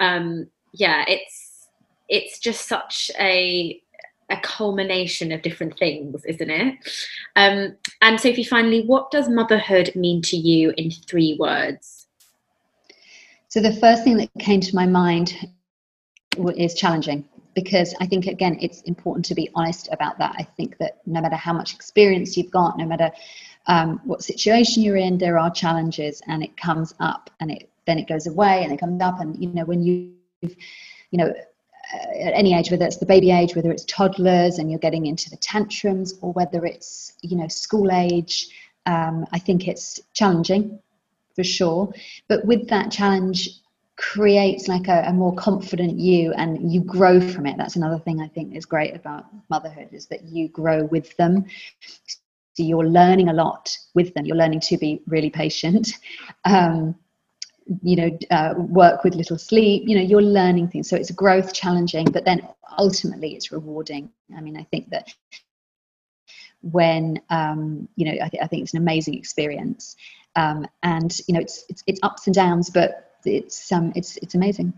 um, 0.00 0.48
yeah, 0.72 1.04
it's, 1.08 1.68
it's 2.08 2.38
just 2.38 2.66
such 2.66 3.10
a, 3.18 3.80
a 4.28 4.36
culmination 4.42 5.32
of 5.32 5.42
different 5.42 5.78
things, 5.78 6.24
isn't 6.24 6.50
it? 6.50 6.74
Um, 7.36 7.76
and 8.02 8.20
Sophie, 8.20 8.44
finally, 8.44 8.84
what 8.84 9.10
does 9.10 9.28
motherhood 9.28 9.92
mean 9.94 10.20
to 10.22 10.36
you 10.36 10.74
in 10.76 10.90
three 10.90 11.36
words? 11.38 11.95
So 13.56 13.62
the 13.62 13.72
first 13.72 14.04
thing 14.04 14.18
that 14.18 14.28
came 14.38 14.60
to 14.60 14.76
my 14.76 14.84
mind 14.84 15.34
is 16.58 16.74
challenging 16.74 17.24
because 17.54 17.94
I 18.02 18.06
think 18.06 18.26
again 18.26 18.58
it's 18.60 18.82
important 18.82 19.24
to 19.24 19.34
be 19.34 19.48
honest 19.54 19.88
about 19.90 20.18
that. 20.18 20.34
I 20.38 20.42
think 20.42 20.76
that 20.76 20.98
no 21.06 21.22
matter 21.22 21.36
how 21.36 21.54
much 21.54 21.72
experience 21.72 22.36
you've 22.36 22.50
got, 22.50 22.76
no 22.76 22.84
matter 22.84 23.10
um, 23.66 23.98
what 24.04 24.22
situation 24.22 24.82
you're 24.82 24.98
in, 24.98 25.16
there 25.16 25.38
are 25.38 25.50
challenges, 25.50 26.20
and 26.26 26.42
it 26.42 26.54
comes 26.58 26.92
up, 27.00 27.30
and 27.40 27.50
it 27.50 27.70
then 27.86 27.98
it 27.98 28.06
goes 28.06 28.26
away, 28.26 28.62
and 28.62 28.74
it 28.74 28.78
comes 28.78 29.00
up, 29.00 29.20
and 29.20 29.42
you 29.42 29.48
know 29.48 29.64
when 29.64 29.82
you've 29.82 30.12
you 30.42 31.16
know 31.16 31.32
at 31.94 32.34
any 32.34 32.52
age, 32.52 32.70
whether 32.70 32.84
it's 32.84 32.98
the 32.98 33.06
baby 33.06 33.30
age, 33.30 33.56
whether 33.56 33.72
it's 33.72 33.86
toddlers, 33.86 34.58
and 34.58 34.70
you're 34.70 34.78
getting 34.78 35.06
into 35.06 35.30
the 35.30 35.36
tantrums, 35.38 36.12
or 36.20 36.30
whether 36.34 36.66
it's 36.66 37.14
you 37.22 37.38
know 37.38 37.48
school 37.48 37.90
age, 37.90 38.48
um, 38.84 39.24
I 39.32 39.38
think 39.38 39.66
it's 39.66 39.98
challenging 40.12 40.78
for 41.36 41.44
sure. 41.44 41.92
But 42.28 42.44
with 42.44 42.68
that 42.68 42.90
challenge 42.90 43.48
creates 43.96 44.68
like 44.68 44.88
a, 44.88 45.04
a, 45.06 45.12
more 45.12 45.34
confident 45.34 45.98
you 45.98 46.32
and 46.34 46.72
you 46.72 46.82
grow 46.82 47.20
from 47.20 47.46
it. 47.46 47.56
That's 47.56 47.76
another 47.76 47.98
thing 47.98 48.20
I 48.20 48.28
think 48.28 48.54
is 48.54 48.66
great 48.66 48.94
about 48.94 49.24
motherhood 49.48 49.88
is 49.92 50.06
that 50.08 50.24
you 50.24 50.48
grow 50.48 50.84
with 50.84 51.16
them. 51.16 51.46
So 51.80 52.62
you're 52.62 52.88
learning 52.88 53.28
a 53.28 53.32
lot 53.32 53.74
with 53.94 54.12
them. 54.14 54.26
You're 54.26 54.36
learning 54.36 54.60
to 54.60 54.76
be 54.76 55.02
really 55.06 55.30
patient. 55.30 55.92
Um, 56.44 56.94
you 57.82 57.96
know, 57.96 58.18
uh, 58.30 58.54
work 58.56 59.02
with 59.02 59.16
little 59.16 59.36
sleep. 59.36 59.88
You 59.88 59.96
know, 59.96 60.02
you're 60.02 60.22
learning 60.22 60.68
things. 60.68 60.88
So 60.88 60.94
it's 60.94 61.10
growth, 61.10 61.52
challenging, 61.52 62.04
but 62.04 62.24
then 62.24 62.46
ultimately 62.78 63.34
it's 63.34 63.50
rewarding. 63.50 64.08
I 64.36 64.40
mean, 64.40 64.56
I 64.56 64.62
think 64.62 64.90
that 64.90 65.12
when 66.62 67.20
um, 67.30 67.88
you 67.96 68.06
know, 68.06 68.24
I, 68.24 68.28
th- 68.28 68.42
I 68.42 68.46
think 68.46 68.62
it's 68.62 68.74
an 68.74 68.80
amazing 68.80 69.14
experience 69.14 69.96
um, 70.36 70.66
and 70.82 71.18
you 71.26 71.34
know 71.34 71.40
it's, 71.40 71.64
it's 71.68 71.82
it's 71.86 72.00
ups 72.02 72.26
and 72.26 72.34
downs, 72.34 72.70
but 72.70 73.16
it's 73.24 73.72
um 73.72 73.92
it's 73.96 74.16
it's 74.18 74.34
amazing. 74.34 74.72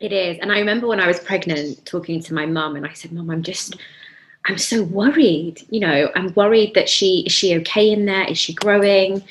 It 0.00 0.12
is, 0.12 0.38
and 0.40 0.52
I 0.52 0.58
remember 0.58 0.86
when 0.86 1.00
I 1.00 1.06
was 1.06 1.18
pregnant, 1.18 1.84
talking 1.86 2.20
to 2.22 2.34
my 2.34 2.46
mum, 2.46 2.76
and 2.76 2.86
I 2.86 2.92
said, 2.92 3.12
"Mum, 3.12 3.30
I'm 3.30 3.42
just." 3.42 3.76
I'm 4.46 4.56
so 4.56 4.82
worried, 4.82 5.66
you 5.68 5.80
know, 5.80 6.10
I'm 6.14 6.32
worried 6.32 6.72
that 6.74 6.88
she 6.88 7.24
is 7.26 7.32
she 7.32 7.56
okay 7.58 7.90
in 7.90 8.06
there? 8.06 8.24
Is 8.26 8.38
she 8.38 8.54
growing? 8.54 9.22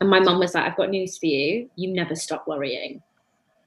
And 0.00 0.10
my 0.10 0.20
mum 0.20 0.38
was 0.38 0.54
like, 0.54 0.64
I've 0.64 0.76
got 0.76 0.90
news 0.90 1.16
for 1.16 1.26
you. 1.26 1.70
You 1.76 1.94
never 1.94 2.14
stop 2.14 2.46
worrying. 2.46 3.00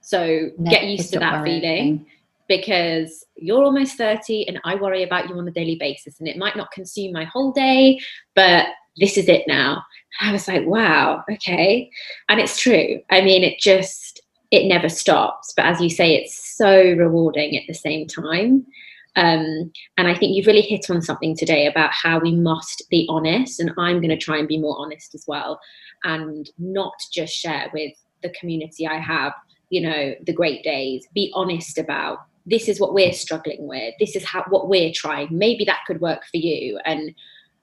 So 0.02 0.50
never 0.56 0.70
get 0.70 0.84
used 0.84 1.12
to 1.14 1.18
that 1.18 1.40
worrying. 1.40 1.60
feeling 1.62 2.06
because 2.50 3.24
you're 3.36 3.62
almost 3.62 3.96
30 3.96 4.48
and 4.48 4.58
I 4.64 4.74
worry 4.74 5.04
about 5.04 5.28
you 5.28 5.38
on 5.38 5.46
a 5.46 5.52
daily 5.52 5.76
basis. 5.76 6.18
And 6.18 6.28
it 6.28 6.36
might 6.36 6.56
not 6.56 6.72
consume 6.72 7.12
my 7.12 7.22
whole 7.22 7.52
day, 7.52 8.00
but 8.34 8.66
this 8.96 9.16
is 9.16 9.28
it 9.28 9.44
now. 9.46 9.84
I 10.20 10.32
was 10.32 10.48
like, 10.48 10.66
wow, 10.66 11.22
okay. 11.30 11.88
And 12.28 12.40
it's 12.40 12.60
true. 12.60 12.98
I 13.08 13.20
mean, 13.20 13.44
it 13.44 13.60
just, 13.60 14.20
it 14.50 14.66
never 14.66 14.88
stops. 14.88 15.52
But 15.54 15.66
as 15.66 15.80
you 15.80 15.88
say, 15.88 16.16
it's 16.16 16.56
so 16.56 16.74
rewarding 16.74 17.56
at 17.56 17.62
the 17.68 17.72
same 17.72 18.08
time. 18.08 18.66
Um, 19.14 19.70
and 19.96 20.08
I 20.08 20.14
think 20.16 20.34
you've 20.34 20.48
really 20.48 20.60
hit 20.60 20.90
on 20.90 21.02
something 21.02 21.36
today 21.36 21.68
about 21.68 21.92
how 21.92 22.18
we 22.18 22.34
must 22.34 22.82
be 22.90 23.06
honest. 23.08 23.60
And 23.60 23.70
I'm 23.78 24.00
going 24.00 24.10
to 24.10 24.16
try 24.16 24.38
and 24.38 24.48
be 24.48 24.58
more 24.58 24.76
honest 24.76 25.14
as 25.14 25.24
well 25.28 25.60
and 26.02 26.50
not 26.58 26.94
just 27.12 27.32
share 27.32 27.70
with 27.72 27.92
the 28.24 28.30
community 28.30 28.88
I 28.88 28.98
have, 28.98 29.34
you 29.68 29.82
know, 29.82 30.14
the 30.26 30.32
great 30.32 30.64
days. 30.64 31.06
Be 31.14 31.30
honest 31.32 31.78
about 31.78 32.18
this 32.46 32.68
is 32.68 32.80
what 32.80 32.94
we're 32.94 33.12
struggling 33.12 33.66
with. 33.66 33.94
This 33.98 34.16
is 34.16 34.24
how 34.24 34.44
what 34.48 34.68
we're 34.68 34.92
trying. 34.94 35.28
Maybe 35.30 35.64
that 35.64 35.84
could 35.86 36.00
work 36.00 36.22
for 36.30 36.38
you. 36.38 36.78
And 36.84 37.14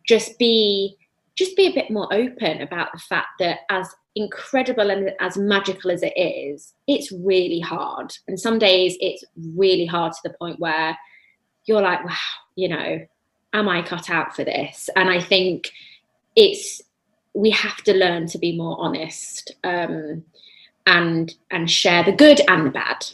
just 0.07 0.37
be 0.39 0.95
just 1.35 1.55
be 1.55 1.67
a 1.67 1.73
bit 1.73 1.91
more 1.91 2.11
open 2.11 2.61
about 2.61 2.91
the 2.93 2.99
fact 2.99 3.27
that 3.39 3.59
as 3.69 3.87
incredible 4.15 4.89
and 4.89 5.11
as 5.19 5.37
magical 5.37 5.91
as 5.91 6.01
it 6.01 6.17
is, 6.17 6.73
it's 6.87 7.11
really 7.11 7.59
hard. 7.59 8.11
And 8.27 8.39
some 8.39 8.57
days 8.57 8.97
it's 8.99 9.23
really 9.55 9.85
hard 9.85 10.13
to 10.13 10.19
the 10.23 10.35
point 10.39 10.59
where 10.59 10.97
you're 11.65 11.81
like, 11.81 12.03
wow, 12.03 12.15
you 12.55 12.69
know, 12.69 13.05
am 13.53 13.69
I 13.69 13.83
cut 13.83 14.09
out 14.09 14.35
for 14.35 14.43
this? 14.43 14.89
And 14.95 15.09
I 15.09 15.21
think 15.21 15.71
it's 16.35 16.81
we 17.33 17.51
have 17.51 17.77
to 17.83 17.93
learn 17.93 18.25
to 18.27 18.39
be 18.39 18.57
more 18.57 18.77
honest 18.79 19.53
um, 19.63 20.23
and 20.87 21.35
and 21.51 21.69
share 21.69 22.03
the 22.03 22.11
good 22.11 22.41
and 22.47 22.65
the 22.65 22.71
bad. 22.71 23.05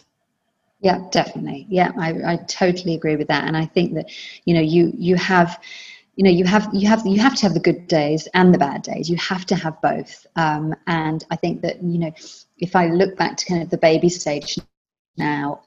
Yeah, 0.84 1.00
definitely. 1.12 1.65
Yeah, 1.69 1.91
I, 1.98 2.34
I 2.34 2.36
totally 2.48 2.93
agree 2.93 3.15
with 3.15 3.30
that. 3.30 3.48
And 3.48 3.56
I 3.56 3.65
think 3.65 3.93
that, 3.93 4.08
you 4.43 4.54
know, 4.54 4.62
you 4.62 4.91
you 4.98 5.15
have 5.15 5.60
you 6.15 6.24
know 6.24 6.30
you 6.30 6.46
have 6.46 6.69
you 6.74 6.88
have 6.88 7.02
you 7.06 7.19
have 7.22 7.36
to 7.36 7.43
have 7.43 7.54
the 7.54 7.60
good 7.60 7.88
days 7.88 8.28
and 8.34 8.54
the 8.54 8.58
bad 8.58 8.84
days 8.84 9.10
you 9.10 9.17
have 9.17 9.46
to 9.48 9.56
have 9.56 9.82
both 9.82 10.28
um, 10.36 10.76
and 10.86 11.26
i 11.32 11.36
think 11.36 11.62
that 11.63 11.82
you 11.82 11.98
know 11.98 12.12
if 12.60 12.76
i 12.76 12.86
look 12.88 13.17
back 13.17 13.36
to 13.36 13.46
kind 13.48 13.63
of 13.63 13.69
the 13.72 13.80
baby 13.80 14.10
stage 14.10 14.60
now 15.17 15.63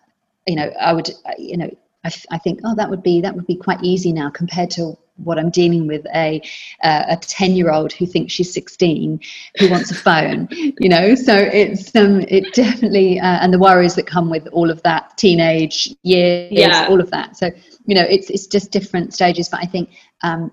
you 0.47 0.55
know 0.55 0.71
i 0.81 0.93
would 0.93 1.11
you 1.37 1.57
know 1.57 1.71
I, 2.05 2.13
I 2.31 2.39
think 2.39 2.61
oh 2.65 2.77
that 2.77 2.89
would 2.89 3.03
be 3.03 3.21
that 3.23 3.35
would 3.35 3.47
be 3.49 3.57
quite 3.57 3.83
easy 3.83 4.13
now 4.13 4.31
compared 4.31 4.71
to 4.73 4.97
what 5.17 5.39
I'm 5.39 5.51
dealing 5.51 5.87
with 5.87 6.07
a 6.15 6.41
uh, 6.83 7.05
a 7.09 7.17
ten 7.17 7.53
year 7.53 7.71
old 7.71 7.93
who 7.93 8.07
thinks 8.07 8.33
she's 8.33 8.53
16 8.53 9.21
who 9.59 9.71
wants 9.71 9.91
a 9.91 9.95
phone 9.95 10.49
you 10.51 10.89
know? 10.89 11.15
So 11.15 11.35
it's 11.37 11.95
um 11.97 12.21
it 12.29 12.55
definitely 12.55 13.19
uh, 13.19 13.39
and 13.41 13.53
the 13.53 13.59
worries 13.59 13.95
that 13.97 14.07
come 14.07 14.31
with 14.31 14.47
all 14.49 14.71
of 14.71 14.83
that 14.83 15.17
teenage 15.17 15.95
years 16.03 16.53
yeah. 16.53 16.87
all 16.89 17.01
of 17.01 17.11
that. 17.11 17.37
So 17.37 17.51
you 17.87 17.95
know 17.95 18.03
it's 18.03 18.31
it's 18.31 18.47
just 18.47 18.71
different 18.71 19.15
stages 19.15 19.49
but 19.49 19.61
I 19.61 19.67
think 19.67 19.91
um, 20.23 20.53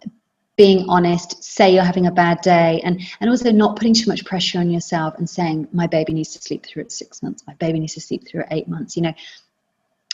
being 0.55 0.86
honest 0.88 1.43
say 1.43 1.74
you're 1.74 1.84
having 1.84 2.05
a 2.05 2.11
bad 2.11 2.39
day 2.41 2.80
and 2.84 3.01
and 3.20 3.30
also 3.30 3.51
not 3.51 3.76
putting 3.76 3.93
too 3.93 4.09
much 4.09 4.24
pressure 4.24 4.59
on 4.59 4.70
yourself 4.70 5.16
and 5.18 5.28
saying 5.30 5.68
my 5.74 5.88
baby 5.88 6.14
needs 6.14 6.32
to 6.34 6.41
sleep 6.41 6.66
through 6.66 6.84
at 6.84 6.91
six 6.91 7.24
months. 7.24 7.43
My 7.47 7.55
baby 7.55 7.80
needs 7.80 7.95
to 7.95 8.01
sleep 8.01 8.28
through 8.28 8.41
at 8.41 8.53
eight 8.53 8.68
months 8.68 8.95
you 8.95 9.01
know 9.01 9.14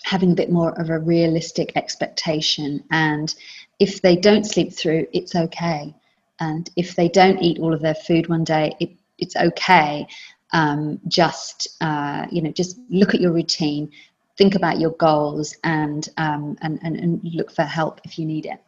having 0.03 0.31
a 0.31 0.35
bit 0.35 0.51
more 0.51 0.79
of 0.79 0.89
a 0.89 0.99
realistic 0.99 1.71
expectation. 1.75 2.83
And 2.91 3.33
if 3.79 4.01
they 4.01 4.15
don't 4.15 4.45
sleep 4.45 4.73
through 4.73 5.07
it's 5.13 5.35
okay. 5.35 5.93
And 6.39 6.69
if 6.75 6.95
they 6.95 7.09
don't 7.09 7.41
eat 7.41 7.59
all 7.59 7.73
of 7.73 7.81
their 7.81 7.95
food 7.95 8.29
one 8.29 8.43
day 8.43 8.73
it, 8.79 8.91
it's 9.17 9.35
okay. 9.35 10.07
Um, 10.51 10.99
just 11.07 11.77
uh, 11.81 12.25
you 12.31 12.41
know 12.41 12.51
just 12.51 12.79
look 12.89 13.13
at 13.13 13.21
your 13.21 13.33
routine 13.33 13.91
think 14.39 14.55
about 14.55 14.79
your 14.79 14.91
goals 14.91 15.53
and, 15.65 16.07
um, 16.15 16.57
and, 16.61 16.79
and 16.81 16.95
and 16.95 17.21
look 17.33 17.51
for 17.51 17.63
help 17.63 17.99
if 18.05 18.17
you 18.17 18.25
need 18.25 18.45
it 18.45 18.59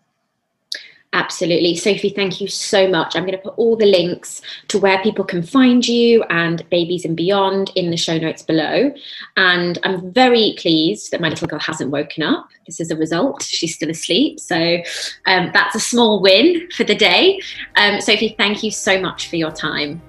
Absolutely. 1.14 1.76
Sophie, 1.76 2.10
thank 2.10 2.40
you 2.40 2.48
so 2.48 2.88
much. 2.88 3.16
I'm 3.16 3.24
going 3.24 3.38
to 3.38 3.44
put 3.44 3.56
all 3.58 3.76
the 3.76 3.86
links 3.86 4.42
to 4.70 4.80
where 4.80 4.98
people 5.04 5.26
can 5.26 5.44
find 5.44 5.86
you 5.86 6.24
and 6.30 6.68
Babies 6.70 7.04
and 7.04 7.18
Beyond 7.18 7.70
in 7.76 7.92
the 7.92 7.98
show 7.98 8.18
notes 8.18 8.42
below. 8.42 8.94
And 9.36 9.78
I'm 9.84 10.14
very 10.14 10.56
pleased 10.58 11.12
that 11.12 11.20
my 11.20 11.28
little 11.28 11.50
girl 11.50 11.60
hasn't 11.60 11.92
woken 11.92 12.24
up. 12.24 12.48
This 12.66 12.80
is 12.80 12.92
a 12.92 12.96
result. 12.96 13.44
She's 13.44 13.76
still 13.76 13.90
asleep. 13.90 14.40
So 14.40 14.78
um, 15.26 15.52
that's 15.54 15.76
a 15.76 15.82
small 15.82 16.22
win 16.22 16.70
for 16.72 16.86
the 16.86 16.96
day. 16.96 17.42
Um, 17.76 18.00
Sophie, 18.00 18.34
thank 18.38 18.64
you 18.64 18.72
so 18.72 18.98
much 19.02 19.28
for 19.28 19.36
your 19.36 19.52
time. 19.52 20.02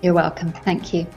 You're 0.00 0.14
welcome. 0.14 0.52
Thank 0.52 0.94
you. 0.94 1.08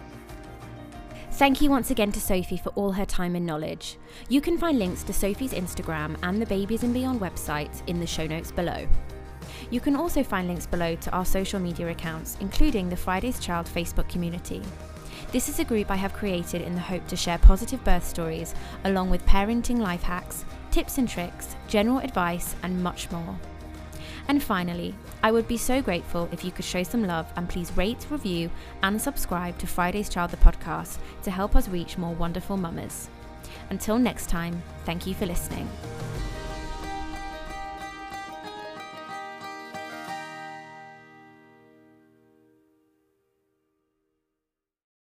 Thank 1.34 1.62
you 1.62 1.70
once 1.70 1.92
again 1.92 2.12
to 2.14 2.20
Sophie 2.20 2.58
for 2.58 2.70
all 2.70 2.92
her 2.92 3.06
time 3.06 3.36
and 3.36 3.46
knowledge. 3.46 3.98
You 4.28 4.42
can 4.42 4.58
find 4.58 4.80
links 4.80 5.04
to 5.04 5.14
Sophie's 5.14 5.54
Instagram 5.54 6.18
and 6.24 6.42
the 6.42 6.48
Babies 6.48 6.84
and 6.84 6.94
Beyond 6.94 7.22
website 7.22 7.88
in 7.88 8.00
the 8.00 8.08
show 8.08 8.26
notes 8.26 8.52
below. 8.52 8.88
You 9.72 9.80
can 9.80 9.96
also 9.96 10.24
find 10.24 10.48
links 10.48 10.66
below 10.66 10.96
to 10.96 11.12
our 11.12 11.26
social 11.26 11.60
media 11.60 11.90
accounts, 11.90 12.38
including 12.40 12.90
the 12.90 12.98
Friday's 12.98 13.40
Child 13.40 13.68
Facebook 13.68 14.10
community. 14.10 14.62
This 15.32 15.48
is 15.48 15.60
a 15.60 15.64
group 15.64 15.92
I 15.92 15.96
have 15.96 16.14
created 16.14 16.64
in 16.64 16.74
the 16.74 16.82
hope 16.82 17.06
to 17.08 17.16
share 17.16 17.38
positive 17.38 17.84
birth 17.84 18.04
stories, 18.04 18.56
along 18.84 19.12
with 19.12 19.26
parenting 19.28 19.78
life 19.78 20.02
hacks, 20.02 20.44
tips 20.72 20.98
and 20.98 21.08
tricks, 21.08 21.56
general 21.68 22.00
advice, 22.00 22.56
and 22.64 22.82
much 22.82 23.12
more. 23.12 23.38
And 24.28 24.42
finally, 24.42 24.96
I 25.22 25.32
would 25.32 25.48
be 25.48 25.58
so 25.58 25.82
grateful 25.82 26.30
if 26.32 26.44
you 26.44 26.52
could 26.52 26.66
show 26.66 26.84
some 26.84 27.06
love 27.06 27.32
and 27.36 27.48
please 27.48 27.76
rate, 27.76 28.08
review, 28.10 28.50
and 28.82 29.00
subscribe 29.00 29.58
to 29.60 29.68
Friday's 29.68 30.10
Child 30.10 30.32
the 30.32 30.38
podcast 30.38 30.98
to 31.24 31.32
help 31.32 31.56
us 31.56 31.68
reach 31.68 31.98
more 31.98 32.14
wonderful 32.16 32.58
mamas. 32.58 33.10
Until 33.70 34.00
next 34.00 34.30
time, 34.30 34.64
thank 34.86 35.06
you 35.06 35.14
for 35.14 35.26
listening. 35.26 35.70